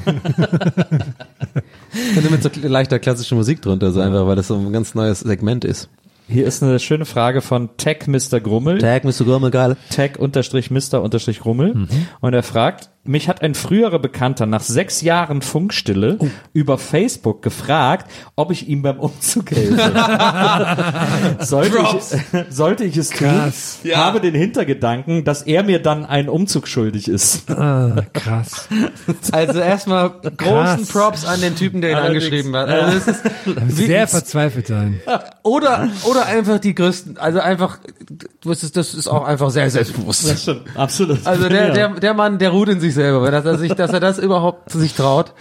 Und 2.15 2.31
mit 2.31 2.43
so 2.43 2.49
leichter 2.63 2.99
klassischer 2.99 3.35
Musik 3.35 3.61
drunter, 3.61 3.91
so 3.91 3.99
einfach, 3.99 4.25
weil 4.27 4.35
das 4.35 4.47
so 4.47 4.55
ein 4.55 4.71
ganz 4.71 4.95
neues 4.95 5.21
Segment 5.21 5.65
ist. 5.65 5.89
Hier 6.27 6.45
ist 6.45 6.63
eine 6.63 6.79
schöne 6.79 7.05
Frage 7.05 7.41
von 7.41 7.69
Tech 7.75 8.07
Mr. 8.07 8.39
Grummel. 8.39 8.77
Tag, 8.77 9.03
Mr. 9.03 9.25
Gurmel, 9.25 9.51
geil. 9.51 9.75
Tech 9.89 10.17
unterstrich 10.17 10.71
Mr. 10.71 11.01
unterstrich 11.01 11.39
Grummel. 11.41 11.87
Und 12.21 12.33
er 12.33 12.43
fragt, 12.43 12.89
mich 13.03 13.27
hat 13.27 13.41
ein 13.41 13.55
früherer 13.55 13.97
Bekannter 13.99 14.45
nach 14.45 14.61
sechs 14.61 15.01
Jahren 15.01 15.41
Funkstille 15.41 16.19
über 16.53 16.77
Facebook 16.77 17.41
gefragt, 17.41 18.09
ob 18.35 18.51
ich 18.51 18.67
ihm 18.67 18.81
beim 18.83 18.99
Umzug 18.99 19.49
helfe. 19.51 19.91
sollte, 21.39 21.77
ich, 21.79 22.45
sollte 22.55 22.83
ich 22.83 22.97
es 22.97 23.09
tun, 23.09 23.27
Krass. 23.27 23.79
habe 23.95 24.21
den 24.21 24.35
Hintergedanken, 24.35 25.23
dass 25.23 25.41
er 25.41 25.63
mir 25.63 25.81
dann 25.81 26.05
einen 26.05 26.29
Umzug 26.29 26.67
schuldig 26.67 27.07
ist. 27.07 27.49
Ah, 27.49 28.03
krass. 28.13 28.67
Also 29.31 29.59
erstmal 29.59 30.11
großen 30.21 30.37
Krass. 30.37 30.87
Props 30.89 31.25
an 31.25 31.41
den 31.41 31.55
Typen, 31.55 31.81
der 31.81 31.91
ihn 31.91 31.97
Allerdings. 31.97 32.25
angeschrieben 32.25 32.55
hat. 32.55 32.69
Also 32.69 32.99
das 32.99 33.07
ist, 33.07 33.23
wie- 33.77 33.85
Sehr 33.87 34.07
verzweifelt 34.07 34.67
sein. 34.67 34.99
oder, 35.43 35.89
oder 36.03 36.25
einfach 36.27 36.59
die 36.59 36.75
größten, 36.75 37.17
also 37.17 37.39
einfach, 37.39 37.79
das 38.43 38.63
ist, 38.63 38.77
das 38.77 38.93
ist 38.93 39.07
auch 39.07 39.25
einfach 39.25 39.49
sehr 39.49 39.69
selbstbewusst. 39.69 40.39
stimmt, 40.39 40.61
absolut. 40.75 41.25
Also 41.25 41.49
der, 41.49 41.71
der, 41.71 41.89
der 41.99 42.13
Mann, 42.13 42.37
der 42.37 42.49
ruht 42.51 42.69
in 42.69 42.79
sich 42.79 42.90
selber, 42.93 43.29
dass 43.31 43.45
er 43.45 43.57
sich, 43.57 43.73
dass 43.73 43.91
er 43.91 43.99
das 43.99 44.17
überhaupt 44.19 44.69
zu 44.69 44.79
sich 44.79 44.93
traut. 44.93 45.33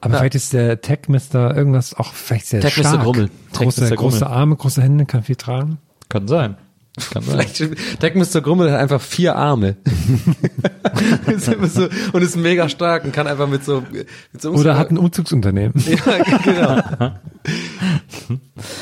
Aber 0.00 0.18
vielleicht 0.18 0.34
ist 0.34 0.52
der 0.52 0.80
Tech-Mister 0.80 1.56
irgendwas 1.56 1.94
auch 1.94 2.12
vielleicht 2.12 2.46
sehr 2.46 2.60
Tech 2.60 2.76
Mr. 2.76 2.80
stark. 2.84 3.02
Grummel. 3.02 3.30
Große, 3.54 3.80
Tech 3.80 3.90
Mr. 3.90 3.96
große 3.96 4.18
Grummel. 4.20 4.34
Arme, 4.36 4.56
große 4.56 4.82
Hände, 4.82 5.06
kann 5.06 5.22
viel 5.22 5.36
tragen. 5.36 5.78
Kann 6.08 6.28
sein. 6.28 6.56
Kann 7.12 7.22
sein. 7.22 7.46
Vielleicht, 7.56 8.00
Tech 8.00 8.14
Mr. 8.14 8.40
Grummel 8.40 8.70
hat 8.72 8.78
einfach 8.80 9.00
vier 9.00 9.36
Arme. 9.36 9.76
ist 11.26 11.48
immer 11.48 11.66
so, 11.66 11.88
und 12.12 12.22
ist 12.22 12.36
mega 12.36 12.68
stark 12.68 13.04
und 13.04 13.12
kann 13.12 13.26
einfach 13.26 13.48
mit 13.48 13.64
so, 13.64 13.82
mit 13.90 14.40
so 14.42 14.50
Oder 14.52 14.78
hat 14.78 14.90
ein 14.90 14.98
Umzugsunternehmen. 14.98 15.74
Ja, 15.86 16.40
genau. 16.44 17.12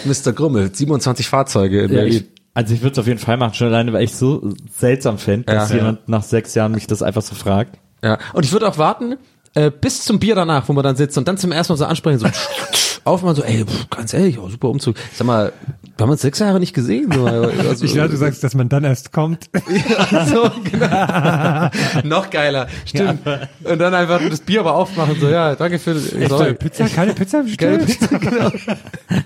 Mr. 0.05 0.33
Grummel, 0.33 0.75
27 0.75 1.29
Fahrzeuge 1.29 1.83
in 1.83 1.91
Ja, 1.91 1.97
Berlin. 2.01 2.13
ich, 2.15 2.25
also 2.55 2.75
ich 2.75 2.83
würde 2.83 2.93
es 2.93 2.99
auf 2.99 3.07
jeden 3.07 3.19
Fall 3.19 3.37
machen, 3.37 3.55
schon 3.55 3.69
alleine, 3.69 3.93
weil 3.93 4.05
ich 4.05 4.15
so 4.15 4.53
seltsam 4.77 5.19
fände, 5.19 5.47
dass 5.47 5.71
Ja. 5.71 5.77
jemand 5.77 6.09
nach 6.09 6.23
sechs 6.23 6.55
Jahren 6.55 6.73
mich 6.73 6.87
das 6.87 7.03
einfach 7.03 7.23
so 7.23 7.35
fragt. 7.35 7.79
Ja. 8.05 8.19
Und 8.35 8.45
ich 8.45 8.53
würde 8.53 8.69
auch 8.69 8.77
warten, 8.77 9.17
äh, 9.55 9.71
bis 9.71 10.05
zum 10.05 10.19
Bier 10.19 10.35
danach, 10.35 10.69
wo 10.69 10.73
man 10.73 10.85
dann 10.85 10.97
sitzt 10.97 11.17
und 11.17 11.27
dann 11.27 11.39
zum 11.39 11.53
ersten 11.53 11.73
Mal 11.73 11.77
so 11.79 11.85
ansprechen, 11.87 12.19
so 12.19 12.27
aufmachen, 13.05 13.37
so, 13.37 13.43
ey, 13.43 13.65
pff, 13.65 13.89
ganz 13.91 14.13
ehrlich, 14.13 14.39
oh, 14.39 14.49
super 14.49 14.69
Umzug. 14.69 14.97
Sag 15.15 15.27
mal, 15.27 15.53
wir 15.97 16.03
haben 16.03 16.11
uns 16.11 16.23
sechs 16.23 16.39
Jahre 16.41 16.59
nicht 16.59 16.75
gesehen. 16.75 17.13
So, 17.13 17.27
also, 17.27 17.85
Ich 17.85 17.95
dachte, 17.95 18.11
du 18.11 18.17
sagst, 18.17 18.43
dass 18.43 18.55
man 18.55 18.69
dann 18.69 18.83
erst 18.85 19.13
kommt. 19.13 19.49
so, 20.27 20.51
genau. 20.71 21.71
Noch 22.03 22.31
geiler, 22.31 22.67
stimmt. 22.85 23.21
Und 23.63 23.79
dann 23.79 23.95
einfach 23.95 24.21
das 24.29 24.41
Bier 24.41 24.61
aber 24.61 24.75
aufmachen, 24.75 25.17
so, 25.21 25.29
ja, 25.29 25.55
danke 25.55 25.79
für, 25.79 25.99
sorry. 25.99 26.55
Pizza, 26.55 26.89
keine 26.89 27.15
Pizza 27.15 27.45
Geile 27.57 27.79
bestellt? 27.79 27.87
Pizza, 27.87 28.19
genau. 28.19 28.51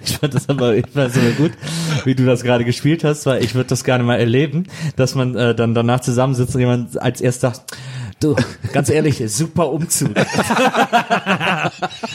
Ich 0.05 0.19
fand 0.19 0.35
das 0.35 0.49
aber, 0.49 0.75
ich 0.77 0.85
fand 0.87 1.09
das 1.09 1.17
aber 1.17 1.31
gut, 1.31 1.53
wie 2.05 2.15
du 2.15 2.27
das 2.27 2.43
gerade 2.43 2.65
gespielt 2.65 3.03
hast, 3.05 3.25
weil 3.25 3.43
ich 3.43 3.55
würde 3.55 3.69
das 3.69 3.85
gerne 3.85 4.05
mal 4.05 4.19
erleben, 4.19 4.65
dass 4.97 5.15
man 5.15 5.35
äh, 5.37 5.55
dann 5.55 5.75
danach 5.75 6.01
zusammensitzt 6.01 6.55
und 6.55 6.61
jemand 6.61 7.01
als 7.01 7.21
erst 7.21 7.41
sagt, 7.41 7.63
du, 8.21 8.37
ganz 8.73 8.89
ehrlich, 8.91 9.23
super 9.33 9.71
Umzug. 9.71 10.11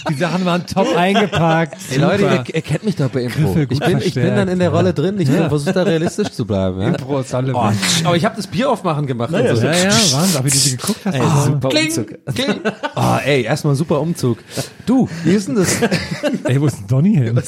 Die 0.09 0.13
Sachen 0.15 0.45
waren 0.45 0.65
top 0.65 0.95
eingepackt. 0.95 1.77
Ey 1.91 1.97
Leute, 1.97 2.23
ihr, 2.23 2.55
ihr 2.55 2.61
kennt 2.61 2.83
mich 2.83 2.95
doch 2.95 3.09
bei 3.09 3.21
Impro. 3.23 3.55
Ich 3.69 3.79
bin, 3.79 3.97
ich 3.99 4.13
bin 4.13 4.35
dann 4.35 4.47
in 4.47 4.59
der 4.59 4.69
Rolle 4.69 4.93
drin, 4.93 5.19
ich 5.19 5.29
bin 5.29 5.47
versuche 5.49 5.73
da 5.73 5.83
realistisch 5.83 6.29
zu 6.31 6.45
bleiben. 6.45 6.81
Ja? 6.81 6.87
Impro 6.89 7.19
ist 7.19 7.33
alle. 7.33 7.53
Oh, 7.55 7.71
aber 8.03 8.15
ich 8.15 8.25
habe 8.25 8.35
das 8.35 8.47
Bier 8.47 8.69
aufmachen 8.69 9.07
gemacht. 9.07 9.31
und 9.31 9.55
so. 9.55 9.65
ja, 9.65 9.73
ja, 9.73 9.85
Wahnsinn. 9.85 10.37
Aber 10.37 10.45
wie 10.45 10.49
du 10.49 10.57
sie 10.57 10.77
geguckt 10.77 10.99
hast. 11.05 11.13
Ey, 11.15 11.21
ah, 11.21 11.43
super 11.43 11.69
Kling, 11.69 11.85
Umzug. 11.87 12.07
kling. 12.35 12.59
Oh, 12.95 13.17
ey, 13.25 13.43
erstmal 13.43 13.75
super 13.75 13.99
Umzug. 14.01 14.39
Du, 14.85 15.07
wie 15.23 15.31
ist 15.31 15.47
denn 15.47 15.55
das? 15.55 15.77
Ey, 16.45 16.59
wo 16.59 16.65
ist 16.67 16.79
denn 16.79 16.87
Donny 16.87 17.13
hin? 17.15 17.41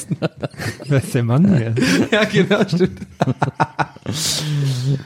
Wer 0.86 0.98
ist 1.02 1.14
der 1.14 1.22
Mann 1.22 1.54
hier? 1.56 1.74
ja, 2.10 2.24
genau, 2.24 2.60
stimmt. 2.66 3.00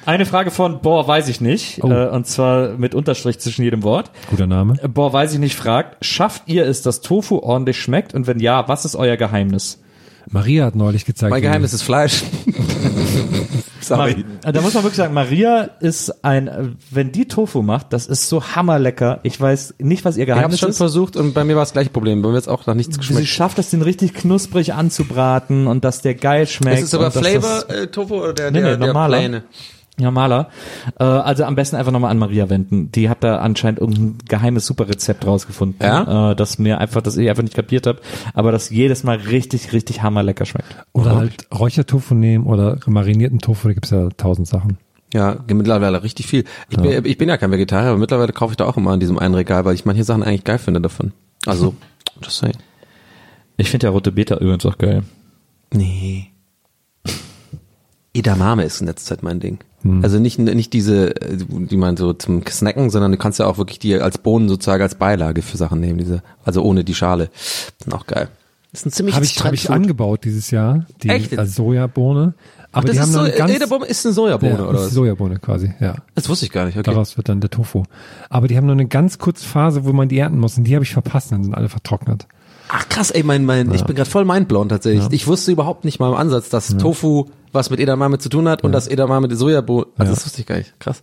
Eine 0.06 0.26
Frage 0.26 0.50
von, 0.50 0.80
boah, 0.80 1.06
weiß 1.08 1.28
ich 1.28 1.40
nicht, 1.40 1.82
Oh. 1.82 1.90
äh, 1.90 2.08
und 2.08 2.26
zwar 2.26 2.74
mit 2.76 2.94
Unterstrich 2.94 3.39
zwischen 3.40 3.62
jedem 3.62 3.82
Wort. 3.82 4.10
Guter 4.30 4.46
Name. 4.46 4.74
Boah, 4.88 5.12
weiß 5.12 5.32
ich 5.34 5.38
nicht, 5.38 5.56
fragt, 5.56 6.04
schafft 6.04 6.42
ihr 6.46 6.66
es, 6.66 6.82
dass 6.82 7.00
Tofu 7.00 7.38
ordentlich 7.38 7.78
schmeckt 7.80 8.14
und 8.14 8.26
wenn 8.26 8.38
ja, 8.40 8.68
was 8.68 8.84
ist 8.84 8.96
euer 8.96 9.16
Geheimnis? 9.16 9.78
Maria 10.30 10.66
hat 10.66 10.76
neulich 10.76 11.06
gezeigt. 11.06 11.30
Mein 11.30 11.42
Geheimnis 11.42 11.72
ist 11.72 11.82
Fleisch. 11.82 12.22
Sorry. 13.80 14.24
Da 14.42 14.60
muss 14.60 14.74
man 14.74 14.84
wirklich 14.84 14.98
sagen, 14.98 15.14
Maria 15.14 15.62
ist 15.80 16.24
ein, 16.24 16.76
wenn 16.90 17.10
die 17.12 17.26
Tofu 17.26 17.62
macht, 17.62 17.92
das 17.92 18.06
ist 18.06 18.28
so 18.28 18.42
hammerlecker. 18.54 19.20
Ich 19.22 19.40
weiß 19.40 19.74
nicht, 19.78 20.04
was 20.04 20.16
ihr 20.16 20.24
Ich 20.24 20.30
habe 20.30 20.38
Geheimnis 20.40 20.60
schon 20.60 20.70
ist. 20.70 20.76
versucht 20.76 21.16
und 21.16 21.32
bei 21.34 21.44
mir 21.44 21.56
war 21.56 21.62
das 21.62 21.72
gleiche 21.72 21.90
Problem. 21.90 22.22
Bei 22.22 22.28
mir 22.28 22.36
hat 22.36 22.46
auch 22.48 22.66
noch 22.66 22.74
nichts 22.74 22.94
Sie 22.94 23.00
geschmeckt. 23.00 23.26
schafft 23.26 23.58
es, 23.58 23.70
den 23.70 23.82
richtig 23.82 24.14
knusprig 24.14 24.74
anzubraten 24.74 25.66
und 25.66 25.84
dass 25.84 26.02
der 26.02 26.14
geil 26.14 26.46
schmeckt. 26.46 26.78
Ist 26.78 26.84
es 26.84 26.94
aber 26.94 27.06
und 27.06 27.16
dass 27.16 27.26
Flavor 27.26 27.64
das- 27.66 27.76
äh, 27.76 27.86
Tofu 27.88 28.16
oder 28.22 28.32
der, 28.34 28.50
Nee, 28.50 28.60
der, 28.60 28.70
nee, 28.72 28.76
der 28.76 28.86
normaler. 28.88 29.18
Pläne? 29.18 29.42
Ja, 30.00 30.10
Maler. 30.10 30.48
Äh, 30.98 31.04
also 31.04 31.44
am 31.44 31.54
besten 31.54 31.76
einfach 31.76 31.92
nochmal 31.92 32.10
an 32.10 32.18
Maria 32.18 32.48
wenden. 32.48 32.90
Die 32.92 33.08
hat 33.10 33.22
da 33.22 33.38
anscheinend 33.38 33.80
irgendein 33.80 34.18
geheimes 34.26 34.66
Superrezept 34.66 35.26
rausgefunden, 35.26 35.76
Ja? 35.86 36.30
äh, 36.32 36.36
das 36.36 36.58
mir 36.58 36.78
einfach, 36.78 37.02
das 37.02 37.16
ich 37.16 37.28
einfach 37.28 37.42
nicht 37.42 37.54
kapiert 37.54 37.86
habe, 37.86 38.00
aber 38.34 38.50
das 38.50 38.70
jedes 38.70 39.04
Mal 39.04 39.16
richtig, 39.18 39.72
richtig 39.72 40.02
hammerlecker 40.02 40.46
schmeckt. 40.46 40.74
Oder 40.92 41.16
halt 41.16 41.46
Räuchertofu 41.56 42.14
nehmen 42.14 42.46
oder 42.46 42.78
marinierten 42.86 43.38
Tofu, 43.40 43.68
da 43.68 43.74
gibt's 43.74 43.90
ja 43.90 44.08
tausend 44.16 44.48
Sachen. 44.48 44.78
Ja, 45.12 45.38
mittlerweile 45.48 46.02
richtig 46.02 46.26
viel. 46.28 46.44
Ich, 46.68 46.76
bin, 46.78 47.04
ich 47.04 47.18
bin 47.18 47.28
ja 47.28 47.36
kein 47.36 47.50
Vegetarier, 47.50 47.90
aber 47.90 47.98
mittlerweile 47.98 48.32
kaufe 48.32 48.52
ich 48.52 48.56
da 48.56 48.64
auch 48.66 48.76
immer 48.76 48.92
an 48.92 49.00
diesem 49.00 49.18
einen 49.18 49.34
Regal, 49.34 49.64
weil 49.64 49.74
ich 49.74 49.84
manche 49.84 50.04
Sachen 50.04 50.22
eigentlich 50.22 50.44
geil 50.44 50.58
finde 50.58 50.80
davon. 50.80 51.12
Also, 51.46 51.74
just 52.22 52.38
saying. 52.38 52.56
Ich 53.56 53.68
finde 53.70 53.88
ja 53.88 53.90
rote 53.90 54.12
Beta 54.12 54.36
übrigens 54.36 54.64
auch 54.64 54.78
geil. 54.78 55.02
Nee. 55.74 56.28
Edamame 58.14 58.64
ist 58.64 58.80
in 58.80 58.86
letzter 58.86 59.14
Zeit 59.16 59.22
mein 59.22 59.40
Ding. 59.40 59.58
Also 60.02 60.18
nicht, 60.18 60.38
nicht 60.38 60.74
diese, 60.74 61.14
die 61.14 61.76
man 61.76 61.96
so 61.96 62.12
zum 62.12 62.44
Snacken, 62.46 62.90
sondern 62.90 63.12
du 63.12 63.18
kannst 63.18 63.38
ja 63.38 63.46
auch 63.46 63.56
wirklich 63.56 63.78
die 63.78 63.94
als 63.94 64.18
Bohnen 64.18 64.48
sozusagen 64.48 64.82
als 64.82 64.94
Beilage 64.94 65.40
für 65.40 65.56
Sachen 65.56 65.80
nehmen, 65.80 65.98
diese, 65.98 66.22
also 66.44 66.62
ohne 66.62 66.84
die 66.84 66.94
Schale. 66.94 67.30
Sind 67.82 67.94
auch 67.94 68.06
geil. 68.06 68.28
Das 68.72 68.82
ist 68.82 68.86
ein 68.86 68.92
ziemlich 68.92 69.16
Habe 69.16 69.24
ich, 69.24 69.42
hab 69.42 69.52
ich 69.52 69.70
angebaut 69.70 70.24
dieses 70.24 70.50
Jahr. 70.50 70.86
Die 71.02 71.08
Echt 71.08 71.36
als 71.38 71.56
Sojabohne. 71.56 72.34
Aber 72.72 72.86
das 72.86 72.92
die 72.92 72.96
ist 72.98 73.02
haben 73.02 73.12
so, 73.12 73.18
noch 73.18 73.24
eine 73.24 73.58
ganz, 73.58 73.90
ist 73.90 74.06
eine 74.06 74.12
Sojabohne, 74.12 74.52
ja, 74.52 74.64
oder 74.64 74.78
ist 74.78 74.86
was? 74.86 74.92
Sojabohne 74.92 75.38
quasi, 75.38 75.72
ja. 75.80 75.96
Das 76.14 76.28
wusste 76.28 76.46
ich 76.46 76.52
gar 76.52 76.66
nicht, 76.66 76.76
okay. 76.76 76.88
Daraus 76.88 77.16
wird 77.16 77.28
dann 77.28 77.40
der 77.40 77.50
Tofu. 77.50 77.82
Aber 78.28 78.46
die 78.46 78.56
haben 78.56 78.66
nur 78.66 78.74
eine 78.74 78.86
ganz 78.86 79.18
kurze 79.18 79.44
Phase, 79.44 79.84
wo 79.84 79.92
man 79.92 80.08
die 80.08 80.18
ernten 80.18 80.38
muss 80.38 80.56
und 80.56 80.64
die 80.64 80.74
habe 80.74 80.84
ich 80.84 80.92
verpasst, 80.92 81.32
dann 81.32 81.42
sind 81.42 81.54
alle 81.54 81.68
vertrocknet. 81.68 82.28
Ach 82.72 82.88
krass, 82.88 83.10
ey, 83.10 83.22
mein, 83.22 83.44
mein, 83.44 83.72
ich 83.74 83.84
bin 83.84 83.96
gerade 83.96 84.08
voll 84.08 84.24
mindblown 84.24 84.68
tatsächlich. 84.68 85.06
Ich 85.12 85.26
wusste 85.26 85.50
überhaupt 85.52 85.84
nicht 85.84 85.98
mal 85.98 86.08
im 86.08 86.14
Ansatz, 86.16 86.48
dass 86.50 86.76
Tofu 86.76 87.26
was 87.52 87.68
mit 87.70 87.80
Edamame 87.80 88.18
zu 88.18 88.28
tun 88.28 88.48
hat 88.48 88.62
und 88.62 88.70
dass 88.72 88.86
Edamame 88.86 89.26
die 89.28 89.34
Sojabohne, 89.34 89.86
also 89.98 90.10
Ja. 90.12 90.16
das 90.16 90.24
wusste 90.24 90.40
ich 90.40 90.46
gar 90.46 90.56
nicht. 90.58 90.78
Krass. 90.78 91.02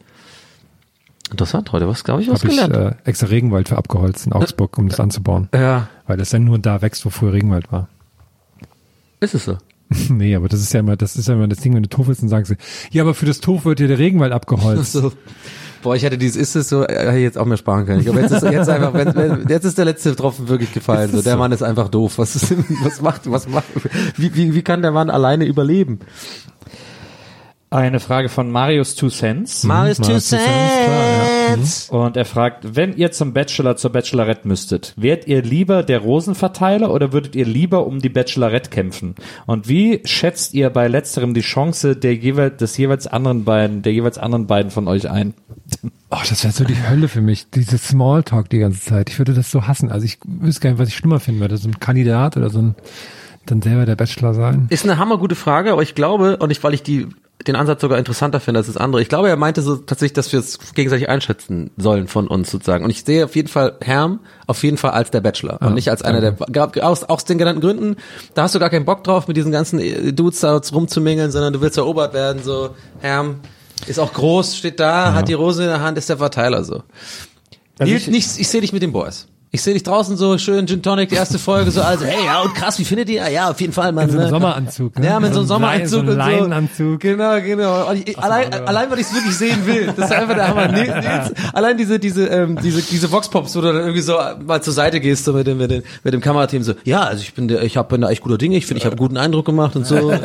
Interessant 1.30 1.74
heute, 1.74 1.90
was 1.90 2.06
glaube 2.06 2.22
ich, 2.22 2.30
was 2.30 2.42
ich 2.44 2.50
gelernt. 2.52 2.74
äh, 2.74 2.92
extra 3.04 3.28
Regenwald 3.28 3.68
für 3.68 3.78
abgeholzt 3.78 4.26
in 4.28 4.32
Augsburg, 4.34 4.78
um 4.78 4.88
das 4.88 5.00
anzubauen. 5.02 5.50
ja, 5.54 5.90
Weil 6.08 6.16
das 6.16 6.30
dann 6.30 6.46
nur 6.46 6.58
da 6.58 6.82
wächst, 6.82 7.06
wo 7.06 7.10
früher 7.10 7.34
Regenwald 7.34 7.70
war. 7.72 7.90
ist 9.20 9.36
es 9.36 9.44
so. 9.44 9.58
nee, 10.10 10.36
aber 10.36 10.48
das 10.48 10.62
ist 10.62 10.72
ja 10.74 10.80
immer, 10.80 10.96
das 10.96 11.16
ist 11.18 11.28
ja 11.28 11.34
immer 11.34 11.48
das 11.50 11.60
Ding, 11.60 11.74
wenn 11.76 11.84
du 11.84 11.90
Tofu 11.90 12.12
isst, 12.12 12.22
dann 12.22 12.30
sagen 12.30 12.46
sie, 12.46 12.56
ja, 12.92 13.04
aber 13.04 13.14
für 13.14 13.26
das 13.26 13.42
Tofu 13.42 13.66
wird 13.66 13.80
dir 13.80 13.88
der 13.90 14.00
Regenwald 14.00 14.32
abgeholzt. 14.34 14.94
So. 14.94 15.12
Boah, 15.82 15.96
ich 15.96 16.04
hätte 16.04 16.18
dieses 16.18 16.36
ist 16.36 16.56
es 16.56 16.70
so, 16.70 16.84
äh, 16.84 16.94
hätte 16.94 17.18
ich 17.18 17.24
jetzt 17.24 17.38
auch 17.38 17.46
mehr 17.46 17.58
sparen 17.58 17.86
können. 17.86 18.00
Ich 18.00 18.06
glaube, 18.06 18.22
jetzt 18.22 18.32
ist 18.32 18.44
jetzt 18.44 18.70
einfach, 18.70 18.94
wenn, 18.94 19.48
jetzt 19.48 19.66
ist 19.66 19.78
der 19.78 19.86
letzte 19.86 20.16
Tropfen 20.16 20.48
wirklich 20.48 20.74
gefallen. 20.74 21.12
So, 21.12 21.22
der 21.22 21.38
Mann 21.38 21.52
ist 21.52 21.64
einfach 21.64 21.90
doof. 21.90 22.18
Was 22.18 22.36
ist 22.36 22.54
was 22.84 23.02
macht, 23.02 23.30
was 23.32 23.48
macht, 23.48 23.66
wie, 24.18 24.36
wie, 24.36 24.54
wie 24.54 24.62
kann 24.62 24.82
der 24.82 24.92
Mann 24.92 25.10
alleine 25.10 25.46
überleben? 25.46 26.00
Eine 27.70 28.00
Frage 28.00 28.30
von 28.30 28.50
Marius 28.50 28.96
Two 28.96 29.10
Cents. 29.10 29.64
Marius 29.66 29.98
Two 29.98 30.04
Marius 30.04 30.30
Two 30.30 30.38
Cents, 30.38 30.86
klar, 30.86 31.48
Cents. 31.48 31.90
Und 31.90 32.16
er 32.16 32.24
fragt, 32.24 32.78
wenn 32.78 32.96
ihr 32.96 33.12
zum 33.12 33.34
Bachelor, 33.34 33.76
zur 33.76 33.92
Bachelorette 33.92 34.48
müsstet, 34.48 34.94
wärt 34.96 35.28
ihr 35.28 35.42
lieber 35.42 35.84
der 35.84 36.00
Rosenverteiler 36.00 36.94
oder 36.94 37.12
würdet 37.12 37.36
ihr 37.36 37.46
lieber 37.46 37.86
um 37.86 38.00
die 38.00 38.08
Bachelorette 38.08 38.70
kämpfen? 38.70 39.16
Und 39.48 39.68
wie 39.68 40.02
schätzt 40.06 40.54
ihr 40.54 40.70
bei 40.70 40.88
letzterem 40.88 41.34
die 41.34 41.42
Chance 41.42 41.98
der 41.98 42.16
jeweils, 42.16 42.56
des 42.56 42.78
jeweils 42.78 43.06
anderen 43.06 43.44
beiden, 43.44 43.82
der 43.82 43.92
jeweils 43.92 44.18
anderen 44.18 44.48
beiden 44.48 44.72
von 44.72 44.88
euch 44.88 45.10
ein? 45.10 45.34
Oh, 46.10 46.20
das 46.30 46.46
wäre 46.46 46.54
so 46.54 46.64
die 46.64 46.88
Hölle 46.88 47.10
für 47.10 47.22
mich. 47.22 47.50
Dieses 47.50 47.90
Smalltalk 47.90 48.50
die 48.50 48.60
ganze 48.60 48.80
Zeit. 48.80 49.10
Ich 49.10 49.20
würde 49.20 49.34
das 49.34 49.52
so 49.52 49.68
hassen. 49.68 49.92
Also 49.92 50.06
ich 50.06 50.20
wüsste 50.26 50.62
gar 50.62 50.70
nicht, 50.70 50.80
was 50.80 50.88
ich 50.88 50.96
schlimmer 50.96 51.20
finden 51.20 51.42
würde. 51.42 51.58
So 51.58 51.68
ein 51.68 51.82
Kandidat 51.82 52.38
oder 52.38 52.50
so 52.50 52.60
ein, 52.60 52.76
dann 53.46 53.62
selber 53.62 53.86
der 53.86 53.98
Bachelor 53.98 54.34
sein. 54.34 54.68
Ist 54.70 54.86
eine 54.86 54.98
hammergute 54.98 55.36
Frage, 55.36 55.74
aber 55.74 55.82
ich 55.82 55.96
glaube, 55.96 56.38
und 56.38 56.48
nicht, 56.48 56.64
weil 56.64 56.74
ich 56.74 56.84
die, 56.84 57.08
den 57.46 57.56
Ansatz 57.56 57.82
sogar 57.82 57.98
interessanter 58.00 58.40
finde 58.40 58.60
als 58.60 58.68
das 58.68 58.78
andere. 58.78 59.02
Ich 59.02 59.10
glaube, 59.10 59.30
er 59.30 59.36
meinte 59.38 59.62
so 59.62 59.76
tatsächlich, 59.78 60.14
dass 60.14 60.32
wir 60.34 60.40
es 60.40 60.58
gegenseitig 60.74 61.08
einschätzen 61.08 61.70
sollen 61.78 62.08
von 62.08 62.28
uns 62.28 62.50
sozusagen. 62.50 62.84
Und 62.84 62.90
ich 62.90 63.04
sehe 63.06 63.24
auf 63.26 63.36
jeden 63.36 63.48
Fall 63.48 63.78
Herm 63.82 64.20
auf 64.48 64.64
jeden 64.64 64.78
Fall 64.78 64.92
als 64.92 65.12
der 65.12 65.22
Bachelor 65.22 65.62
und 65.62 65.76
nicht 65.76 65.90
als 65.90 66.02
einer 66.02 66.20
der, 66.20 66.32
gab- 66.52 66.76
aus, 66.78 67.04
aus 67.04 67.26
den 67.26 67.38
genannten 67.38 67.62
Gründen, 67.62 67.96
da 68.34 68.44
hast 68.44 68.56
du 68.56 68.60
gar 68.60 68.70
keinen 68.72 68.86
Bock 68.86 69.04
drauf, 69.04 69.28
mit 69.28 69.38
diesen 69.38 69.52
ganzen 69.52 69.80
äh, 69.80 70.12
Dudes 70.14 70.40
da 70.40 70.58
rumzumingeln, 70.58 71.32
sondern 71.32 71.54
du 71.54 71.62
willst 71.62 71.78
erobert 71.78 72.14
werden, 72.14 72.42
so, 72.44 72.72
Herm 73.00 73.40
ist 73.86 74.00
auch 74.00 74.12
groß, 74.14 74.58
steht 74.58 74.80
da, 74.80 75.14
hat 75.14 75.28
die 75.30 75.34
Rose 75.34 75.62
in 75.64 75.70
der 75.70 75.82
Hand, 75.82 75.98
ist 76.00 76.10
der 76.10 76.18
Verteiler, 76.18 76.64
so. 76.64 76.82
Also 77.78 77.92
Nils, 77.94 78.02
ich- 78.04 78.08
nicht, 78.10 78.40
ich 78.40 78.48
sehe 78.50 78.62
dich 78.62 78.74
mit 78.74 78.82
den 78.82 78.92
Boys. 78.92 79.28
Ich 79.50 79.62
sehe 79.62 79.74
dich 79.74 79.84
draußen 79.84 80.18
so 80.18 80.38
schön 80.38 80.68
Gin 80.68 80.82
Tonic, 80.84 81.08
die 81.08 81.16
erste 81.16 81.40
Folge 81.40 81.72
so, 81.72 81.82
also 81.82 82.04
hey, 82.04 82.26
ja 82.26 82.42
und 82.42 82.54
krass, 82.54 82.78
wie 82.80 82.84
findet 82.84 83.08
ihr? 83.10 83.28
Ja, 83.30 83.50
auf 83.50 83.62
jeden 83.62 83.72
Fall, 83.72 83.94
Mann. 83.94 84.06
In 84.06 84.12
so 84.12 84.18
einem 84.18 84.26
ne? 84.26 84.30
Sommeranzug. 84.32 85.00
Ne? 85.00 85.06
Ja, 85.06 85.20
mit 85.22 85.34
so 85.34 85.40
einem 85.40 85.48
Lein- 85.62 85.88
Sommeranzug 85.88 85.90
so 85.90 86.00
einem 86.00 86.08
und 86.10 86.14
so. 86.14 86.20
Leinenanzug. 86.20 87.00
Genau, 87.00 87.42
genau. 87.42 87.90
Und 87.90 88.10
ich, 88.10 88.20
allein, 88.20 88.54
allein, 88.54 88.92
weil 88.92 89.00
ich 89.00 89.08
es 89.08 89.14
wirklich 89.14 89.36
sehen 89.38 89.66
will. 89.66 89.94
Das 89.96 90.12
ist 90.12 90.16
einfach 90.16 90.36
der 90.36 90.48
Hammer. 90.50 90.68
Nee, 90.68 90.84
nee, 90.88 91.36
allein 91.54 91.78
diese, 91.78 91.98
diese, 91.98 92.28
ähm, 92.28 92.60
diese, 92.62 92.82
diese 92.82 93.10
Vox-Pops, 93.10 93.56
wo 93.56 93.62
du 93.62 93.68
dann 93.68 93.78
irgendwie 93.78 94.02
so 94.02 94.18
mal 94.46 94.62
zur 94.62 94.74
Seite 94.74 95.00
gehst, 95.00 95.24
so 95.24 95.32
mit 95.32 95.48
dem, 95.48 95.58
mit 95.60 95.72
dem, 95.72 95.84
mit 96.04 96.14
dem 96.14 96.20
Kamerateam 96.20 96.62
so, 96.64 96.74
ja, 96.84 97.04
also 97.04 97.22
ich 97.22 97.34
bin 97.34 97.48
der, 97.48 97.64
ich 97.64 97.78
hab, 97.78 97.88
bin 97.88 98.02
da 98.02 98.10
echt 98.10 98.24
guter 98.24 98.38
Dinge, 98.38 98.58
ich 98.58 98.66
finde, 98.66 98.80
ich 98.80 98.86
habe 98.86 98.98
guten 98.98 99.16
Eindruck 99.16 99.46
gemacht 99.46 99.78
und 99.78 99.88
so. 99.88 100.12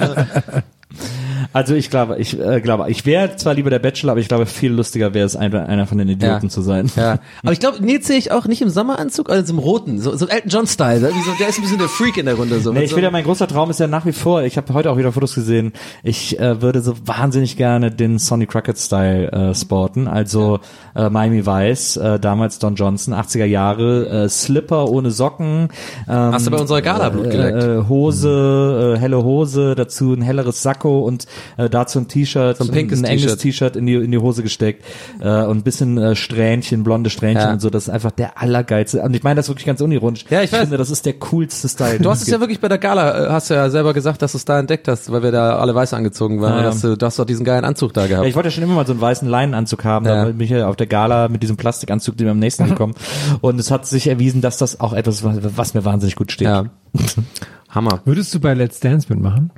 Äh, 1.42 1.46
Also 1.52 1.74
ich 1.74 1.90
glaube, 1.90 2.18
ich 2.18 2.38
äh, 2.38 2.60
glaube, 2.60 2.90
ich 2.90 3.06
wäre 3.06 3.36
zwar 3.36 3.54
lieber 3.54 3.70
der 3.70 3.78
Bachelor, 3.78 4.12
aber 4.12 4.20
ich 4.20 4.28
glaube, 4.28 4.46
viel 4.46 4.72
lustiger 4.72 5.14
wäre 5.14 5.26
es, 5.26 5.36
einer, 5.36 5.68
einer 5.68 5.86
von 5.86 5.98
den 5.98 6.08
Idioten 6.08 6.46
Ja. 6.46 6.50
zu 6.50 6.62
sein. 6.62 6.90
ja. 6.96 7.18
Aber 7.42 7.52
ich 7.52 7.60
glaube, 7.60 7.82
Nils 7.84 8.06
sehe 8.06 8.16
ich 8.18 8.30
auch 8.32 8.46
nicht 8.46 8.62
im 8.62 8.68
Sommeranzug, 8.68 9.30
also 9.30 9.52
im 9.52 9.58
roten, 9.58 10.00
so, 10.00 10.16
so 10.16 10.26
Elton 10.28 10.50
John-Style. 10.50 11.00
So, 11.00 11.08
der 11.38 11.48
ist 11.48 11.58
ein 11.58 11.62
bisschen 11.62 11.78
der 11.78 11.88
Freak 11.88 12.16
in 12.16 12.26
der 12.26 12.34
Runde. 12.34 12.60
So, 12.60 12.72
Nee, 12.72 12.84
ich 12.84 12.90
so, 12.90 12.96
will 12.96 13.02
ja, 13.04 13.10
mein 13.10 13.24
großer 13.24 13.46
Traum 13.48 13.70
ist 13.70 13.80
ja 13.80 13.86
nach 13.86 14.06
wie 14.06 14.12
vor, 14.12 14.42
ich 14.42 14.56
habe 14.56 14.72
heute 14.74 14.90
auch 14.90 14.96
wieder 14.96 15.12
Fotos 15.12 15.34
gesehen, 15.34 15.72
ich 16.02 16.38
äh, 16.38 16.60
würde 16.62 16.80
so 16.82 16.94
wahnsinnig 17.04 17.56
gerne 17.56 17.90
den 17.90 18.18
Sonny 18.18 18.46
Crockett-Style 18.46 19.32
äh, 19.32 19.54
sporten, 19.54 20.06
also 20.08 20.60
äh, 20.94 21.08
Miami 21.10 21.44
Vice, 21.46 21.96
äh, 21.96 22.18
damals 22.20 22.58
Don 22.58 22.74
Johnson, 22.74 23.14
80er 23.14 23.44
Jahre, 23.44 24.24
äh, 24.24 24.28
Slipper 24.28 24.88
ohne 24.88 25.10
Socken. 25.10 25.68
Ähm, 26.08 26.32
Hast 26.32 26.46
du 26.46 26.50
bei 26.50 26.58
unserer 26.58 26.82
Gala 26.82 27.08
Blut 27.08 27.30
geleckt? 27.30 27.62
Äh, 27.62 27.88
Hose, 27.88 28.94
äh, 28.96 29.00
helle 29.00 29.22
Hose, 29.22 29.74
dazu 29.74 30.12
ein 30.14 30.22
helleres 30.22 30.62
Sakko 30.62 31.00
und 31.00 31.26
äh, 31.56 31.68
dazu 31.70 31.98
ein 32.00 32.08
T-Shirt, 32.08 32.56
So 32.56 32.64
ein 32.64 32.70
pinkes 32.70 33.00
ein 33.00 33.04
enges 33.04 33.36
T-Shirt. 33.36 33.76
In 33.76 33.86
die, 33.86 33.94
in 33.94 34.10
die 34.10 34.18
Hose 34.18 34.42
gesteckt 34.42 34.84
äh, 35.20 35.42
und 35.44 35.58
ein 35.58 35.62
bisschen 35.62 35.98
äh, 35.98 36.14
Strähnchen, 36.16 36.82
blonde 36.84 37.10
Strähnchen 37.10 37.42
Ja. 37.46 37.52
und 37.52 37.60
so, 37.60 37.70
das 37.70 37.84
ist 37.84 37.88
einfach 37.90 38.10
der 38.10 38.40
allergeilste. 38.40 39.02
Und 39.02 39.14
ich 39.14 39.22
meine 39.22 39.36
das 39.36 39.48
wirklich 39.48 39.66
ganz 39.66 39.80
unironisch. 39.80 40.24
Ja, 40.30 40.42
ich 40.42 40.52
weiß. 40.52 40.60
finde, 40.60 40.76
das 40.76 40.90
ist 40.90 41.06
der 41.06 41.14
coolste 41.14 41.68
Style. 41.68 41.94
den 41.98 42.02
Du 42.02 42.10
hast 42.10 42.22
es 42.22 42.28
ja 42.28 42.40
wirklich 42.40 42.60
bei 42.60 42.68
der 42.68 42.78
Gala, 42.78 43.26
äh, 43.26 43.30
hast 43.30 43.50
du 43.50 43.54
ja 43.54 43.68
selber 43.70 43.92
gesagt, 43.94 44.22
dass 44.22 44.32
du 44.32 44.38
es 44.38 44.44
da 44.44 44.58
entdeckt 44.58 44.88
hast, 44.88 45.10
weil 45.12 45.22
wir 45.22 45.32
da 45.32 45.56
alle 45.58 45.74
weiß 45.74 45.94
angezogen 45.94 46.40
waren. 46.40 46.52
Ah, 46.52 46.56
ja. 46.58 46.62
dass 46.64 46.80
du, 46.80 46.96
du 46.96 47.06
hast 47.06 47.18
doch 47.18 47.24
diesen 47.24 47.44
geilen 47.44 47.64
Anzug 47.64 47.92
da 47.94 48.02
Ja, 48.02 48.06
gehabt. 48.08 48.26
ich 48.28 48.34
wollte 48.34 48.48
ja 48.48 48.50
schon 48.52 48.64
immer 48.64 48.74
mal 48.74 48.86
so 48.86 48.92
einen 48.92 49.00
weißen 49.00 49.28
Leinenanzug 49.28 49.84
haben, 49.84 50.06
Ja. 50.06 50.24
da 50.24 50.30
bin 50.32 50.40
ich 50.40 50.50
ja 50.50 50.68
auf 50.68 50.76
der 50.76 50.86
Gala 50.86 51.28
mit 51.28 51.42
diesem 51.42 51.56
Plastikanzug, 51.56 52.16
dem 52.16 52.28
am 52.28 52.38
nächsten 52.38 52.66
gekommen. 52.68 52.94
Und 53.40 53.58
es 53.58 53.70
hat 53.70 53.86
sich 53.86 54.06
erwiesen, 54.08 54.40
dass 54.40 54.56
das 54.58 54.80
auch 54.80 54.92
etwas, 54.92 55.24
was, 55.24 55.38
was 55.56 55.74
mir 55.74 55.84
wahnsinnig 55.84 56.16
gut 56.16 56.32
steht. 56.32 56.48
ja. 56.48 56.66
Hammer. 57.70 58.00
Würdest 58.04 58.34
du 58.34 58.40
bei 58.40 58.52
Let's 58.54 58.80
Dance 58.80 59.06
mitmachen? 59.08 59.50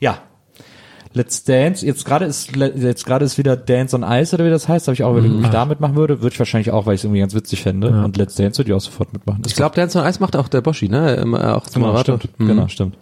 Ja. 0.00 0.18
Let's 1.14 1.44
Dance, 1.44 1.86
jetzt 1.86 2.04
gerade 2.04 2.24
ist 2.24 2.54
jetzt 2.56 3.06
gerade 3.06 3.24
ist 3.24 3.38
wieder 3.38 3.56
Dance 3.56 3.94
on 3.96 4.02
Ice 4.02 4.34
oder 4.34 4.44
wie 4.44 4.50
das 4.50 4.68
heißt, 4.68 4.88
habe 4.88 4.94
ich 4.94 5.04
auch 5.04 5.12
überlegt, 5.12 5.34
ob 5.36 5.42
ich 5.42 5.48
da 5.48 5.64
mitmachen 5.64 5.94
würde, 5.94 6.20
würde 6.22 6.34
ich 6.34 6.38
wahrscheinlich 6.38 6.72
auch, 6.72 6.86
weil 6.86 6.94
ich 6.94 7.00
es 7.00 7.04
irgendwie 7.04 7.20
ganz 7.20 7.34
witzig 7.34 7.62
fände 7.62 7.88
und 7.88 8.16
Let's 8.16 8.34
Dance 8.34 8.58
würde 8.58 8.70
ich 8.70 8.74
auch 8.74 8.80
sofort 8.80 9.12
mitmachen. 9.12 9.42
Ich 9.46 9.54
glaube, 9.54 9.76
Dance 9.76 9.98
on 9.98 10.06
Ice 10.06 10.18
macht 10.20 10.36
auch 10.36 10.48
der 10.48 10.60
Boschi, 10.60 10.88
ne? 10.88 11.22
Auch 11.56 11.66
zum 11.68 11.82
genau, 11.82 11.94
Moderator. 11.94 12.18
stimmt. 12.18 12.40
Mhm. 12.40 12.46
Genau, 12.48 12.68
stimmt. 12.68 12.98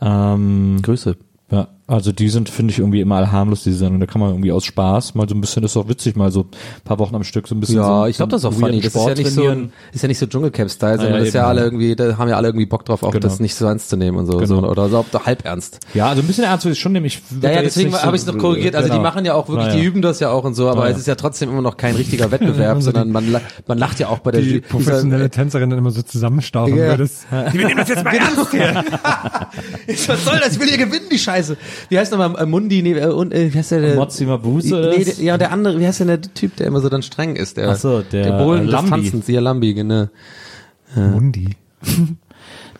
Ähm, 0.00 0.78
Grüße. 0.82 1.16
Ja, 1.50 1.68
also 1.88 2.12
die 2.12 2.28
sind, 2.28 2.48
finde 2.50 2.70
ich, 2.72 2.78
irgendwie 2.78 3.00
immer 3.00 3.32
harmlos, 3.32 3.62
diese 3.64 3.78
Sendung. 3.78 3.98
Da 4.00 4.06
kann 4.06 4.20
man 4.20 4.30
irgendwie 4.30 4.52
aus 4.52 4.64
Spaß 4.64 5.14
mal 5.14 5.26
so 5.28 5.34
ein 5.34 5.40
bisschen, 5.40 5.64
ist 5.64 5.76
auch 5.76 5.88
witzig, 5.88 6.14
mal 6.16 6.30
so 6.30 6.40
ein 6.42 6.46
paar 6.84 6.98
Wochen 6.98 7.14
am 7.14 7.24
Stück 7.24 7.48
so 7.48 7.54
ein 7.54 7.60
bisschen. 7.60 7.76
Ja, 7.76 8.00
so, 8.02 8.06
ich 8.06 8.16
glaube, 8.16 8.30
das 8.30 8.42
ist 8.42 8.44
auch 8.44 8.52
so 8.52 8.60
funny. 8.60 8.76
Das 8.80 8.88
ist 8.88 8.94
ja 8.94 9.00
Sport 9.00 9.18
nicht 9.18 9.30
so, 9.32 9.40
trainieren. 9.40 9.72
ist 9.92 10.02
ja 10.02 10.08
nicht 10.08 10.18
so 10.18 10.26
Dschungelcamp-Style, 10.26 10.96
sondern 10.96 11.12
ja, 11.14 11.18
das 11.20 11.28
ist 11.28 11.34
ja 11.34 11.46
alle 11.46 11.62
irgendwie, 11.62 11.96
da 11.96 12.16
haben 12.18 12.28
ja 12.28 12.36
alle 12.36 12.48
irgendwie 12.48 12.66
Bock 12.66 12.84
drauf, 12.84 13.02
auch 13.02 13.10
Genau. 13.10 13.22
das 13.26 13.40
nicht 13.40 13.54
so 13.54 13.64
ernst 13.66 13.88
zu 13.88 13.96
nehmen 13.96 14.18
und 14.18 14.26
so, 14.26 14.32
Genau. 14.34 14.46
so 14.46 14.58
oder 14.68 14.88
so 14.90 14.98
auch 14.98 15.26
halb 15.26 15.44
ernst. 15.44 15.80
Ja, 15.94 16.08
also 16.10 16.20
ein 16.22 16.26
bisschen 16.26 16.44
ernst 16.44 16.66
würde 16.66 16.74
ich 16.74 16.78
schon 16.78 16.92
nehmen. 16.92 17.06
Ich 17.06 17.22
Ja, 17.42 17.50
ja, 17.52 17.62
deswegen 17.62 17.92
habe 17.94 18.14
ich 18.16 18.22
es 18.22 18.28
noch 18.28 18.36
korrigiert. 18.38 18.76
Also 18.76 18.92
die 18.92 18.98
machen 19.00 19.24
ja 19.24 19.34
auch 19.34 19.48
wirklich, 19.48 19.72
die 19.74 19.82
üben 19.82 20.02
das 20.02 20.20
ja 20.20 20.30
auch 20.30 20.44
und 20.44 20.54
so, 20.54 20.68
aber 20.68 20.88
es 20.90 20.98
ist 20.98 21.06
ja 21.06 21.14
trotzdem 21.14 21.48
immer 21.48 21.62
noch 21.62 21.78
kein 21.78 21.94
richiger 21.96 22.30
Wettbewerb, 22.30 22.76
Also 22.76 22.90
die- 22.90 22.96
sondern 22.98 23.12
man, 23.12 23.32
la- 23.32 23.40
man 23.66 23.78
lacht 23.78 23.98
ja 23.98 24.08
auch 24.08 24.18
bei 24.18 24.30
der 24.32 24.42
Die 24.42 24.60
professionelle 24.60 25.30
Tänzerin 25.30 25.70
dann 25.70 25.78
immer 25.78 25.90
so 25.90 26.02
zusammenstauchen 26.02 26.76
Ja. 26.76 26.88
würdest. 26.88 27.26
Wir 27.52 27.66
nehmen 27.66 27.78
das 27.78 27.88
jetzt 27.88 28.04
mal 28.04 28.14
ernst 28.14 28.50
hier. 28.50 28.84
Was 30.06 30.24
soll 30.24 30.38
das? 30.38 30.52
Ich 30.52 30.60
will 30.60 30.68
hier 30.68 30.78
gewinnen, 30.78 31.06
die 31.10 31.18
Scheiße. 31.18 31.56
Wie 31.88 31.98
heißt 31.98 32.12
nochmal 32.12 32.34
äh, 32.42 32.46
Mundi, 32.46 32.82
nee, 32.82 32.92
äh, 32.92 33.06
und, 33.06 33.32
äh, 33.32 33.52
wie 33.52 33.58
heißt 33.58 33.70
der? 33.72 33.80
der 33.80 33.94
Mozzi 33.96 34.24
Mabuse 34.24 34.78
oder 34.78 34.90
nee, 34.90 35.06
was? 35.06 35.16
der, 35.16 35.24
ja, 35.24 35.38
der 35.38 35.52
andere, 35.52 35.78
wie 35.80 35.86
heißt 35.86 36.00
denn 36.00 36.08
der 36.08 36.20
Typ, 36.22 36.56
der 36.56 36.66
immer 36.66 36.80
so 36.80 36.88
dann 36.88 37.02
streng 37.02 37.36
ist? 37.36 37.56
Der, 37.56 37.70
Ach 37.70 37.76
so, 37.76 38.02
der, 38.02 38.24
der 38.24 38.32
Bohlen 38.38 38.62
äh, 38.62 38.64
des 38.64 38.72
Lambi. 38.72 38.90
Tanzens, 38.90 39.28
ja, 39.28 39.40
Lambi, 39.40 39.74
genau. 39.74 40.08
Mundi. 40.94 41.56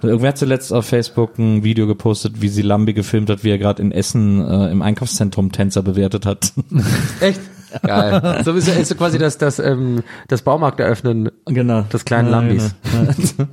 Irgendwer 0.03 0.28
hat 0.28 0.38
zuletzt 0.38 0.72
auf 0.72 0.86
Facebook 0.86 1.38
ein 1.38 1.64
Video 1.64 1.86
gepostet, 1.88 2.40
wie 2.40 2.49
sie 2.49 2.62
Lambi 2.62 2.92
gefilmt 2.92 3.30
hat, 3.30 3.42
wie 3.42 3.51
er 3.51 3.59
gerade 3.59 3.82
in 3.82 3.90
Essen 3.90 4.40
äh, 4.40 4.70
im 4.70 4.80
Einkaufszentrum 4.80 5.51
Tänzer 5.51 5.82
bewertet 5.82 6.24
hat. 6.24 6.53
Echt? 7.20 7.40
Geil. 7.82 8.40
So 8.44 8.53
ist, 8.53 8.66
ja- 8.68 8.74
ist 8.74 8.88
so 8.88 8.94
quasi 8.94 9.18
das, 9.18 9.36
das, 9.38 9.59
ähm, 9.59 10.03
das 10.28 10.42
Baumarkt 10.42 10.80
eröffnen. 10.80 11.30
genau. 11.46 11.82
Des 11.82 12.05
kleinen 12.05 12.30
Lambis. 12.30 12.74
Ja, 12.94 13.44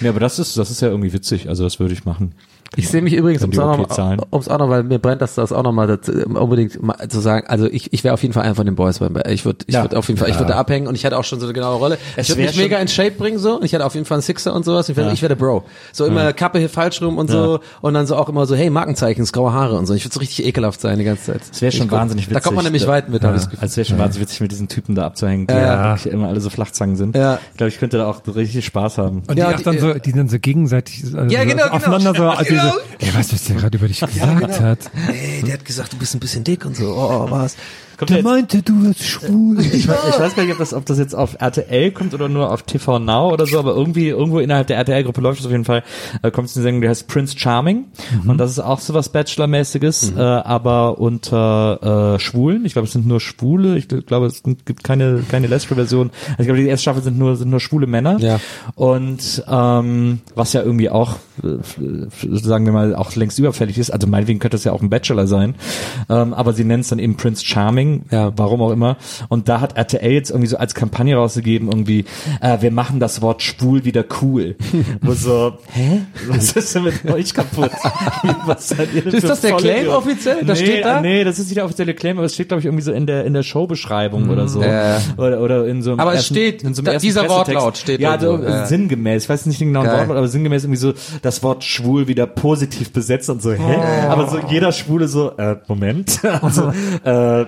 ja, 0.00 0.10
aber 0.10 0.20
das 0.20 0.38
ist, 0.38 0.56
das 0.56 0.70
ist 0.70 0.80
ja 0.80 0.88
irgendwie 0.88 1.12
witzig. 1.12 1.48
Also 1.48 1.64
das 1.64 1.78
würde 1.80 1.92
ich 1.92 2.04
machen. 2.04 2.34
Ich 2.76 2.88
sehe 2.88 3.02
mich 3.02 3.12
übrigens, 3.12 3.42
um 3.44 3.50
es 3.50 3.58
auch, 3.58 3.72
okay 3.72 3.82
noch, 3.82 3.88
zahlen. 3.88 4.20
um's 4.30 4.48
auch 4.48 4.58
noch, 4.58 4.68
weil 4.70 4.82
mir 4.82 4.98
brennt 4.98 5.20
das, 5.20 5.34
das 5.34 5.52
auch 5.52 5.62
noch 5.62 5.72
mal 5.72 5.86
dazu, 5.86 6.12
unbedingt 6.12 6.82
mal 6.82 6.96
zu 7.08 7.20
sagen, 7.20 7.46
also 7.48 7.66
ich, 7.66 7.92
ich 7.92 8.02
wäre 8.04 8.14
auf 8.14 8.22
jeden 8.22 8.32
Fall 8.32 8.44
einer 8.44 8.54
von 8.54 8.64
den 8.66 8.74
Boys, 8.76 9.00
ich 9.28 9.44
würde, 9.44 9.64
ich 9.66 9.74
Ja. 9.74 9.82
würde 9.82 9.98
auf 9.98 10.08
jeden 10.08 10.18
Fall, 10.18 10.30
ich 10.30 10.38
würde 10.38 10.52
da 10.52 10.58
abhängen 10.58 10.86
und 10.86 10.94
ich 10.94 11.04
hatte 11.04 11.18
auch 11.18 11.24
schon 11.24 11.38
so 11.40 11.46
eine 11.46 11.52
genaue 11.52 11.76
Rolle. 11.76 11.98
Es 12.16 12.28
ich 12.28 12.30
würde 12.30 12.42
wär 12.42 12.48
mich 12.50 12.56
mega 12.58 12.78
in 12.78 12.88
Shape 12.88 13.12
bringen 13.12 13.38
so, 13.38 13.56
und 13.56 13.64
ich 13.64 13.74
hatte 13.74 13.84
auf 13.84 13.94
jeden 13.94 14.06
Fall 14.06 14.16
einen 14.16 14.22
Sixer 14.22 14.54
und 14.54 14.64
sowas, 14.64 14.88
ich 14.88 14.96
wäre, 14.96 15.12
ich 15.12 15.20
wäre 15.22 15.34
der 15.36 15.44
Bro. 15.44 15.64
So 15.92 16.06
immer 16.06 16.32
Kappe 16.32 16.58
hier 16.58 16.68
falsch 16.70 17.02
rum 17.02 17.18
und 17.18 17.30
so 17.30 17.60
und 17.80 17.94
dann 17.94 18.06
so 18.06 18.16
auch 18.16 18.28
immer 18.28 18.46
so, 18.46 18.54
hey, 18.54 18.70
Markenzeichen, 18.70 19.24
graue 19.26 19.52
Haare 19.52 19.76
und 19.76 19.86
so. 19.86 19.94
Ich 19.94 20.04
würde 20.04 20.14
so 20.14 20.20
richtig 20.20 20.44
ekelhaft 20.46 20.80
sein 20.80 20.98
die 20.98 21.04
ganze 21.04 21.24
Zeit. 21.32 21.40
Das 21.50 21.60
wäre 21.62 21.72
schon 21.72 21.86
Ich 21.86 21.92
wahnsinnig 21.92 22.24
witzig. 22.26 22.34
Da 22.34 22.40
kommt 22.40 22.56
man 22.56 22.64
nämlich 22.64 22.82
Da- 22.84 22.88
weit 22.88 23.08
mit, 23.08 23.22
habe 23.24 23.34
ich 23.36 23.42
das 23.42 23.50
Gefühl. 23.50 23.62
Also 23.62 23.72
es 23.72 23.76
wäre 23.76 23.84
schon 23.86 23.98
wahnsinnig 23.98 24.28
witzig, 24.28 24.40
mit 24.40 24.50
diesen 24.52 24.68
Typen 24.68 24.94
da 24.94 25.06
abzuhängen, 25.06 25.46
die 25.46 25.54
Ja. 25.54 25.94
ja. 25.96 26.10
immer 26.10 26.28
alle 26.28 26.40
so 26.40 26.50
Flachzangen 26.50 26.96
sind. 26.96 27.16
Ja. 27.16 27.38
Ich 27.52 27.56
glaube, 27.58 27.68
ich 27.68 27.78
könnte 27.78 27.98
da 27.98 28.06
auch 28.08 28.20
richtig 28.34 28.64
Spaß 28.64 28.98
haben. 28.98 29.22
Und 29.26 29.36
Ja, 29.38 29.50
die, 29.52 29.56
die- 29.58 29.62
dann 29.64 29.78
so, 29.78 29.94
die 29.94 30.12
dann 30.12 30.28
so 30.28 30.38
gegenseitig 30.38 31.04
also 31.04 31.16
Ja, 31.34 31.42
so 31.42 31.46
genau, 31.48 31.62
genau. 31.64 31.74
aufeinander 31.76 32.14
so, 32.14 32.24
also 32.28 32.54
Genau. 32.62 32.74
diese, 33.00 33.10
ey, 33.10 33.14
weißt 33.18 33.30
du, 33.30 33.34
was 33.34 33.44
der 33.44 33.56
gerade 33.56 33.78
über 33.78 33.88
dich 33.88 34.00
gesagt 34.00 34.60
hat? 34.60 34.78
Hey, 35.06 35.42
der 35.42 35.54
hat 35.54 35.64
gesagt, 35.64 35.92
du 35.92 35.98
bist 35.98 36.14
ein 36.14 36.20
bisschen 36.20 36.44
dick 36.44 36.64
und 36.64 36.76
so. 36.76 36.94
Oh, 36.94 37.30
was? 37.30 37.56
Kommt 37.98 38.10
der 38.10 38.16
jetzt, 38.18 38.24
meinte, 38.24 38.62
du 38.62 38.82
wirst 38.82 39.04
schwul. 39.04 39.60
ich, 39.60 39.86
weiß, 39.86 39.98
ich 40.10 40.18
weiß 40.18 40.34
gar 40.34 40.42
nicht, 40.42 40.52
ob 40.52 40.58
das, 40.58 40.74
ob 40.74 40.86
das 40.86 40.98
jetzt 40.98 41.14
auf 41.14 41.36
RTL 41.38 41.92
kommt 41.92 42.14
oder 42.14 42.28
nur 42.28 42.50
auf 42.50 42.62
TV 42.62 42.98
Now 42.98 43.32
oder 43.32 43.46
so, 43.46 43.58
aber 43.58 43.76
irgendwie 43.76 44.08
irgendwo 44.08 44.40
innerhalb 44.40 44.66
der 44.66 44.78
RTL-Gruppe 44.78 45.20
läuft 45.20 45.40
es 45.40 45.46
auf 45.46 45.52
jeden 45.52 45.64
Fall. 45.64 45.84
Äh, 46.22 46.30
kommt 46.30 46.48
es 46.48 46.56
eine 46.56 46.64
Sendung, 46.64 46.80
die 46.82 46.88
heißt 46.88 47.06
Prince 47.06 47.38
Charming 47.38 47.84
und 48.26 48.38
das 48.38 48.50
ist 48.50 48.58
auch 48.58 48.80
so 48.80 48.94
was 48.94 49.10
Bachelor-mäßiges, 49.10 50.14
äh, 50.16 50.20
aber 50.20 50.98
unter 50.98 52.14
äh, 52.14 52.18
Schwulen. 52.18 52.64
Ich 52.64 52.72
glaube, 52.72 52.86
es 52.86 52.92
sind 52.92 53.06
nur 53.06 53.20
Schwule. 53.20 53.76
Ich 53.76 53.86
glaube, 53.88 54.26
es 54.26 54.42
gibt 54.42 54.82
keine 54.82 55.22
keine 55.30 55.46
lesbische 55.46 55.76
Version. 55.76 56.10
Also 56.30 56.40
ich 56.40 56.46
glaube, 56.46 56.60
die 56.60 56.68
erste 56.68 56.82
Staffel 56.82 57.02
sind 57.02 57.18
nur 57.18 57.36
sind 57.36 57.50
nur 57.50 57.60
schwule 57.60 57.86
Männer. 57.86 58.18
Ja. 58.18 58.40
Und 58.74 59.44
ähm, 59.48 60.20
was 60.34 60.52
ja 60.54 60.62
irgendwie 60.62 60.90
auch, 60.90 61.16
sagen 61.40 62.66
wir 62.66 62.72
mal, 62.72 62.94
auch 62.94 63.14
längst 63.16 63.38
überfällig 63.38 63.78
ist. 63.78 63.90
Also 63.90 64.06
meinetwegen 64.06 64.38
könnte 64.38 64.56
es 64.56 64.64
ja 64.64 64.72
auch 64.72 64.82
ein 64.82 64.90
Bachelor 64.90 65.26
sein. 65.26 65.54
Ähm, 66.08 66.34
aber 66.34 66.52
sie 66.52 66.64
nennen 66.64 66.80
es 66.82 66.88
dann 66.88 66.98
eben 66.98 67.16
Prince 67.16 67.44
Charming. 67.44 68.04
Ja. 68.10 68.32
Warum 68.36 68.60
auch 68.62 68.70
immer. 68.70 68.96
Und 69.28 69.48
da 69.48 69.60
hat 69.60 69.76
RTL 69.76 70.10
jetzt 70.12 70.30
irgendwie 70.30 70.48
so 70.48 70.56
als 70.56 70.74
Kampagne 70.74 71.16
rausgegeben, 71.16 71.68
irgendwie, 71.68 72.04
äh, 72.40 72.58
wir 72.60 72.70
machen 72.70 73.00
das 73.00 73.22
Wort 73.22 73.42
schwul 73.42 73.84
wieder 73.84 74.04
cool. 74.20 74.56
Wo 75.00 75.12
so, 75.12 75.54
hä? 75.72 76.02
Was 76.28 76.52
ist 76.52 76.74
denn 76.74 76.84
mit 76.84 77.04
euch 77.10 77.32
kaputt? 77.34 77.70
Was 78.46 78.68
seid 78.68 78.92
ihr 78.94 79.02
denn 79.02 79.12
Ist 79.14 79.28
das 79.28 79.40
der 79.40 79.52
Claim 79.56 79.76
Idioten? 79.82 79.96
offiziell? 79.96 80.44
Das 80.44 80.60
nee, 80.60 80.66
steht 80.66 80.84
da? 80.84 81.00
Nee, 81.00 81.24
das 81.24 81.38
ist 81.38 81.46
nicht 81.46 81.56
der 81.56 81.64
offizielle 81.64 81.94
Claim, 81.94 82.18
aber 82.18 82.26
es 82.26 82.34
steht, 82.34 82.48
glaube 82.48 82.60
ich, 82.60 82.66
irgendwie 82.66 82.82
so 82.84 82.92
in 82.92 83.06
der, 83.06 83.24
in 83.24 83.32
der 83.34 83.42
Showbeschreibung 83.42 84.28
oder 84.28 84.48
so. 84.48 84.62
Ja. 84.62 85.00
Oder, 85.16 85.40
oder 85.40 85.66
in 85.66 85.82
so 85.82 85.90
einem 85.92 86.00
Aber 86.00 86.12
es 86.12 86.18
ersten, 86.20 86.34
steht, 86.34 86.62
in 86.62 86.74
so 86.74 86.82
einem 86.82 86.94
da- 86.94 86.98
dieser 86.98 87.22
Pressetext. 87.24 87.54
Wortlaut 87.54 87.76
steht 87.78 88.00
Ja, 88.00 88.18
so, 88.18 88.26
irgendwo, 88.26 88.48
ja. 88.50 88.66
sinngemäß. 88.66 89.24
Ich 89.24 89.28
weiß 89.28 89.46
nicht 89.46 89.60
den 89.60 89.68
genauen. 89.68 89.86
Wortlaut, 89.86 90.16
aber 90.16 90.28
sinngemäß 90.28 90.64
irgendwie 90.64 90.78
so, 90.78 90.92
das 91.22 91.42
Wort 91.42 91.64
schwul 91.64 92.08
wieder 92.08 92.26
positiv 92.26 92.92
besetzt 92.92 93.30
und 93.30 93.40
so, 93.40 93.52
hä? 93.52 94.06
Aber 94.08 94.28
so 94.28 94.38
jeder 94.50 94.72
Schwule 94.72 95.08
so, 95.08 95.36
äh, 95.36 95.56
Moment, 95.68 96.20
also, 96.42 96.72
äh, 97.04 97.46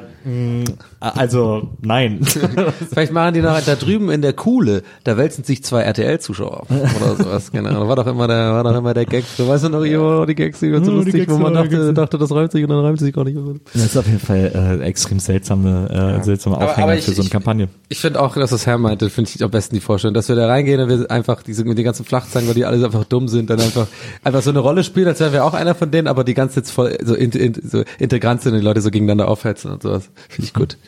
also 1.00 1.68
nein. 1.82 2.20
Vielleicht 2.90 3.12
machen 3.12 3.34
die 3.34 3.40
noch 3.40 3.60
da 3.60 3.74
drüben 3.74 4.10
in 4.10 4.22
der 4.22 4.32
Kuhle, 4.32 4.82
da 5.04 5.16
wälzen 5.16 5.44
sich 5.44 5.62
zwei 5.64 5.82
RTL-Zuschauer 5.82 6.62
auf 6.62 6.70
oder 6.70 7.16
sowas. 7.16 7.50
Ahnung. 7.54 7.88
War 7.88 7.96
doch 7.96 8.06
immer 8.06 8.26
der, 8.26 8.52
war 8.52 8.64
doch 8.64 8.76
immer 8.76 8.94
der 8.94 9.04
Gag. 9.04 9.24
Du 9.36 9.46
weißt 9.46 9.64
doch 9.64 9.70
noch, 9.70 9.82
immer 9.84 10.26
die 10.26 10.34
Gags, 10.34 10.60
die 10.60 10.72
waren 10.72 10.84
so 10.84 10.90
Ja, 10.92 10.96
lustig, 10.98 11.14
Gags 11.14 11.32
wo 11.32 11.38
man 11.38 11.54
waren 11.54 11.64
dachte, 11.70 11.94
dachte, 11.94 12.18
das 12.18 12.30
reimt 12.32 12.52
sich 12.52 12.62
und 12.64 12.70
dann 12.70 12.80
reimt 12.80 12.98
sich 12.98 13.12
gar 13.12 13.24
nicht. 13.24 13.36
Das 13.72 13.84
ist 13.84 13.96
auf 13.96 14.06
jeden 14.06 14.18
Fall 14.20 14.78
äh, 14.80 14.84
extrem 14.84 15.18
seltsame, 15.18 16.18
äh, 16.20 16.24
seltsame 16.24 16.56
Aber- 16.56 16.66
Aufhänger 16.70 16.84
aber 16.88 16.96
ich- 16.96 17.04
für 17.04 17.12
so 17.12 17.20
eine 17.22 17.26
ich- 17.26 17.30
Kampagne. 17.30 17.68
Ich 17.88 18.00
finde 18.00 18.20
auch, 18.20 18.34
dass 18.34 18.50
das 18.50 18.66
Herr 18.66 18.78
meinte, 18.78 19.10
finde 19.10 19.30
ich 19.34 19.42
am 19.42 19.50
besten 19.50 19.74
die 19.74 19.80
Vorstellung, 19.80 20.14
dass 20.14 20.28
wir 20.28 20.36
da 20.36 20.46
reingehen 20.46 20.80
und 20.80 20.88
wir 20.88 21.10
einfach 21.10 21.42
diese 21.42 21.64
mit 21.64 21.78
den 21.78 21.84
ganzen 21.84 22.04
Flachzangen, 22.04 22.48
weil 22.48 22.54
die 22.54 22.64
alle 22.64 22.84
einfach 22.84 23.04
dumm 23.04 23.28
sind, 23.28 23.50
dann 23.50 23.60
einfach 23.60 23.86
einfach 24.22 24.42
so 24.42 24.50
eine 24.50 24.58
Rolle 24.60 24.84
spielen, 24.84 25.06
als 25.08 25.20
wären 25.20 25.32
wir 25.32 25.44
auch 25.44 25.54
einer 25.54 25.74
von 25.74 25.90
denen, 25.90 26.08
aber 26.08 26.24
die 26.24 26.34
ganze 26.34 26.60
jetzt 26.60 26.70
voll 26.70 26.96
so, 27.04 27.14
in, 27.14 27.30
in, 27.32 27.54
so 27.68 27.82
integrant 27.98 28.42
sind 28.42 28.52
und 28.54 28.60
die 28.60 28.64
Leute 28.64 28.80
so 28.80 28.90
gegeneinander 28.90 29.28
aufhetzen 29.28 29.70
und 29.70 29.82
sowas. 29.82 30.10
Finde 30.28 30.46
ich 30.46 30.54
gut. 30.54 30.78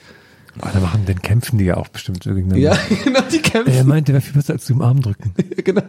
Oh, 0.63 0.69
da 0.73 0.81
machen, 0.81 1.03
dann 1.07 1.21
kämpfen 1.21 1.59
die 1.59 1.67
ja 1.67 1.77
auch 1.77 1.89
bestimmt 1.89 2.21
gegeneinander. 2.21 2.59
Ja, 2.59 2.79
genau, 3.05 3.21
die 3.31 3.39
kämpfen. 3.39 3.73
Er 3.73 3.85
meinte, 3.85 4.13
wäre 4.13 4.23
viel 4.23 4.35
besser 4.35 4.55
als 4.55 4.67
du 4.67 4.73
im 4.75 4.83
Arm 4.83 5.03
drücken. 5.03 5.35
genau. 5.65 5.83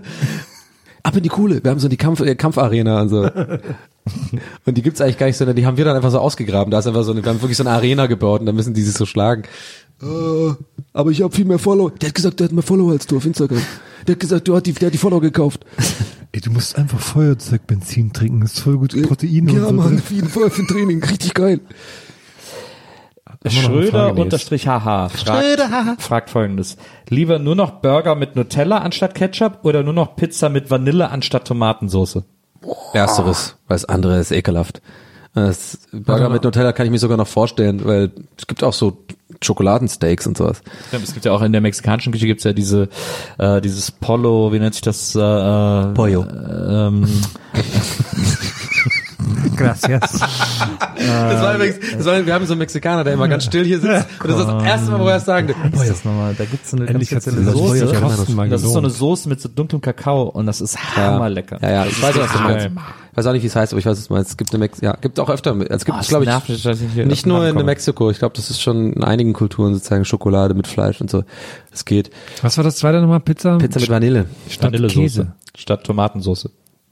Ab 1.04 1.16
in 1.16 1.24
die 1.24 1.30
Kuhle. 1.30 1.64
Wir 1.64 1.72
haben 1.72 1.80
so 1.80 1.88
die 1.88 1.98
Kampf, 1.98 2.20
äh, 2.20 2.36
Kampfarena 2.36 3.02
und 3.02 3.10
so. 3.10 3.22
und 4.66 4.78
die 4.78 4.82
gibt's 4.82 5.00
eigentlich 5.00 5.18
gar 5.18 5.28
nicht, 5.28 5.38
sondern 5.38 5.56
die 5.56 5.66
haben 5.66 5.78
wir 5.78 5.86
dann 5.86 5.96
einfach 5.96 6.12
so 6.12 6.20
ausgegraben. 6.20 6.70
Da 6.70 6.80
ist 6.80 6.88
einfach 6.88 7.04
so 7.04 7.12
eine, 7.12 7.24
wir 7.24 7.30
haben 7.30 7.42
wirklich 7.42 7.58
so 7.58 7.64
eine 7.64 7.72
Arena 7.72 8.08
gebaut 8.08 8.42
und 8.42 8.46
da 8.46 8.52
müssen 8.52 8.74
die 8.74 8.82
sich 8.82 8.96
so 8.96 9.06
schlagen. 9.06 9.44
Äh, 10.02 10.54
aber 10.92 11.12
ich 11.12 11.22
habe 11.22 11.34
viel 11.34 11.46
mehr 11.46 11.60
Follower. 11.60 11.92
Der 11.92 12.10
hat 12.10 12.16
gesagt, 12.16 12.40
der 12.40 12.46
hat 12.46 12.52
mehr 12.52 12.64
Follower 12.64 12.92
als 12.92 13.08
du 13.08 13.18
auf 13.18 13.26
Instagram. 13.26 13.62
Der 14.06 14.16
hat 14.16 14.20
gesagt, 14.20 14.48
du 14.48 14.56
hat 14.56 14.66
die, 14.66 14.74
der 14.74 14.88
hat 14.88 14.94
die 14.94 14.98
Follower 14.98 15.22
gekauft. 15.22 15.66
Ey, 16.34 16.42
du 16.42 16.52
musst 16.52 16.78
einfach 16.78 17.00
Feuerzeugbenzin 17.00 18.12
trinken, 18.12 18.42
das 18.42 18.54
ist 18.54 18.60
voll 18.60 18.78
gut 18.78 19.02
Proteine 19.02 19.52
Ja, 19.54 19.66
und 19.66 19.78
so. 19.78 19.84
Mann, 19.84 20.00
viel 20.00 20.26
Feuer 20.26 20.52
für 20.52 20.62
ein 20.62 20.68
Training. 20.68 21.04
Richtig 21.04 21.34
geil. 21.34 21.62
Schröder 23.46 24.18
unterstrich 24.18 24.68
haha 24.68 25.10
fragt, 25.10 25.28
Schröder, 25.28 25.70
haha. 25.70 25.96
fragt 26.00 26.30
folgendes. 26.30 26.78
Lieber 27.10 27.40
nur 27.40 27.56
noch 27.56 27.82
Burger 27.82 28.16
mit 28.16 28.36
Nutella 28.36 28.80
anstatt 28.80 29.16
Ketchup 29.16 29.60
oder 29.64 29.84
nur 29.84 29.94
noch 29.94 30.16
Pizza 30.16 30.50
mit 30.50 30.72
Vanille 30.72 31.10
anstatt 31.10 31.48
Tomatensauce? 31.48 32.24
Ersteres, 32.94 33.58
weil 33.68 33.76
das 33.76 33.86
andere 33.86 34.20
ist 34.20 34.32
ekelhaft. 34.32 34.82
Das 35.34 35.80
Burger 35.92 36.30
mit 36.30 36.44
Nutella 36.44 36.72
kann 36.72 36.88
ich 36.88 36.92
mir 36.92 36.98
sogar 36.98 37.18
noch 37.18 37.28
vorstellen, 37.28 37.86
weil 37.86 38.12
es 38.38 38.48
gibt 38.48 38.64
auch 38.64 38.74
so 38.74 39.06
Schokoladensteaks 39.42 40.26
und 40.26 40.36
sowas. 40.36 40.64
Es 40.92 41.14
gibt 41.14 41.26
ja 41.26 41.32
auch 41.32 41.44
in 41.44 41.52
der 41.52 41.62
mexikanischen 41.62 42.12
Küche 42.12 42.26
gibt's 42.26 42.44
ja 42.44 42.54
diese 42.54 42.90
äh, 43.38 43.62
dieses 43.62 43.92
Polo, 43.92 44.52
wie 44.52 44.58
nennt 44.58 44.74
sich 44.74 44.82
das? 44.82 45.16
Äh, 45.16 45.20
äh, 45.20 45.94
Pollo. 45.94 46.26
Ähm, 46.26 47.08
Gracias. 49.56 50.20
Das 50.20 51.42
war 51.42 51.56
übrigens, 51.56 51.78
das 51.98 52.06
war, 52.06 52.26
wir 52.26 52.34
haben 52.34 52.46
so 52.46 52.54
einen 52.54 52.60
Mexikaner, 52.60 53.04
der 53.04 53.14
immer 53.14 53.28
ganz 53.28 53.46
still 53.46 53.66
hier 53.66 53.80
sitzt. 53.80 54.08
Und 54.24 54.30
das 54.30 54.40
ist 54.40 54.48
das 54.48 54.64
erste 54.64 54.92
Mal, 54.92 55.00
wo 55.00 55.08
er 55.08 55.18
es 55.18 55.26
sagen 55.26 55.50
ist 55.50 55.90
das 55.90 56.06
nochmal? 56.06 56.34
Da 56.36 56.46
gibt's 56.46 56.72
so 56.72 56.78
eine 56.78 56.88
Endlich 56.88 57.10
ganz 57.10 57.24
spezielle 57.24 57.46
das 57.46 57.54
Soße. 57.54 58.34
Mal 58.36 58.50
Das 58.50 58.64
ist 58.64 58.72
so 58.72 58.80
eine. 58.80 58.90
Soße 58.90 59.30
mit 59.30 59.42
so 59.42 59.50
dunklem 59.50 59.82
Kakao 59.82 60.24
und 60.24 60.46
das 60.46 60.62
ist 60.62 60.78
hammerlecker. 60.96 61.60
Ja, 61.62 61.70
ja, 61.70 61.86
ich 61.86 62.02
weiß, 62.02 62.18
was 62.18 62.32
du 62.32 62.40
meinst. 62.40 62.66
Ich 62.68 63.18
weiß 63.18 63.26
auch 63.28 63.34
nicht, 63.34 63.44
wie 63.44 63.48
es 63.48 63.56
heißt, 63.56 63.74
aber 63.74 63.80
ich 63.80 63.86
weiß, 63.86 63.98
was 63.98 64.08
du 64.08 64.14
meinst. 64.14 64.32
Es 64.32 64.38
gibt 64.38 64.52
eine 64.52 64.60
Mex 64.60 64.80
ja, 64.82 64.96
gibt 65.00 65.20
auch 65.20 65.30
öfter, 65.30 65.56
es 65.70 65.86
gibt, 65.86 65.98
Oh, 65.98 66.02
es 66.02 66.08
glaube 66.08 66.26
ich, 66.26 66.64
dass 66.64 66.82
ich 66.82 66.96
nicht 67.06 67.26
nur 67.26 67.48
in. 67.48 67.56
Mexiko. 67.66 68.12
Ich 68.12 68.20
glaube, 68.20 68.36
das 68.36 68.50
ist 68.50 68.62
schon 68.62 68.94
in 68.94 69.04
einigen 69.04 69.34
Kulturen 69.34 69.74
sozusagen 69.74 70.06
Schokolade 70.06 70.54
mit 70.54 70.68
Fleisch 70.68 71.02
und 71.02 71.10
so. 71.10 71.24
Es 71.74 71.86
geht. 71.86 72.12
Was 72.42 72.58
war 72.58 72.64
das 72.64 72.78
zweite 72.78 73.02
nochmal? 73.02 73.20
Pizza? 73.20 73.58
Pizza 73.58 73.80
mit 73.80 73.90
Vanille. 73.90 74.26
statt 74.50 74.72
Vanillesoße 74.72 75.00
Käse. 75.02 75.34
statt 75.56 75.84
Tomatensauce. 75.84 76.50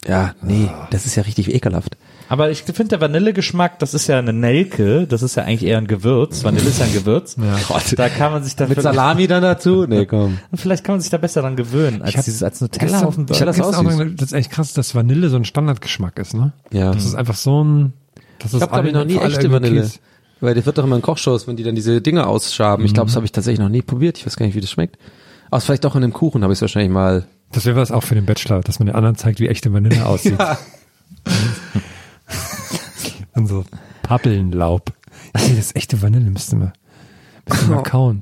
Ja, 0.08 0.34
nee, 0.41 0.70
das 0.91 1.06
ist 1.06 1.16
ja 1.16 1.24
richtig 1.24 1.53
ekelhaft. 1.53 1.97
Aber 2.28 2.50
ich 2.50 2.64
finde 2.64 2.86
der 2.86 3.02
Vanillegeschmack, 3.02 3.78
das 3.80 3.94
ist 3.94 4.08
ja 4.08 4.18
eine 4.20 4.34
Nelke, 4.34 5.06
das 5.08 5.22
ist 5.22 5.36
ja 5.36 5.44
eigentlich 5.44 5.64
eher 5.70 5.78
ein 5.78 5.88
Gewürz. 5.88 6.44
Vanille 6.44 6.68
ist 6.70 6.80
ja 6.80 6.86
ein 6.86 6.94
Gewürz. 6.94 7.36
Gott. 7.68 7.84
Da 7.98 8.10
kann 8.10 8.32
man 8.32 8.44
sich 8.44 8.56
da 8.56 8.66
Mit 8.68 8.82
Salami 8.82 9.28
dann 9.28 9.44
dazu? 9.44 9.86
Nee, 9.88 10.06
komm. 10.06 10.40
Vielleicht 10.56 10.84
kann 10.84 10.94
man 10.96 11.02
sich 11.02 11.12
da 11.12 11.18
besser 11.18 11.42
dran 11.42 11.56
gewöhnen, 11.56 12.02
als 12.02 12.18
hab 12.18 12.26
dieses 12.26 12.42
als 12.42 12.62
Nutella 12.62 12.86
Gestern- 12.92 13.08
auf 13.08 13.16
dem 13.16 13.26
Burger. 13.28 13.46
das 13.46 13.62
auch 13.62 13.84
das 14.16 14.22
ist 14.22 14.34
echt 14.34 14.52
krass, 14.52 14.74
dass 14.74 14.96
Vanille 14.96 15.30
so 15.30 15.36
ein 15.36 15.46
Standardgeschmack 15.46 16.18
ist, 16.20 16.34
ne? 16.34 16.54
Ja. 16.72 16.92
Das 16.92 17.06
ist 17.06 17.14
einfach 17.16 17.36
so 17.36 17.64
ein, 17.64 17.94
das 18.40 18.54
ist 18.54 18.58
Ich 18.58 18.62
habe, 18.62 18.72
glaube 18.72 18.88
ich, 18.88 18.94
noch 18.94 19.06
nie 19.06 19.18
echte 19.18 19.52
Vanille. 19.52 19.90
Weil 20.42 20.54
das 20.54 20.66
wird 20.66 20.78
doch 20.78 20.84
immer 20.84 20.98
in 20.98 21.02
Kochshows, 21.02 21.48
wenn 21.48 21.56
die 21.56 21.64
dann 21.64 21.76
diese 21.76 22.02
Dinge 22.02 22.28
ausschaben. 22.28 22.86
Ich 22.86 22.94
glaube, 22.94 23.08
das 23.08 23.16
habe 23.16 23.26
ich 23.26 23.32
tatsächlich 23.32 23.60
noch 23.60 23.70
nie 23.70 23.82
probiert. 23.82 24.18
Ich 24.18 24.26
weiß 24.26 24.36
gar 24.36 24.46
nicht, 24.46 24.56
wie 24.56 24.62
das 24.62 24.70
schmeckt. 24.72 24.98
Aus 25.50 25.64
vielleicht 25.66 25.86
auch 25.86 25.96
in 25.96 26.04
einem 26.04 26.12
Kuchen 26.14 26.44
habe 26.44 26.52
ich 26.52 26.58
es 26.58 26.62
wahrscheinlich 26.62 26.92
mal. 26.92 27.26
Das 27.52 27.66
wäre 27.66 27.78
was 27.78 27.92
auch 27.92 28.04
für 28.04 28.16
den 28.16 28.26
Bachelor, 28.26 28.60
dass 28.62 28.80
man 28.80 28.88
den 28.88 28.96
anderen 28.96 29.16
zeigt, 29.16 29.40
wie 29.40 29.48
echte 29.48 29.72
Vanille 29.72 30.06
aussieht. 30.08 30.38
Und 33.36 33.48
so 33.48 33.66
Pappelnlaub. 34.04 34.94
Das 35.34 35.50
ist 35.50 35.76
echte 35.76 36.02
Vanille, 36.02 36.30
müssten 36.30 36.60
wir, 36.60 36.74
müssten 37.50 37.70
wir 37.70 37.76
mal 37.78 37.84
kauen. 37.84 38.22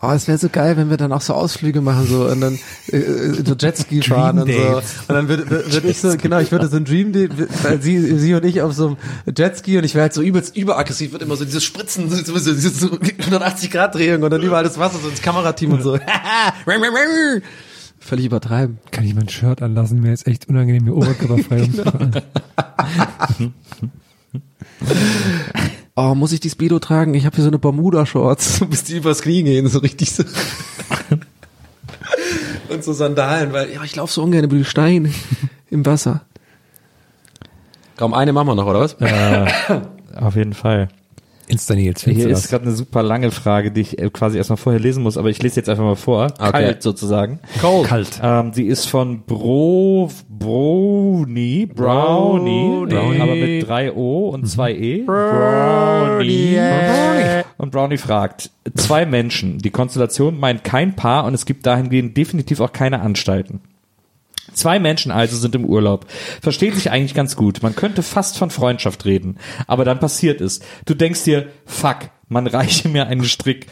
Oh, 0.00 0.10
es 0.10 0.26
wäre 0.28 0.38
so 0.38 0.48
geil, 0.48 0.76
wenn 0.76 0.90
wir 0.90 0.96
dann 0.96 1.12
auch 1.12 1.20
so 1.20 1.34
Ausflüge 1.34 1.80
machen 1.80 2.06
so 2.06 2.26
und 2.26 2.40
dann 2.40 2.58
äh, 2.90 2.96
äh, 2.96 3.44
so 3.44 3.54
Jetski 3.54 4.02
fahren 4.02 4.38
und 4.38 4.52
so. 4.52 4.76
Und 4.76 4.82
dann 5.08 5.28
würde 5.28 5.48
würd, 5.50 5.72
würd 5.72 5.84
ich 5.84 6.00
so, 6.00 6.16
genau, 6.16 6.38
ich 6.38 6.50
würde 6.52 6.68
so 6.68 6.76
ein 6.76 6.84
Dream 6.84 7.12
Date, 7.12 7.32
weil 7.62 7.80
sie, 7.80 8.18
sie 8.18 8.34
und 8.34 8.44
ich 8.44 8.62
auf 8.62 8.72
so 8.72 8.88
einem 8.88 8.96
Jetski 9.36 9.78
und 9.78 9.84
ich 9.84 9.94
wäre 9.94 10.02
halt 10.02 10.14
so 10.14 10.22
übelst 10.22 10.56
überaggressiv, 10.56 11.12
wird 11.12 11.22
immer 11.22 11.36
so 11.36 11.44
dieses 11.44 11.64
Spritzen, 11.64 12.08
so, 12.10 12.16
so, 12.16 12.38
so, 12.38 12.52
diese 12.52 12.70
so 12.70 12.90
180 12.92 13.70
Grad 13.70 13.94
Drehung 13.94 14.22
und 14.22 14.30
dann 14.30 14.42
überall 14.42 14.64
das 14.64 14.78
Wasser 14.78 14.98
so 14.98 15.08
ins 15.08 15.22
Kamerateam 15.22 15.72
und 15.72 15.82
so. 15.82 15.98
Völlig 17.98 18.26
übertreiben. 18.26 18.78
Kann 18.90 19.04
ich 19.04 19.14
mein 19.14 19.30
Shirt 19.30 19.62
anlassen? 19.62 20.00
Mir 20.00 20.12
ist 20.12 20.26
echt 20.26 20.48
unangenehm, 20.48 20.84
mir 20.84 20.94
oberkörperfrei 20.94 21.62
umzufahren. 21.64 22.12
Oh, 25.96 26.16
muss 26.16 26.32
ich 26.32 26.40
die 26.40 26.50
Speedo 26.50 26.80
tragen? 26.80 27.14
Ich 27.14 27.24
habe 27.24 27.36
hier 27.36 27.44
so 27.44 27.50
eine 27.50 27.60
Bermuda-Shorts, 27.60 28.62
bis 28.68 28.82
die 28.82 28.96
übers 28.96 29.22
Knie 29.22 29.44
gehen, 29.44 29.68
so 29.68 29.78
richtig 29.78 30.12
so. 30.12 30.24
Und 32.68 32.82
so 32.82 32.92
Sandalen, 32.92 33.52
weil 33.52 33.70
ja, 33.70 33.80
ich 33.84 33.94
laufe 33.94 34.12
so 34.12 34.24
ungern 34.24 34.42
über 34.42 34.56
die 34.56 34.64
Steine 34.64 35.12
im 35.70 35.86
Wasser. 35.86 36.22
Kaum 37.96 38.12
eine 38.12 38.32
machen 38.32 38.48
wir 38.48 38.56
noch, 38.56 38.66
oder 38.66 38.80
was? 38.80 38.94
Äh, 38.94 39.46
auf 40.16 40.34
jeden 40.34 40.54
Fall. 40.54 40.88
Insta 41.48 41.74
Nils, 41.74 42.04
Hier 42.04 42.28
ist 42.28 42.48
gerade 42.48 42.64
eine 42.66 42.74
super 42.74 43.02
lange 43.02 43.30
Frage, 43.30 43.70
die 43.70 43.82
ich 43.82 43.98
äh, 43.98 44.10
quasi 44.10 44.38
erstmal 44.38 44.56
vorher 44.56 44.80
lesen 44.80 45.02
muss, 45.02 45.16
aber 45.16 45.30
ich 45.30 45.42
lese 45.42 45.56
jetzt 45.56 45.68
einfach 45.68 45.84
mal 45.84 45.96
vor. 45.96 46.32
Okay. 46.38 46.50
Kalt 46.52 46.82
sozusagen. 46.82 47.40
Cold. 47.60 47.86
Kalt. 47.86 48.20
Ähm, 48.22 48.52
die 48.52 48.66
ist 48.66 48.86
von 48.86 49.22
Bro, 49.22 50.10
Brownie, 50.28 51.66
Brownie, 51.66 52.86
Brownie. 52.86 53.20
aber 53.20 53.34
mit 53.34 53.68
drei 53.68 53.92
O 53.92 54.30
und 54.30 54.46
zwei 54.46 54.72
E. 54.72 55.02
Brownie. 55.02 56.58
Und 57.58 57.70
Brownie 57.70 57.98
fragt, 57.98 58.50
zwei 58.74 59.06
Menschen, 59.06 59.58
die 59.58 59.70
Konstellation 59.70 60.38
meint 60.38 60.64
kein 60.64 60.96
Paar 60.96 61.24
und 61.24 61.34
es 61.34 61.46
gibt 61.46 61.66
dahingehend 61.66 62.16
definitiv 62.16 62.60
auch 62.60 62.72
keine 62.72 63.00
Anstalten. 63.00 63.60
Zwei 64.52 64.78
Menschen 64.78 65.10
also 65.10 65.36
sind 65.36 65.54
im 65.54 65.64
Urlaub, 65.64 66.06
verstehen 66.42 66.74
sich 66.74 66.90
eigentlich 66.90 67.14
ganz 67.14 67.36
gut, 67.36 67.62
man 67.62 67.74
könnte 67.74 68.02
fast 68.02 68.38
von 68.38 68.50
Freundschaft 68.50 69.04
reden, 69.04 69.38
aber 69.66 69.84
dann 69.84 70.00
passiert 70.00 70.40
es. 70.40 70.60
Du 70.84 70.94
denkst 70.94 71.24
dir, 71.24 71.48
fuck, 71.64 72.10
man 72.28 72.46
reiche 72.46 72.88
mir 72.88 73.06
einen 73.06 73.24
Strick. 73.24 73.66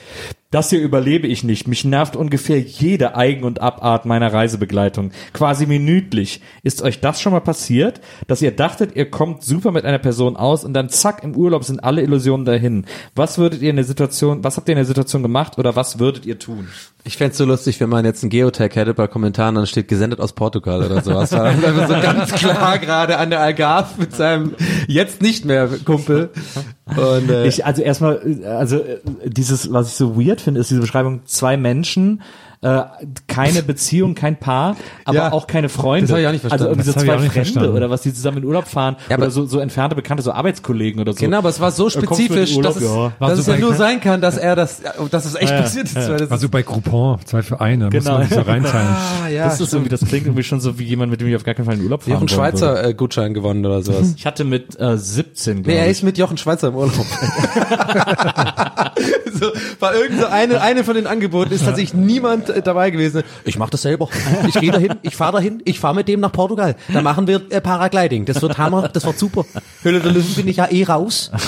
Das 0.52 0.68
hier 0.68 0.80
überlebe 0.80 1.26
ich 1.26 1.44
nicht. 1.44 1.66
Mich 1.66 1.82
nervt 1.84 2.14
ungefähr 2.14 2.60
jede 2.60 3.16
Eigen- 3.16 3.44
und 3.44 3.62
Abart 3.62 4.04
meiner 4.04 4.30
Reisebegleitung. 4.32 5.12
Quasi 5.32 5.64
minütlich. 5.64 6.42
Ist 6.62 6.82
euch 6.82 7.00
das 7.00 7.22
schon 7.22 7.32
mal 7.32 7.40
passiert, 7.40 8.02
dass 8.26 8.42
ihr 8.42 8.50
dachtet, 8.50 8.94
ihr 8.94 9.10
kommt 9.10 9.42
super 9.42 9.72
mit 9.72 9.86
einer 9.86 9.98
Person 9.98 10.36
aus 10.36 10.64
und 10.64 10.74
dann 10.74 10.90
zack, 10.90 11.24
im 11.24 11.34
Urlaub 11.34 11.64
sind 11.64 11.82
alle 11.82 12.02
Illusionen 12.02 12.44
dahin. 12.44 12.84
Was 13.14 13.38
würdet 13.38 13.62
ihr 13.62 13.70
in 13.70 13.76
der 13.76 13.86
Situation, 13.86 14.44
was 14.44 14.58
habt 14.58 14.68
ihr 14.68 14.72
in 14.72 14.76
der 14.76 14.84
Situation 14.84 15.22
gemacht 15.22 15.58
oder 15.58 15.74
was 15.74 15.98
würdet 15.98 16.26
ihr 16.26 16.38
tun? 16.38 16.68
Ich 17.04 17.16
fänd's 17.16 17.36
so 17.36 17.44
lustig, 17.44 17.80
wenn 17.80 17.88
man 17.88 18.04
jetzt 18.04 18.22
einen 18.22 18.30
Geotag 18.30 18.76
hätte 18.76 18.94
bei 18.94 19.08
Kommentaren, 19.08 19.56
dann 19.56 19.66
steht 19.66 19.88
gesendet 19.88 20.20
aus 20.20 20.34
Portugal 20.34 20.84
oder 20.84 21.02
sowas. 21.02 21.32
Einfach 21.32 21.88
so 21.88 21.94
ganz 21.94 22.32
klar 22.34 22.78
gerade 22.78 23.18
an 23.18 23.30
der 23.30 23.40
Algarve 23.40 23.88
mit 23.98 24.14
seinem 24.14 24.54
jetzt 24.86 25.20
nicht 25.20 25.44
mehr 25.44 25.68
Kumpel. 25.84 26.30
Und, 26.86 27.28
äh, 27.28 27.46
Ich, 27.48 27.66
also 27.66 27.82
erstmal, 27.82 28.20
äh, 28.24 28.46
also 28.46 28.76
äh, 28.76 29.00
dieses, 29.24 29.72
was 29.72 29.88
ich 29.88 29.94
so 29.94 30.16
weird 30.16 30.40
finde, 30.40 30.60
ist 30.60 30.70
diese 30.70 30.80
Beschreibung, 30.80 31.22
zwei 31.24 31.56
Menschen, 31.56 32.22
äh, 32.62 32.82
keine 33.26 33.62
Beziehung, 33.62 34.14
kein 34.14 34.38
Paar, 34.38 34.76
aber 35.04 35.16
Ja, 35.16 35.32
auch 35.32 35.46
keine 35.46 35.68
Freunde. 35.68 36.06
das 36.06 36.12
hab 36.12 36.20
ich 36.20 36.26
auch 36.28 36.32
nicht 36.32 36.40
verstanden. 36.42 36.64
Also 36.64 36.74
irgendwie 36.80 36.90
so 36.90 36.98
zwei 36.98 37.14
Fremde 37.18 37.30
verstanden. 37.30 37.70
oder 37.72 37.90
was, 37.90 38.02
die 38.02 38.14
zusammen 38.14 38.38
in 38.38 38.44
Urlaub 38.44 38.68
fahren 38.68 38.96
Ja, 39.08 39.16
aber- 39.16 39.24
oder 39.24 39.30
so, 39.32 39.46
so 39.46 39.58
entfernte 39.58 39.96
Bekannte, 39.96 40.22
so 40.22 40.32
Arbeitskollegen 40.32 41.00
oder 41.00 41.12
so. 41.12 41.18
Genau, 41.20 41.38
aber 41.38 41.48
es 41.48 41.60
war 41.60 41.70
so 41.72 41.84
in 41.86 41.90
spezifisch, 41.90 42.56
Urlaub? 42.56 42.74
dass 42.74 42.82
es, 42.82 42.88
Ja. 42.88 43.12
War 43.18 43.28
dass 43.30 43.44
so 43.44 43.52
es 43.52 43.58
ja 43.58 43.64
nur 43.64 43.74
sein 43.74 44.00
kann, 44.00 44.20
dass 44.20 44.36
er 44.38 44.54
das, 44.56 44.80
dass 45.10 45.24
es 45.24 45.34
echt 45.34 45.50
Ja, 45.50 45.60
passiert 45.62 45.86
ist. 45.86 45.96
das 45.96 46.30
War 46.30 46.38
so 46.38 46.48
bei 46.48 46.62
Groupon, 46.62 47.18
zwei 47.24 47.42
für 47.42 47.60
eine, 47.60 47.88
Genau. 47.88 47.96
muss 47.96 48.04
man 48.18 48.22
sich 48.28 48.34
so 48.36 48.42
reinteilen. 48.50 48.88
ah, 48.88 49.28
ja, 49.28 49.44
das 49.44 49.60
ist 49.60 49.72
irgendwie, 49.72 49.90
das 49.90 50.00
klingt 50.04 50.26
irgendwie 50.26 50.44
schon 50.44 50.60
so 50.60 50.78
wie 50.78 50.84
jemand, 50.84 51.10
mit 51.10 51.20
dem 51.20 51.26
ich 51.28 51.36
auf 51.36 51.44
gar 51.44 51.54
keinen 51.54 51.66
Fall 51.66 51.74
in 51.74 51.82
Urlaub 51.82 52.02
fahren 52.04 52.12
Jochen 52.12 52.30
wollen 52.30 52.38
würde. 52.52 52.58
Schweizer 52.58 52.84
äh, 52.88 52.94
Gutschein 52.94 53.34
gewonnen 53.34 53.66
oder 53.66 53.82
sowas. 53.82 54.14
Ich 54.16 54.24
hatte 54.24 54.44
mit 54.44 54.78
äh, 54.80 54.96
17, 54.96 55.56
Nee, 55.56 55.62
glaube 55.62 55.78
er 55.78 55.84
ich. 55.86 55.90
ist 55.92 56.02
mit 56.04 56.16
Jochen 56.16 56.36
Schweizer 56.36 56.68
im 56.68 56.76
Urlaub. 56.76 56.92
so, 59.32 59.46
war 59.80 59.94
irgend 59.94 60.20
so 60.20 60.26
eine, 60.26 60.60
eine 60.60 60.84
von 60.84 60.94
den 60.94 61.06
Angeboten 61.06 61.52
ist 61.52 61.64
tatsächlich 61.64 61.94
niemand 61.94 62.50
äh, 62.50 62.51
dabei 62.60 62.90
gewesen. 62.90 63.22
Ich 63.44 63.58
mache 63.58 63.70
das 63.70 63.82
selber. 63.82 64.08
Ich 64.46 64.54
gehe 64.54 64.70
dahin, 64.70 64.94
ich 65.02 65.16
fahre 65.16 65.32
dahin, 65.32 65.62
ich 65.64 65.78
fahre 65.80 65.94
mit 65.94 66.08
dem 66.08 66.20
nach 66.20 66.32
Portugal. 66.32 66.76
Da 66.92 67.02
machen 67.02 67.26
wir 67.26 67.42
äh, 67.50 67.60
Paragliding. 67.60 68.24
Das 68.24 68.42
wird 68.42 68.58
Hammer, 68.58 68.88
das 68.88 69.06
wird 69.06 69.18
super. 69.18 69.44
Höhle 69.82 70.00
der 70.00 70.12
Löwen 70.12 70.34
bin 70.34 70.48
ich 70.48 70.56
ja 70.56 70.70
eh 70.70 70.84
raus. 70.84 71.30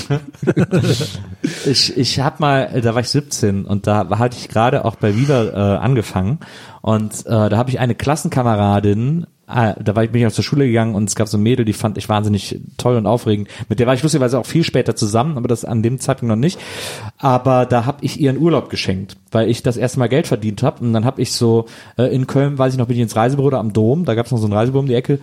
Ich, 1.66 1.96
ich 1.96 2.20
habe 2.20 2.36
mal, 2.38 2.80
da 2.80 2.94
war 2.94 3.02
ich 3.02 3.08
17 3.08 3.64
und 3.64 3.86
da 3.86 4.08
hatte 4.18 4.36
ich 4.38 4.48
gerade 4.48 4.84
auch 4.84 4.96
bei 4.96 5.14
Viva 5.14 5.44
äh, 5.44 5.78
angefangen 5.78 6.40
und 6.80 7.26
äh, 7.26 7.48
da 7.48 7.56
habe 7.56 7.70
ich 7.70 7.80
eine 7.80 7.94
Klassenkameradin, 7.94 9.26
äh, 9.48 9.74
da 9.82 9.96
war 9.96 10.04
ich, 10.04 10.10
bin 10.10 10.20
ich 10.20 10.26
aus 10.26 10.36
der 10.36 10.42
Schule 10.42 10.66
gegangen 10.66 10.94
und 10.94 11.08
es 11.08 11.14
gab 11.14 11.28
so 11.28 11.36
ein 11.36 11.42
Mädel, 11.42 11.64
die 11.64 11.72
fand 11.72 11.98
ich 11.98 12.08
wahnsinnig 12.08 12.60
toll 12.76 12.96
und 12.96 13.06
aufregend. 13.06 13.48
Mit 13.68 13.78
der 13.78 13.86
war 13.86 13.94
ich 13.94 14.02
lustigerweise 14.02 14.38
auch 14.38 14.46
viel 14.46 14.64
später 14.64 14.96
zusammen, 14.96 15.36
aber 15.36 15.48
das 15.48 15.64
an 15.64 15.82
dem 15.82 15.98
Zeitpunkt 15.98 16.28
noch 16.28 16.36
nicht. 16.36 16.58
Aber 17.18 17.66
da 17.66 17.86
habe 17.86 18.04
ich 18.04 18.20
ihr 18.20 18.30
einen 18.30 18.38
Urlaub 18.38 18.70
geschenkt, 18.70 19.16
weil 19.34 19.48
ich 19.48 19.62
das 19.62 19.76
erste 19.76 19.98
Mal 19.98 20.08
Geld 20.08 20.26
verdient 20.26 20.62
habe 20.62 20.84
und 20.84 20.92
dann 20.92 21.04
habe 21.04 21.22
ich 21.22 21.32
so 21.32 21.66
äh, 21.96 22.14
in 22.14 22.26
Köln, 22.26 22.58
weiß 22.58 22.74
ich 22.74 22.78
noch, 22.78 22.86
bin 22.86 22.96
ich 22.96 23.02
ins 23.02 23.16
Reisebüro 23.16 23.50
da 23.50 23.60
am 23.60 23.72
Dom, 23.72 24.04
da 24.04 24.14
gab 24.14 24.26
es 24.26 24.32
noch 24.32 24.38
so 24.38 24.46
ein 24.46 24.52
Reisebüro 24.52 24.80
um 24.80 24.86
die 24.86 24.94
Ecke 24.94 25.18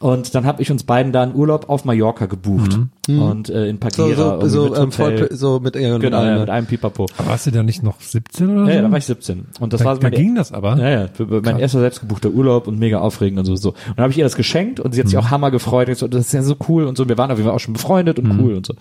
und 0.00 0.34
dann 0.34 0.46
habe 0.46 0.62
ich 0.62 0.70
uns 0.70 0.84
beiden 0.84 1.12
da 1.12 1.22
einen 1.22 1.34
Urlaub 1.34 1.68
auf 1.68 1.84
Mallorca 1.84 2.26
gebucht 2.26 2.78
und 3.08 3.50
äh, 3.50 3.68
in 3.68 3.78
Mhm. 3.82 3.90
So, 3.90 4.04
Pagera 4.04 4.40
so, 4.40 4.48
so, 4.48 4.70
mit 4.70 4.78
ähm, 4.78 4.92
voll, 4.92 5.28
so 5.32 5.60
mit, 5.60 5.76
äh, 5.76 5.92
mit 5.92 6.02
Genau, 6.02 6.24
ja, 6.24 6.38
mit 6.38 6.50
einem 6.50 6.66
Pipapo. 6.66 7.06
Aber 7.18 7.30
warst 7.30 7.46
du 7.46 7.50
da 7.50 7.62
nicht 7.62 7.82
noch 7.82 8.00
17 8.00 8.48
oder 8.48 8.64
so? 8.64 8.70
Ja, 8.70 8.76
ja, 8.76 8.82
da 8.82 8.90
war 8.90 8.98
ich 8.98 9.06
17. 9.06 9.46
Und 9.60 9.72
das 9.72 9.80
da, 9.80 9.86
war 9.86 9.94
da 9.96 10.02
mein 10.02 10.12
ging 10.12 10.34
das 10.34 10.52
aber. 10.52 10.76
ja, 10.76 10.90
ja, 10.90 11.08
mein 11.18 11.58
erster 11.58 11.80
selbstgebuchter 11.80 12.30
Urlaub 12.30 12.68
und 12.68 12.78
mega 12.78 13.00
aufregend 13.00 13.40
und 13.40 13.44
so. 13.44 13.56
so. 13.56 13.70
Und 13.70 13.96
dann 13.96 14.04
habe 14.04 14.12
ich 14.12 14.18
ihr 14.18 14.24
das 14.24 14.36
geschenkt 14.36 14.80
und 14.80 14.92
sie 14.92 15.00
hat 15.00 15.08
sich 15.08 15.18
auch 15.18 15.30
hammer 15.30 15.50
gefreut. 15.50 15.88
Und 15.88 15.98
so, 15.98 16.08
das 16.08 16.26
ist 16.26 16.32
ja 16.32 16.42
so 16.42 16.56
cool 16.68 16.84
und 16.84 16.96
so. 16.96 17.08
Wir 17.08 17.18
waren 17.18 17.30
auf 17.30 17.38
jeden 17.38 17.48
Fall 17.48 17.56
auch 17.56 17.60
schon 17.60 17.74
befreundet 17.74 18.18
und 18.18 18.38
cool 18.40 18.54
und 18.54 18.66
so. 18.66 18.74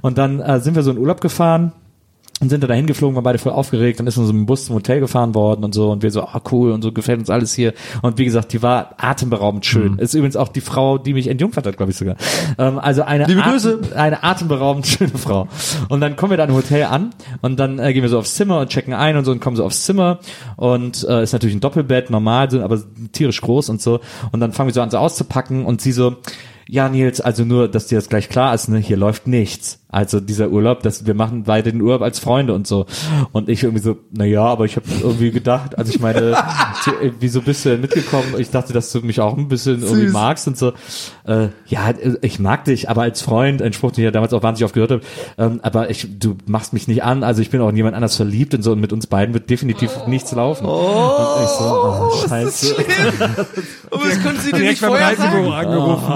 Und 0.00 0.18
dann 0.18 0.40
äh, 0.40 0.60
sind 0.60 0.74
wir 0.74 0.82
so 0.82 0.90
in 0.90 0.98
Urlaub 0.98 1.20
gefahren 1.20 1.72
und 2.40 2.48
sind 2.48 2.62
da 2.62 2.66
dahin 2.66 2.86
geflogen, 2.86 3.14
waren 3.16 3.24
beide 3.24 3.38
voll 3.38 3.52
aufgeregt. 3.52 4.00
Dann 4.00 4.06
ist 4.06 4.16
uns 4.16 4.30
ein 4.30 4.46
Bus 4.46 4.64
zum 4.64 4.74
Hotel 4.76 4.98
gefahren 5.00 5.34
worden 5.34 5.62
und 5.62 5.74
so. 5.74 5.90
Und 5.90 6.02
wir 6.02 6.10
so, 6.10 6.22
ah 6.22 6.40
cool 6.50 6.72
und 6.72 6.80
so 6.82 6.90
gefällt 6.90 7.18
uns 7.20 7.28
alles 7.30 7.52
hier. 7.54 7.74
Und 8.00 8.16
wie 8.18 8.24
gesagt, 8.24 8.52
die 8.54 8.62
war 8.62 8.94
atemberaubend 8.96 9.66
schön. 9.66 9.98
Ist 9.98 10.14
übrigens 10.14 10.36
auch 10.36 10.48
die 10.48 10.62
Frau, 10.62 10.96
die 10.96 11.12
mich 11.12 11.26
entjungfert 11.28 11.66
hat, 11.66 11.76
glaube 11.76 11.92
ich 11.92 11.98
sogar. 11.98 12.16
Ähm, 12.58 12.78
also 12.78 13.02
eine, 13.02 13.26
Liebe 13.26 13.42
Atem- 13.42 13.52
Grüße. 13.52 13.80
eine 13.94 14.24
atemberaubend 14.24 14.86
schöne 14.88 15.10
Frau. 15.10 15.48
Und 15.90 16.00
dann 16.00 16.16
kommen 16.16 16.30
wir 16.30 16.38
da 16.38 16.44
im 16.44 16.54
Hotel 16.54 16.84
an 16.84 17.10
und 17.42 17.60
dann 17.60 17.78
äh, 17.78 17.92
gehen 17.92 18.02
wir 18.02 18.08
so 18.08 18.18
aufs 18.18 18.34
Zimmer 18.34 18.60
und 18.60 18.70
checken 18.70 18.94
ein 18.94 19.16
und 19.18 19.24
so 19.26 19.32
und 19.32 19.40
kommen 19.40 19.56
so 19.56 19.64
aufs 19.64 19.84
Zimmer 19.84 20.20
und 20.56 21.06
äh, 21.08 21.22
ist 21.22 21.32
natürlich 21.32 21.54
ein 21.56 21.60
Doppelbett, 21.60 22.08
normal, 22.10 22.50
so, 22.50 22.62
aber 22.62 22.80
tierisch 23.12 23.40
groß 23.42 23.68
und 23.68 23.82
so. 23.82 24.00
Und 24.32 24.40
dann 24.40 24.52
fangen 24.52 24.68
wir 24.68 24.74
so 24.74 24.80
an, 24.80 24.90
so 24.90 24.96
auszupacken 24.98 25.66
und 25.66 25.80
sie 25.82 25.92
so, 25.92 26.16
ja 26.66 26.88
Nils, 26.88 27.20
also 27.20 27.44
nur, 27.44 27.68
dass 27.68 27.88
dir 27.88 27.98
das 27.98 28.08
gleich 28.08 28.28
klar 28.30 28.54
ist, 28.54 28.68
ne, 28.68 28.78
hier 28.78 28.96
läuft 28.96 29.26
nichts. 29.26 29.79
Also 29.90 30.20
dieser 30.20 30.50
Urlaub, 30.50 30.82
dass 30.82 31.06
wir 31.06 31.14
machen 31.14 31.44
beide 31.44 31.72
den 31.72 31.80
Urlaub 31.80 32.02
als 32.02 32.18
Freunde 32.18 32.54
und 32.54 32.66
so. 32.66 32.86
Und 33.32 33.48
ich 33.48 33.62
irgendwie 33.62 33.82
so, 33.82 33.96
na 34.12 34.24
ja, 34.24 34.44
aber 34.44 34.64
ich 34.64 34.76
habe 34.76 34.86
irgendwie 35.00 35.30
gedacht, 35.30 35.76
also 35.78 35.92
ich 35.92 36.00
meine, 36.00 36.36
so, 36.84 36.92
wieso 37.18 37.42
bist 37.42 37.64
du 37.64 37.70
denn 37.70 37.80
mitgekommen? 37.80 38.34
Ich 38.38 38.50
dachte, 38.50 38.72
dass 38.72 38.92
du 38.92 39.00
mich 39.00 39.20
auch 39.20 39.36
ein 39.36 39.48
bisschen 39.48 39.82
irgendwie 39.82 40.04
Süß. 40.06 40.12
magst 40.12 40.46
und 40.48 40.56
so. 40.56 40.72
Äh, 41.26 41.48
ja, 41.66 41.92
ich 42.22 42.38
mag 42.38 42.64
dich, 42.64 42.88
aber 42.88 43.02
als 43.02 43.22
Freund, 43.22 43.62
ein 43.62 43.72
Spruch, 43.72 43.92
den 43.92 44.02
ich 44.02 44.04
ja 44.04 44.10
damals 44.10 44.32
auch 44.32 44.42
wahnsinnig 44.42 44.66
oft 44.66 44.74
gehört 44.74 44.90
habe, 44.90 45.02
ähm, 45.38 45.60
aber 45.62 45.90
ich, 45.90 46.06
du 46.18 46.36
machst 46.46 46.72
mich 46.72 46.88
nicht 46.88 47.02
an, 47.02 47.24
also 47.24 47.42
ich 47.42 47.50
bin 47.50 47.60
auch 47.60 47.68
in 47.70 47.76
jemand 47.76 47.96
anders 47.96 48.16
verliebt 48.16 48.54
und 48.54 48.62
so 48.62 48.72
und 48.72 48.80
mit 48.80 48.92
uns 48.92 49.06
beiden 49.06 49.34
wird 49.34 49.50
definitiv 49.50 49.90
nichts 50.06 50.32
laufen. 50.32 50.66
Oh, 50.66 51.36
und 51.36 51.44
ich 51.44 51.50
so, 51.50 51.64
oh, 51.64 52.28
scheiße. 52.28 52.76
Aber 53.90 54.04
das 54.04 54.22
konnten 54.22 54.40
sie 54.40 54.52
dir 54.52 54.58
Direkt 54.58 54.70
nicht 54.70 54.84
vorher 54.84 55.16
sagen. 55.16 55.52
angerufen. 55.52 56.12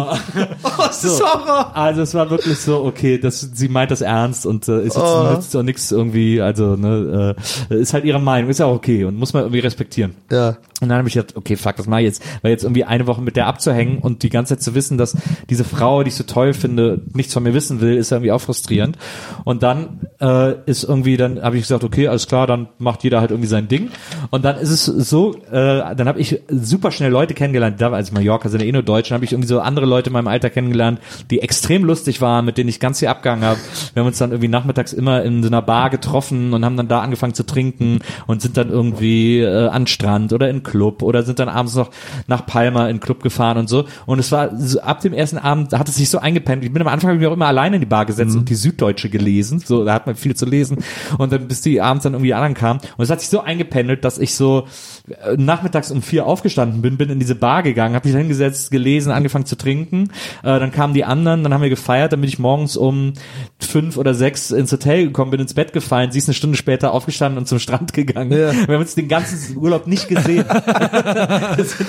Oh, 0.63 0.71
das 0.79 1.05
ist 1.05 1.21
Horror. 1.21 1.77
Also 1.77 2.03
es 2.03 2.15
war 2.15 2.31
wirklich 2.31 2.59
so, 2.59 2.85
okay, 2.85 3.19
das, 3.19 3.51
sie 3.65 3.73
meint 3.73 3.91
das 3.91 4.03
ernst 4.03 4.45
und 4.47 4.69
äh, 4.69 4.79
ist 4.81 4.95
jetzt 4.97 4.99
Oh. 4.99 5.33
nützt 5.33 5.57
auch 5.57 5.63
nichts 5.63 5.91
irgendwie, 5.91 6.41
also 6.41 6.77
ne, 6.77 7.35
äh, 7.71 7.75
ist 7.75 7.95
halt 7.95 8.05
ihre 8.05 8.21
Meinung, 8.21 8.51
ist 8.51 8.59
ja 8.59 8.67
auch 8.67 8.75
okay 8.77 9.05
und 9.05 9.17
muss 9.19 9.33
man 9.33 9.45
irgendwie 9.45 9.61
respektieren. 9.61 10.15
Ja. 10.31 10.57
Und 10.81 10.89
dann 10.89 10.99
habe 10.99 11.09
ich 11.09 11.15
gedacht, 11.15 11.37
okay, 11.37 11.57
fuck, 11.57 11.77
das 11.77 11.87
mach 11.87 11.99
ich 11.99 12.05
jetzt. 12.05 12.23
Weil 12.43 12.51
jetzt 12.51 12.65
irgendwie 12.65 12.85
eine 12.85 13.07
Woche 13.07 13.23
mit 13.23 13.37
der 13.37 13.47
abzuhängen 13.47 13.99
und 13.99 14.25
die 14.25 14.29
ganze 14.29 14.57
Zeit 14.57 14.63
zu 14.63 14.75
wissen, 14.75 14.99
dass 14.99 15.17
diese 15.49 15.63
Frau, 15.63 16.03
die 16.03 16.09
ich 16.09 16.17
so 16.17 16.25
toll 16.25 16.53
finde, 16.53 17.01
nichts 17.15 17.33
von 17.33 17.45
mir 17.45 17.55
wissen 17.55 17.81
will, 17.81 17.97
ist 17.97 18.11
irgendwie 18.11 18.33
auch 18.33 18.41
frustrierend. 18.41 18.99
Und 19.45 19.63
dann 19.63 20.01
äh, 20.21 20.55
ist 20.67 20.83
irgendwie, 20.83 21.17
dann 21.17 21.41
habe 21.41 21.57
ich 21.57 21.63
gesagt, 21.63 21.85
okay, 21.85 22.09
alles 22.09 22.27
klar, 22.27 22.49
dann 22.49 22.69
macht 22.79 23.05
jeder 23.05 23.21
halt 23.21 23.31
irgendwie 23.31 23.49
sein 23.49 23.69
Ding. 23.69 23.91
Und 24.31 24.45
dann 24.45 24.57
ist 24.57 24.71
es 24.71 24.85
so, 24.85 25.37
äh, 25.51 25.95
dann 25.95 26.09
habe 26.09 26.19
ich 26.19 26.41
super 26.49 26.91
schnell 26.91 27.13
Leute 27.13 27.35
kennengelernt, 27.35 27.81
da 27.81 27.93
war 27.93 27.99
als 27.99 28.11
Mallorca 28.11 28.49
sind 28.49 28.61
ja 28.61 28.67
eh 28.67 28.73
nur 28.73 28.83
Deutsche, 28.83 29.15
habe 29.15 29.25
ich 29.25 29.33
irgendwie 29.33 29.49
so 29.49 29.61
andere 29.61 29.87
Leute 29.87 30.11
in 30.11 30.15
meinem 30.15 30.29
Alter 30.29 30.51
kennengelernt, 30.51 30.99
die 31.31 31.41
extrem 31.41 31.85
lustig 31.85 32.21
waren, 32.21 32.45
mit 32.45 32.59
denen 32.59 32.69
ich 32.69 32.81
ganz 32.81 32.99
viel 32.99 33.09
abgegangen 33.09 33.45
habe. 33.45 33.61
Wir 33.93 34.01
haben 34.01 34.09
uns 34.09 34.19
dann 34.19 34.33
irgendwie 34.33 34.49
nachmittags 34.49 34.93
immer 34.93 35.23
in 35.23 35.43
so 35.43 35.49
einer 35.49 35.63
Bar 35.63 35.91
getroffen 35.91 36.53
und 36.53 36.65
haben 36.65 36.77
dann 36.77 36.89
da 36.89 37.01
angefangen 37.01 37.35
zu 37.35 37.47
trinken 37.47 38.01
und 38.27 38.43
sind 38.43 38.57
dann 38.57 38.71
irgendwie 38.71 39.41
äh, 39.41 39.69
an 39.69 39.87
Strand 39.87 40.33
oder 40.33 40.51
in 40.51 40.64
Club 40.65 41.03
oder 41.03 41.23
sind 41.23 41.39
dann 41.39 41.49
abends 41.49 41.75
noch 41.75 41.91
nach 42.27 42.47
Palma 42.47 42.89
in 42.89 42.97
den 42.97 43.01
Club 43.01 43.23
gefahren 43.23 43.59
und 43.59 43.69
so. 43.69 43.85
Und 44.07 44.19
es 44.19 44.33
war 44.33 44.57
so, 44.59 44.81
ab 44.81 45.01
dem 45.01 45.13
ersten 45.13 45.39
Abend 45.39 45.73
hat 45.73 45.89
es 45.89 45.97
sich 45.97 46.11
so 46.11 46.19
eingependelt. 46.19 46.67
Ich 46.67 46.73
bin 46.73 46.83
am 46.83 46.89
Anfang 46.89 47.11
hab 47.11 47.15
ich 47.15 47.21
mich 47.21 47.29
auch 47.29 47.35
immer 47.35 47.47
alleine 47.47 47.77
in 47.77 47.81
die 47.81 47.87
Bar 47.87 48.07
gesetzt 48.07 48.35
und 48.37 48.49
die 48.49 48.55
Süddeutsche 48.55 49.09
gelesen. 49.11 49.61
So, 49.61 49.85
da 49.85 49.95
hat 49.95 50.07
man 50.07 50.17
viel 50.17 50.35
zu 50.35 50.47
lesen. 50.47 50.79
Und 51.19 51.33
dann 51.33 51.47
bis 51.47 51.61
die 51.61 51.81
abends 51.81 52.03
dann 52.03 52.15
irgendwie 52.15 52.35
anderen 52.35 52.55
kamen. 52.55 52.81
Und 52.97 53.05
es 53.05 53.11
hat 53.11 53.21
sich 53.21 53.29
so 53.29 53.41
eingependelt, 53.41 54.05
dass 54.05 54.19
ich 54.19 54.35
so 54.35 54.67
nachmittags 55.37 55.91
um 55.91 56.01
vier 56.01 56.25
aufgestanden 56.27 56.81
bin, 56.81 56.97
bin 56.97 57.11
in 57.11 57.19
diese 57.19 57.35
Bar 57.35 57.63
gegangen, 57.63 57.95
habe 57.95 58.09
mich 58.09 58.17
hingesetzt, 58.17 58.71
gelesen, 58.71 59.13
angefangen 59.13 59.45
zu 59.45 59.55
trinken. 59.57 60.05
Äh, 60.43 60.59
dann 60.59 60.73
kamen 60.73 60.95
die 60.95 61.05
anderen, 61.05 61.43
dann 61.43 61.53
haben 61.53 61.61
wir 61.61 61.69
gefeiert, 61.69 62.13
dann 62.15 62.23
bin 62.23 62.29
ich 62.29 62.39
morgens 62.39 62.77
um 62.79 63.13
fünf 63.59 63.99
oder 63.99 64.15
sechs 64.15 64.51
ins 64.51 64.73
Hotel 64.73 65.05
gekommen, 65.07 65.31
bin 65.31 65.41
ins 65.41 65.53
Bett 65.53 65.75
gefallen, 65.75 66.11
sie 66.11 66.19
ist 66.19 66.29
eine 66.29 66.35
Stunde 66.35 66.57
später 66.57 66.93
aufgestanden 66.93 67.39
und 67.39 67.47
zum 67.47 67.59
Strand 67.59 67.93
gegangen. 67.93 68.33
Ja. 68.33 68.53
Wir 68.53 68.75
haben 68.75 68.81
uns 68.81 68.95
den 68.95 69.09
ganzen 69.09 69.57
Urlaub 69.59 69.87
nicht 69.87 70.09
gesehen. 70.09 70.47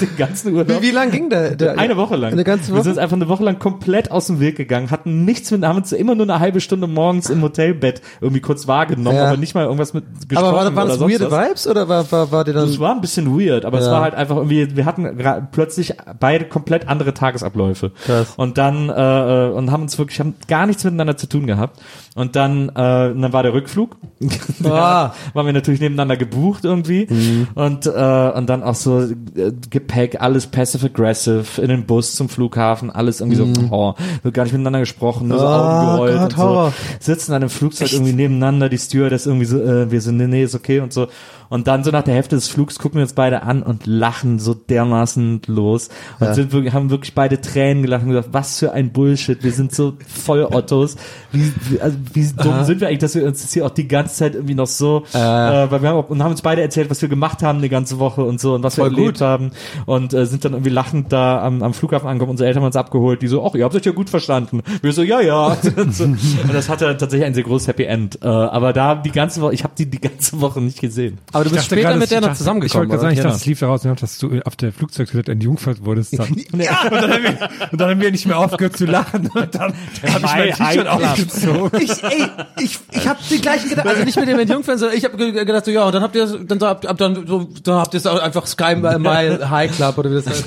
den 0.02 0.18
ganzen 0.18 0.54
Urlaub. 0.54 0.82
Wie, 0.82 0.88
wie 0.88 0.92
lang 0.92 1.10
ging 1.12 1.30
der? 1.30 1.56
der 1.56 1.80
Eine 1.80 1.96
Woche 1.96 2.18
lang. 2.18 2.34
Eine 2.34 2.44
ganze 2.44 2.68
Wir 2.70 2.76
Woche? 2.76 2.84
sind 2.84 2.92
uns 2.94 2.98
einfach 3.00 3.16
eine 3.16 3.30
Woche 3.30 3.44
lang 3.44 3.60
komplett 3.60 4.12
aus 4.12 4.28
dem 4.28 4.42
Weg 4.42 4.58
gegangen, 4.58 4.92
hatten 4.92 5.24
nichts 5.26 5.52
mit, 5.52 5.64
haben 5.64 5.78
uns 5.78 5.94
immer 5.94 6.16
nur 6.16 6.26
eine 6.26 6.40
halbe 6.42 6.60
Stunde 6.60 6.88
morgens 6.88 7.30
im 7.30 7.42
Hotelbett 7.42 8.02
irgendwie 8.20 8.42
kurz 8.42 8.68
wahrgenommen, 8.68 9.16
Ja. 9.18 9.28
aber 9.28 9.38
nicht 9.38 9.56
mal 9.56 9.64
irgendwas 9.66 9.94
mit 9.94 10.04
gesprochen 10.28 10.48
Aber 10.50 10.58
war, 10.66 10.76
waren 10.76 10.88
das 10.90 11.00
weirde 11.00 11.32
was. 11.32 11.48
Vibes 11.48 11.68
oder 11.68 11.88
war, 11.88 12.12
war, 12.12 12.32
war 12.32 12.44
dir 12.44 12.54
dann? 12.54 12.68
Das 12.68 12.80
war 12.80 12.94
ein 12.94 13.02
bisschen 13.06 13.40
weird, 13.40 13.66
aber 13.66 13.80
es 13.80 13.86
Ja. 13.86 13.92
war 13.94 14.02
halt 14.02 14.16
einfach 14.16 14.36
irgendwie, 14.36 14.76
wir 14.76 14.86
hatten 14.86 15.08
plötzlich 15.52 15.94
beide 16.20 16.46
komplett 16.46 16.88
andere 16.88 17.14
Tagesabläufe. 17.14 17.92
Krass. 18.06 18.34
Und 18.38 18.58
dann, 18.58 18.90
äh, 18.90 19.48
äh, 19.48 19.52
und 19.52 19.72
haben 19.72 19.84
uns 19.84 19.98
wirklich, 19.98 20.20
haben 20.20 20.36
gar 20.48 20.66
nichts 20.66 20.84
miteinander 20.84 21.18
zu 21.18 21.28
tun 21.28 21.48
gehabt. 21.48 21.80
Und 22.16 22.36
dann, 22.36 22.70
äh, 22.76 23.10
und 23.12 23.22
dann 23.22 23.34
war 23.34 23.44
der 23.44 23.54
Rückflug. 23.54 23.96
Ah. 24.64 25.14
waren 25.34 25.46
wir 25.46 25.54
natürlich 25.54 25.80
nebeneinander 25.80 26.18
gebucht 26.18 26.66
irgendwie. 26.66 27.08
Und, 27.56 27.86
äh, 27.86 27.90
und 28.36 28.48
dann 28.50 28.64
auch 28.64 28.76
so 28.76 29.02
äh, 29.02 29.52
Gepäck, 29.70 30.22
alles 30.22 30.48
passive 30.48 30.86
aggressive, 30.88 31.62
in 31.62 31.68
den 31.70 31.86
Bus 31.86 32.16
zum 32.16 32.30
Flughafen, 32.30 32.90
alles 32.90 33.22
irgendwie 33.22 33.38
so, 33.38 33.48
oh, 33.72 33.94
wird 34.24 34.34
gar 34.34 34.44
nicht 34.44 34.54
miteinander 34.54 34.80
gesprochen, 34.80 35.28
nur 35.28 35.40
so 35.40 35.46
Oh 35.46 35.50
Augen 35.50 35.98
Gott, 35.98 36.24
und 36.24 36.32
so. 36.32 36.38
Horror. 36.38 36.74
Sitzen 37.00 37.32
dann 37.32 37.42
im 37.44 37.50
Flugzeug 37.50 37.92
irgendwie 37.94 38.14
nebeneinander, 38.14 38.70
die 38.70 38.78
Stewardess 38.78 39.26
irgendwie 39.26 39.46
so, 39.46 39.60
äh, 39.62 39.92
wir 39.92 40.02
sind, 40.02 40.18
nee, 40.18 40.28
nee, 40.28 40.44
ist 40.44 40.56
okay 40.56 40.80
und 40.80 40.94
so. 40.94 41.08
Und 41.50 41.68
dann 41.68 41.84
so 41.84 41.92
nach 41.92 42.04
der 42.04 42.14
Hälfte 42.14 42.36
des 42.36 42.48
Flugs 42.48 42.80
gucken 42.80 42.98
wir 42.98 43.04
uns 43.04 43.14
beide 43.14 43.44
an 43.44 43.64
und 43.64 43.86
lachen 43.86 44.40
so 44.40 44.54
dermaßen 44.54 45.42
los. 45.48 45.90
Und 46.20 46.34
sind 46.34 46.52
wirklich, 46.52 46.74
haben 46.74 46.90
wirklich 46.90 47.14
beide 47.14 47.42
Tränen 47.42 47.84
gelacht 47.84 48.04
und 48.04 48.10
gesagt, 48.10 48.30
was 48.32 48.60
für 48.60 48.72
ein 48.72 48.92
Bullshit, 48.92 49.44
wir 49.44 49.52
sind 49.52 49.74
so 49.74 49.94
voll 50.08 50.44
Ottos. 50.44 50.96
Wie, 51.32 51.52
wie, 51.70 51.82
also, 51.82 51.98
wie 52.14 52.28
dumm 52.32 52.64
sind 52.64 52.82
wir 52.82 52.88
eigentlich, 52.88 53.00
dass 53.00 53.16
wir 53.16 53.26
uns 53.26 53.42
das 53.42 53.54
hier 53.54 53.66
auch 53.66 53.72
die 53.72 53.88
ganze 53.88 54.16
Zeit 54.16 54.36
irgendwie 54.36 54.56
noch 54.56 54.68
so, 54.68 55.04
äh, 55.14 55.18
weil 55.18 55.82
wir 55.82 55.90
haben 55.90 55.98
auch, 55.98 56.10
und 56.10 56.24
haben 56.24 56.32
uns 56.32 56.42
beide 56.42 56.62
erzählt, 56.62 56.90
was 56.90 57.02
wir 57.02 57.10
gemacht 57.10 57.44
haben 57.44 57.62
die 57.62 57.70
ganze 57.70 58.00
Woche 58.00 58.24
und 58.24 58.40
so 58.40 58.56
und 58.56 58.64
was 58.64 58.76
Voll 58.76 58.92
wir 58.92 58.98
erlebt 58.98 59.20
gut. 59.20 59.28
haben 59.28 59.52
und 59.86 60.14
äh, 60.14 60.26
sind 60.26 60.46
dann 60.46 60.54
irgendwie 60.54 60.72
lachend 60.72 61.12
da 61.12 61.42
am, 61.42 61.64
am 61.64 61.74
Flughafen 61.74 62.08
angekommen. 62.08 62.32
Unsere 62.32 62.48
Eltern 62.48 62.62
haben 62.62 62.68
uns 62.68 62.76
abgeholt, 62.76 63.22
die 63.22 63.28
so, 63.28 63.46
ach, 63.46 63.56
ihr 63.56 63.64
habt 63.64 63.76
euch 63.76 63.86
ja 63.86 63.92
gut 63.92 64.10
verstanden. 64.10 64.62
Wir 64.82 64.94
so, 64.94 65.04
ja, 65.04 65.22
ja. 65.22 65.58
und, 65.78 65.96
so. 65.96 66.04
und 66.06 66.54
das 66.54 66.70
hatte 66.70 66.86
tatsächlich 66.98 67.26
ein 67.26 67.34
sehr 67.34 67.44
großes 67.44 67.68
Happy 67.68 67.84
End. 67.84 68.20
Äh, 68.22 68.28
aber 68.28 68.74
da 68.74 68.96
die 68.96 69.12
ganze 69.12 69.42
Woche, 69.42 69.54
ich 69.54 69.64
habe 69.64 69.74
die 69.78 69.90
die 69.90 70.00
ganze 70.02 70.40
Woche 70.42 70.62
nicht 70.62 70.80
gesehen. 70.82 71.20
Aber 71.36 71.44
du 71.44 71.50
bist 71.50 71.64
dachte 71.64 71.76
später 71.76 71.90
gerade, 71.90 72.00
mit 72.00 72.12
der 72.12 72.20
ich 72.20 72.28
noch 72.28 72.34
zusammengekommen. 72.34 72.86
Ich 72.86 72.90
wollte 72.90 72.90
gerade 72.90 73.02
sagen, 73.02 73.14
ich 73.14 73.22
dachte, 73.22 73.36
es 73.36 73.46
lief 73.46 73.60
daraus, 73.60 73.82
dass 73.82 74.18
du 74.20 74.40
auf 74.46 74.56
der 74.56 74.72
Flugzeugtoilette 74.72 75.34
entjungfert 75.34 75.84
wurdest. 75.84 76.18
Dann. 76.18 76.26
Ja. 76.56 76.84
Und, 76.84 76.94
dann 76.94 77.12
haben 77.12 77.24
wir, 77.24 77.50
und 77.72 77.82
dann 77.82 77.90
haben 77.90 78.00
wir 78.00 78.12
nicht 78.12 78.26
mehr 78.26 78.40
aufgehört 78.40 78.78
zu 78.78 78.86
lachen. 78.86 79.30
Und 79.34 79.54
dann 79.54 79.74
habe 79.74 79.76
ich 80.04 80.22
mein 80.22 80.60
High 80.60 80.76
T-Shirt 80.76 80.88
Club. 80.88 81.04
ausgezogen. 81.04 81.82
ich, 81.82 82.04
ey, 82.04 82.28
ich, 82.60 82.80
ich 82.92 83.08
habe 83.08 83.20
die 83.30 83.42
gleichen 83.42 83.70
Gedanken, 83.70 83.90
also 83.90 84.04
nicht 84.04 84.18
mit 84.18 84.30
dem 84.30 84.40
Entjungfern, 84.40 84.78
sondern 84.78 84.98
ich 84.98 85.04
habe 85.04 85.18
gedacht 85.18 85.66
so, 85.66 85.72
ja, 85.72 85.84
und 85.84 85.94
dann 85.94 86.04
habt 86.04 86.16
ihr, 86.16 86.26
dann, 86.26 86.58
dann, 86.58 87.28
so, 87.28 87.50
dann 87.64 87.76
habt 87.76 87.94
ihr 87.94 87.98
es 87.98 88.06
einfach 88.08 88.48
Sky 88.48 88.76
Mile 88.76 89.50
High 89.50 89.76
Club 89.76 89.98
oder 89.98 90.12
wie 90.12 90.16
das 90.16 90.28
heißt. 90.28 90.46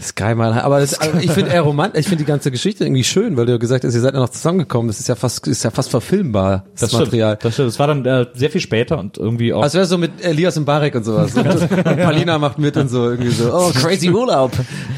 Sky 0.00 0.34
High, 0.36 0.64
aber 0.64 0.80
das, 0.80 1.00
aber 1.00 1.20
ich 1.22 1.30
finde 1.30 1.50
eher 1.50 1.62
romantisch, 1.62 2.00
ich 2.00 2.08
finde 2.08 2.24
die 2.24 2.28
ganze 2.28 2.50
Geschichte 2.50 2.84
irgendwie 2.84 3.04
schön, 3.04 3.36
weil 3.36 3.46
du 3.46 3.52
ja 3.52 3.58
gesagt 3.58 3.84
hast, 3.84 3.94
ihr 3.94 4.00
seid 4.00 4.14
ja 4.14 4.20
noch 4.20 4.28
zusammengekommen, 4.28 4.88
das 4.88 5.00
ist 5.00 5.08
ja 5.08 5.14
fast, 5.14 5.46
ist 5.46 5.64
ja 5.64 5.70
fast 5.70 5.90
verfilmbar, 5.90 6.66
das, 6.78 6.92
Material. 6.92 7.32
Stimmt, 7.32 7.44
das 7.44 7.54
stimmt. 7.54 7.68
Das 7.68 7.78
war 7.78 7.86
dann 7.88 8.04
äh, 8.04 8.26
sehr 8.34 8.50
viel 8.50 8.60
später 8.60 8.98
und 8.98 9.18
irgendwie 9.18 9.52
auch. 9.52 9.62
Also 9.62 9.78
wäre 9.78 9.86
so 9.86 9.98
mit 9.98 10.24
Elias 10.24 10.56
und 10.56 10.64
Barek 10.64 10.94
und 10.94 11.04
sowas. 11.04 11.32
Und, 11.38 11.46
und 11.46 11.96
Palina 11.96 12.38
macht 12.38 12.58
mit 12.58 12.76
und 12.76 12.88
so 12.88 13.10
irgendwie 13.10 13.30
so, 13.30 13.52
oh, 13.54 13.70
crazy 13.72 14.10
Urlaub. 14.10 14.52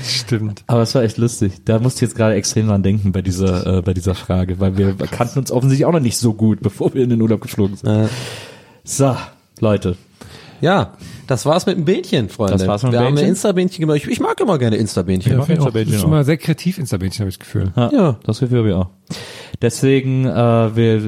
Stimmt. 0.05 0.65
aber 0.67 0.83
es 0.83 0.95
war 0.95 1.03
echt 1.03 1.19
lustig. 1.19 1.53
Da 1.65 1.79
musste 1.79 1.99
ich 1.99 2.11
jetzt 2.11 2.17
gerade 2.17 2.35
extrem 2.35 2.69
dran 2.69 2.83
denken 2.83 3.13
bei 3.13 3.23
dieser, 3.23 3.79
äh, 3.79 3.83
bei 3.83 3.95
dieser 3.95 4.15
Frage, 4.15 4.59
weil 4.59 4.77
wir 4.77 4.95
kannten 4.95 5.39
uns 5.39 5.53
offensichtlich 5.53 5.87
auch 5.87 5.93
noch 5.93 6.01
nicht 6.01 6.17
so 6.17 6.35
gut, 6.35 6.61
bevor 6.63 6.95
wir 6.95 7.03
in 7.03 7.11
den 7.11 7.21
Urlaub 7.21 7.41
geflogen 7.41 7.77
sind. 7.77 8.09
So, 8.85 9.17
Leute. 9.61 9.97
Ja, 10.61 10.95
Das 11.31 11.47
war's 11.47 11.65
mit 11.65 11.77
dem 11.77 11.85
Bähnchen, 11.85 12.29
Freunde. 12.29 12.55
Das 12.55 12.67
war's 12.67 12.83
mit 12.83 12.91
dem 12.93 12.95
Wir 12.95 13.01
haben 13.01 13.07
Bähnchen. 13.15 13.25
ein 13.27 13.31
Insta-Bähnchen 13.31 13.81
gemacht. 13.83 13.99
Ich, 13.99 14.09
ich 14.09 14.19
mag 14.19 14.41
immer 14.41 14.59
gerne 14.59 14.77
Insta-Bähnchen. 14.77 15.31
Ja, 15.33 15.39
ich 15.39 15.45
auch. 15.45 15.49
Insta-Bähnchen 15.49 15.93
Das 15.93 15.99
ist 16.01 16.05
auch. 16.05 16.09
immer 16.09 16.25
sehr 16.25 16.37
kreativ 16.39 16.79
Insta-Bähnchen, 16.79 17.21
habe 17.21 17.29
ich 17.31 17.39
das 17.39 17.47
Gefühl. 17.47 17.73
Ja, 17.77 17.91
Ja. 17.93 18.19
das 18.25 18.41
Gefühl 18.41 18.59
habe 18.59 18.69
ich 18.71 18.75
auch. 18.75 18.89
Deswegen, 19.63 20.25
äh, 20.27 20.31
wir, 20.77 21.05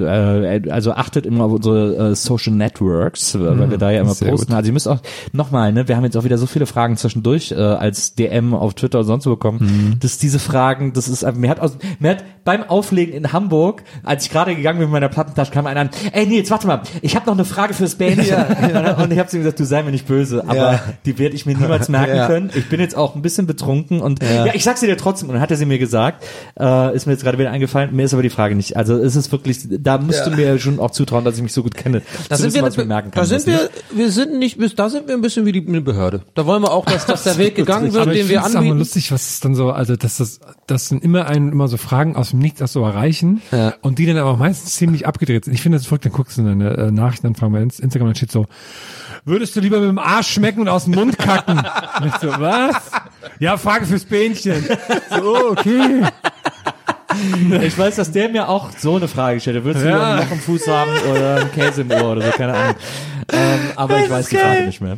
äh, 0.66 0.70
also 0.70 0.92
achtet 0.92 1.24
immer 1.24 1.44
auf 1.44 1.52
unsere 1.52 2.10
äh, 2.10 2.14
Social 2.14 2.52
Networks, 2.52 3.38
weil 3.38 3.70
wir 3.70 3.78
da 3.78 3.90
ja 3.90 4.02
immer 4.02 4.14
posten. 4.14 4.52
Also 4.52 4.66
ihr 4.68 4.72
müsst 4.72 4.88
auch 4.88 5.00
nochmal, 5.32 5.72
ne, 5.72 5.88
wir 5.88 5.96
haben 5.96 6.04
jetzt 6.04 6.16
auch 6.16 6.24
wieder 6.24 6.36
so 6.36 6.46
viele 6.46 6.66
Fragen 6.66 6.96
zwischendurch 6.96 7.52
äh, 7.52 7.54
als 7.56 8.14
DM 8.14 8.52
auf 8.54 8.74
Twitter 8.74 8.98
und 9.00 9.04
sonst 9.06 9.24
wo 9.26 9.30
bekommen, 9.30 9.96
dass 10.00 10.18
diese 10.18 10.38
Fragen, 10.38 10.92
das 10.92 11.08
ist, 11.08 11.24
einfach- 11.24 11.40
mir 11.40 11.48
hat 11.48 11.60
aus, 11.60 11.78
mir 11.98 12.10
hat 12.10 12.24
beim 12.44 12.62
Auflegen 12.64 13.14
in 13.14 13.32
Hamburg, 13.32 13.84
als 14.04 14.26
ich 14.26 14.30
gerade 14.32 14.54
gegangen 14.54 14.78
bin 14.80 14.88
mit 14.88 14.92
meiner 14.92 15.08
Plattentasche, 15.08 15.52
kam 15.52 15.66
einer 15.66 15.80
an, 15.80 15.90
ey 16.12 16.26
Nils, 16.26 16.50
warte 16.50 16.66
mal, 16.66 16.82
ich 17.00 17.16
habe 17.16 17.24
noch 17.26 17.34
eine 17.34 17.44
Frage 17.44 17.72
fürs 17.72 17.94
Bändchen. 17.94 18.36
Und 18.98 19.12
ich 19.12 19.18
habe 19.18 19.28
zu 19.28 19.36
ihm 19.36 19.42
gesagt, 19.44 19.60
du 19.60 19.64
sei 19.64 19.82
mir 19.82 19.92
nicht 19.92 20.06
böse, 20.06 20.42
aber 20.46 20.56
Ja. 20.56 20.80
die 21.06 21.18
werde 21.18 21.34
ich 21.36 21.46
mir 21.46 21.56
niemals 21.56 21.88
merken 21.88 22.16
Ja. 22.16 22.26
können. 22.26 22.50
Ich 22.54 22.68
bin 22.68 22.80
jetzt 22.80 22.96
auch 22.96 23.14
ein 23.14 23.22
bisschen 23.22 23.46
betrunken 23.46 24.00
und 24.00 24.22
ja, 24.22 24.46
Ja. 24.46 24.54
ich 24.54 24.64
sag's 24.64 24.80
dir 24.80 24.96
trotzdem. 24.96 25.28
Und 25.28 25.34
dann 25.36 25.42
hat 25.42 25.50
er 25.50 25.56
sie 25.56 25.64
mir 25.66 25.78
gesagt, 25.78 26.24
äh, 26.58 26.94
ist 26.94 27.06
mir 27.06 27.12
jetzt 27.12 27.22
gerade 27.22 27.38
wieder 27.38 27.50
eingefallen, 27.50 27.94
mir 27.94 28.04
ist 28.04 28.12
aber 28.12 28.22
die 28.22 28.30
Frage 28.30 28.41
nicht. 28.50 28.76
Also 28.76 28.96
es 28.96 29.16
ist 29.16 29.32
wirklich, 29.32 29.60
da 29.68 29.98
musst 29.98 30.26
du 30.26 30.30
mir 30.30 30.58
schon 30.58 30.78
auch 30.80 30.90
zutrauen, 30.90 31.24
dass 31.24 31.36
ich 31.36 31.42
mich 31.42 31.52
so 31.52 31.62
gut 31.62 31.74
kenne. 31.74 32.02
Da 32.28 32.36
sind 32.36 32.52
wir, 32.54 32.62
was 32.62 32.74
ich 32.74 32.78
mir 32.78 32.84
merken 32.86 33.10
kann. 33.10 33.20
da 33.22 33.24
sind 33.24 33.38
was 33.38 33.46
wir, 33.46 33.54
nicht. 33.62 33.72
wir 33.94 34.10
sind 34.10 34.38
nicht, 34.38 34.58
bis 34.58 34.74
da 34.74 34.88
sind 34.90 35.08
wir 35.08 35.14
ein 35.14 35.20
bisschen 35.22 35.46
wie 35.46 35.52
die 35.52 35.60
Behörde. 35.60 36.22
Da 36.34 36.44
wollen 36.46 36.62
wir 36.62 36.70
auch, 36.72 36.84
dass, 36.84 37.06
dass 37.06 37.24
der 37.24 37.38
Weg 37.38 37.54
gegangen 37.54 37.92
wird, 37.92 38.02
Aber 38.02 38.12
ich 38.12 38.20
den 38.20 38.28
wir 38.28 38.44
anbieten. 38.44 38.78
lustig, 38.78 39.10
was 39.12 39.30
es 39.30 39.40
dann 39.40 39.54
so, 39.54 39.70
also 39.70 39.96
dass 39.96 40.18
das, 40.18 40.40
das 40.66 40.88
sind 40.88 41.02
immer 41.04 41.26
einen 41.26 41.50
immer 41.52 41.68
so 41.68 41.76
Fragen 41.76 42.16
aus 42.16 42.30
dem 42.30 42.38
Nichts 42.40 42.58
das 42.60 42.72
so 42.72 42.82
erreichen 42.84 43.40
Ja. 43.50 43.74
und 43.82 43.98
die 43.98 44.06
dann 44.06 44.18
aber 44.18 44.36
meistens 44.36 44.74
ziemlich 44.74 45.06
abgedreht 45.06 45.44
sind. 45.44 45.54
Ich 45.54 45.62
finde 45.62 45.78
das 45.78 45.86
verrückt, 45.86 46.04
dann 46.04 46.12
guckst 46.12 46.36
du 46.38 46.42
in 46.42 46.46
deine 46.48 46.70
äh, 46.76 46.90
Nachrichtenanfragen 46.90 47.52
bei 47.52 47.62
Inst- 47.62 47.80
Instagram, 47.80 48.08
dann 48.08 48.14
steht 48.16 48.32
so, 48.32 48.46
würdest 49.24 49.54
du 49.56 49.60
lieber 49.60 49.78
mit 49.80 49.88
dem 49.88 49.98
Arsch 49.98 50.28
schmecken 50.32 50.60
und 50.62 50.68
aus 50.68 50.84
dem 50.84 50.94
Mund 50.94 51.18
kacken? 51.18 51.58
Und 52.00 52.06
ich 52.08 52.14
so, 52.20 52.28
was? 52.40 52.74
Ja, 53.38 53.56
Frage 53.56 53.86
fürs 53.86 54.04
Bähnchen. 54.04 54.64
So, 55.10 55.50
okay. 55.50 56.02
Ich 57.62 57.76
weiß, 57.78 57.96
dass 57.96 58.10
der 58.12 58.28
mir 58.28 58.48
auch 58.48 58.70
so 58.76 58.96
eine 58.96 59.08
Frage 59.08 59.36
gestellt 59.36 59.58
hat. 59.58 59.64
Würdest 59.64 59.84
du 59.84 59.88
Ja. 59.88 59.94
lieber 59.96 60.06
ein 60.06 60.18
Loch 60.28 60.32
im 60.32 60.40
Fuß 60.40 60.68
haben 60.68 60.90
oder 61.10 61.36
einen 61.36 61.52
Käse 61.52 61.80
im 61.82 61.90
Ohr 61.90 62.12
oder 62.12 62.22
so, 62.22 62.30
keine 62.32 62.54
Ahnung. 62.54 62.74
Ähm, 63.30 63.58
aber 63.76 64.00
ich 64.00 64.10
weiß 64.10 64.28
die 64.28 64.36
Frage 64.36 64.62
nicht 64.66 64.80
mehr. 64.80 64.96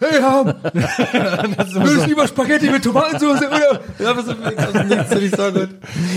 Hey, 0.00 0.20
Ham! 0.22 0.46
Würdest 0.72 2.02
du 2.02 2.08
lieber 2.08 2.26
Spaghetti 2.26 2.70
mit 2.70 2.82
Tomatensauce 2.82 3.38
oder? 3.42 3.80
Ja, 3.98 4.16
was 4.16 4.26
ist 4.26 4.36
aus 4.66 4.72
dem 4.72 4.88
Nichts, 4.88 5.08
finde 5.08 5.24
ich 5.26 5.36
so 5.36 5.52
gut. 5.52 5.68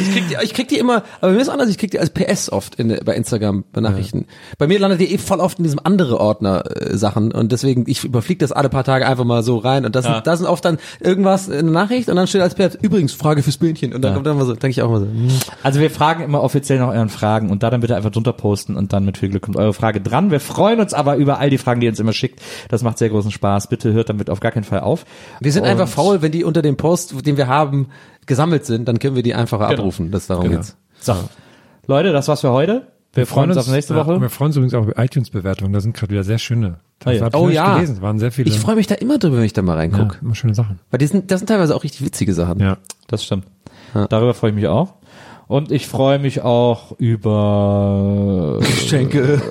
Ich 0.02 0.12
krieg 0.14 0.28
die, 0.30 0.38
ich 0.44 0.54
krieg 0.54 0.68
die 0.68 0.78
immer, 0.80 1.04
aber 1.22 1.32
mir 1.32 1.40
ist 1.40 1.50
anders, 1.50 1.70
ich 1.70 1.78
krieg 1.78 1.92
die 1.92 2.00
als 2.00 2.10
PS 2.10 2.52
oft 2.52 2.76
in, 2.76 2.98
bei 3.06 3.16
Instagram 3.16 3.64
bei 3.72 3.82
Nachrichten. 3.82 4.26
Bei 4.58 4.68
mir 4.68 4.80
landet 4.80 5.00
die 5.02 5.14
eh 5.14 5.18
voll 5.18 5.40
oft 5.40 5.58
in 5.60 5.64
diesem 5.64 5.80
andere 5.84 6.20
Ordner 6.20 6.64
äh, 6.66 6.98
Sachen 6.98 7.32
und 7.32 7.52
deswegen, 7.52 7.84
ich 7.88 8.04
überfliege 8.04 8.40
das 8.40 8.52
alle 8.52 8.70
paar 8.70 8.84
Tage 8.84 9.06
einfach 9.08 9.26
mal 9.26 9.44
so 9.44 9.58
rein 9.58 9.86
und 9.86 9.96
das, 9.96 10.06
Ja. 10.06 10.16
sind, 10.16 10.28
da 10.28 10.38
sind 10.38 10.48
oft 10.48 10.66
dann 10.66 10.78
irgendwas 11.00 11.48
in 11.48 11.66
der 11.68 11.74
Nachricht 11.74 12.10
und 12.10 12.16
dann 12.16 12.28
steht 12.28 12.42
als 12.42 12.56
PS, 12.56 12.76
übrigens, 12.82 13.14
Frage 13.14 13.44
fürs 13.44 13.58
Bähnchen 13.58 13.94
und 13.94 14.02
dann 14.02 14.14
kommt 14.14 14.26
dann 14.28 14.38
mal 14.38 14.46
so, 14.46 14.54
denke 14.54 14.70
ich 14.70 14.82
auch 14.82 14.90
mal 14.90 15.00
so, 15.02 15.06
hm. 15.06 15.28
Also 15.64 15.80
wir 15.80 15.92
fragen 15.92 16.24
immer 16.24 16.42
offiziell 16.42 16.80
nach 16.80 16.90
euren 16.90 17.10
Fragen 17.10 17.50
und 17.52 17.64
da 17.64 17.70
dann 17.70 17.82
bitte 17.82 17.96
einfach 17.96 18.12
drunter 18.12 18.34
posten 18.34 18.76
und 18.76 18.94
dann 18.94 19.06
mit 19.06 19.18
viel 19.18 19.30
Glück 19.30 19.44
kommt 19.44 19.58
eure 19.58 19.74
Frage 19.74 20.02
dran. 20.02 20.32
Wir 20.32 20.40
freuen 20.40 20.80
uns 20.80 20.94
aber 20.96 21.16
über 21.18 21.40
all 21.40 21.50
die 21.50 21.58
Fragen, 21.58 21.80
die 21.82 21.86
ihr 21.88 21.92
uns 21.92 22.00
immer 22.00 22.14
schickt. 22.14 22.42
Das 22.70 22.82
macht 22.84 22.98
sehr 22.98 23.10
großen 23.10 23.32
Spaß. 23.32 23.68
Bitte 23.68 23.94
hört 23.94 24.10
damit 24.10 24.30
auf 24.30 24.40
gar 24.40 24.52
keinen 24.52 24.64
Fall 24.64 24.80
auf. 24.82 25.06
Wir 25.40 25.52
sind 25.52 25.64
Und- 25.64 25.70
einfach 25.70 25.88
faul, 25.88 26.22
wenn 26.22 26.32
die 26.32 26.44
unter 26.44 26.62
dem 26.62 26.78
Post, 26.78 27.26
den 27.26 27.38
wir 27.38 27.48
haben, 27.48 27.88
gesammelt 28.26 28.66
sind, 28.66 28.88
dann 28.88 29.00
können 29.00 29.16
wir 29.16 29.24
die 29.24 29.34
einfacher 29.36 29.68
Genau. 29.68 29.80
abrufen. 29.82 30.12
Das 30.12 30.28
darum 30.28 30.46
Genau. 30.46 30.58
geht's. 30.58 30.76
So. 31.00 31.16
Leute, 31.88 32.12
das 32.12 32.28
war's 32.28 32.42
für 32.42 32.52
heute. 32.52 32.88
Wir, 33.14 33.26
freuen 33.26 33.50
uns 33.50 33.58
auf 33.58 33.68
nächste 33.70 33.94
ja, 33.96 34.06
Woche. 34.06 34.20
Wir 34.20 34.30
freuen 34.30 34.48
uns 34.48 34.58
übrigens 34.58 34.74
auch 34.74 34.84
über 34.84 35.02
iTunes-Bewertungen. 35.02 35.72
Da 35.72 35.80
sind 35.80 35.96
gerade 35.96 36.12
wieder 36.12 36.24
sehr 36.26 36.38
schöne. 36.38 36.80
Das 37.00 37.22
Ah 37.22 37.28
ja. 37.28 37.30
Oh 37.34 37.48
ja. 37.50 37.76
gelesen. 37.76 38.02
Waren 38.02 38.20
sehr 38.20 38.32
viele. 38.32 38.50
Ich 38.50 38.60
freue 38.60 38.76
mich 38.76 38.88
da 38.88 38.96
immer 38.96 39.18
drüber, 39.20 39.38
wenn 39.38 39.46
ich 39.46 39.54
da 39.54 39.62
mal 39.62 39.74
ja, 39.74 39.80
reingucke. 39.80 40.18
immer 40.22 40.36
schöne 40.36 40.54
Sachen. 40.54 40.80
Weil 40.92 40.98
die 40.98 41.08
sind, 41.08 41.32
das 41.32 41.40
sind 41.40 41.48
teilweise 41.48 41.76
auch 41.76 41.84
richtig 41.84 42.06
witzige 42.06 42.34
Sachen. 42.34 42.60
Ja. 42.60 42.78
Das 43.08 43.24
stimmt. 43.24 43.46
Darüber 44.10 44.34
freue 44.34 44.50
ich 44.50 44.56
mich 44.56 44.68
auch. 44.68 44.96
Und 45.48 45.72
ich 45.72 45.88
freue 45.88 46.18
mich 46.20 46.42
auch 46.42 46.94
über 46.98 48.58
Geschenke. 48.62 49.42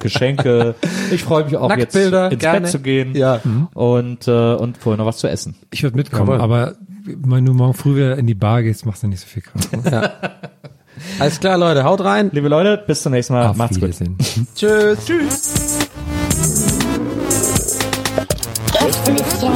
Geschenke. 0.00 0.74
Ich 1.10 1.22
freue 1.24 1.44
mich 1.44 1.56
auch 1.56 1.74
jetzt 1.76 1.94
ins 1.94 2.10
gerne. 2.38 2.60
Bett 2.62 2.68
zu 2.70 2.80
gehen 2.80 3.14
Ja. 3.14 3.40
und 3.74 4.26
äh, 4.26 4.54
und 4.54 4.78
vorher 4.78 4.96
noch 4.98 5.06
was 5.06 5.18
zu 5.18 5.28
essen. 5.28 5.54
Ich 5.70 5.82
würde 5.82 5.96
mitkommen, 5.96 6.28
Jawohl. 6.30 6.40
aber 6.40 6.74
wenn 7.04 7.44
du 7.44 7.52
morgen 7.54 7.74
früh 7.74 7.96
wieder 7.96 8.16
in 8.18 8.26
die 8.26 8.34
Bar 8.34 8.62
gehst, 8.62 8.86
machst 8.86 9.02
du 9.02 9.08
nicht 9.08 9.20
so 9.20 9.26
viel 9.26 9.42
Kraft. 9.42 9.68
Alles 11.18 11.38
klar, 11.40 11.56
Leute, 11.58 11.84
haut 11.84 12.02
rein. 12.02 12.30
Liebe 12.32 12.48
Leute, 12.48 12.82
bis 12.86 13.02
zum 13.02 13.12
nächsten 13.12 13.32
Mal. 13.34 13.46
Auf 13.48 13.56
Macht's 13.56 13.76
gut. 13.78 13.84
Wiedersehen. 13.84 14.16
Tschüss. 14.54 14.98
Tschüss. 15.06 15.88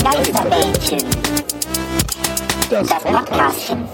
Geisterbällchen. 0.02 0.98
Das 2.70 2.88
Podcastchen. 2.88 3.84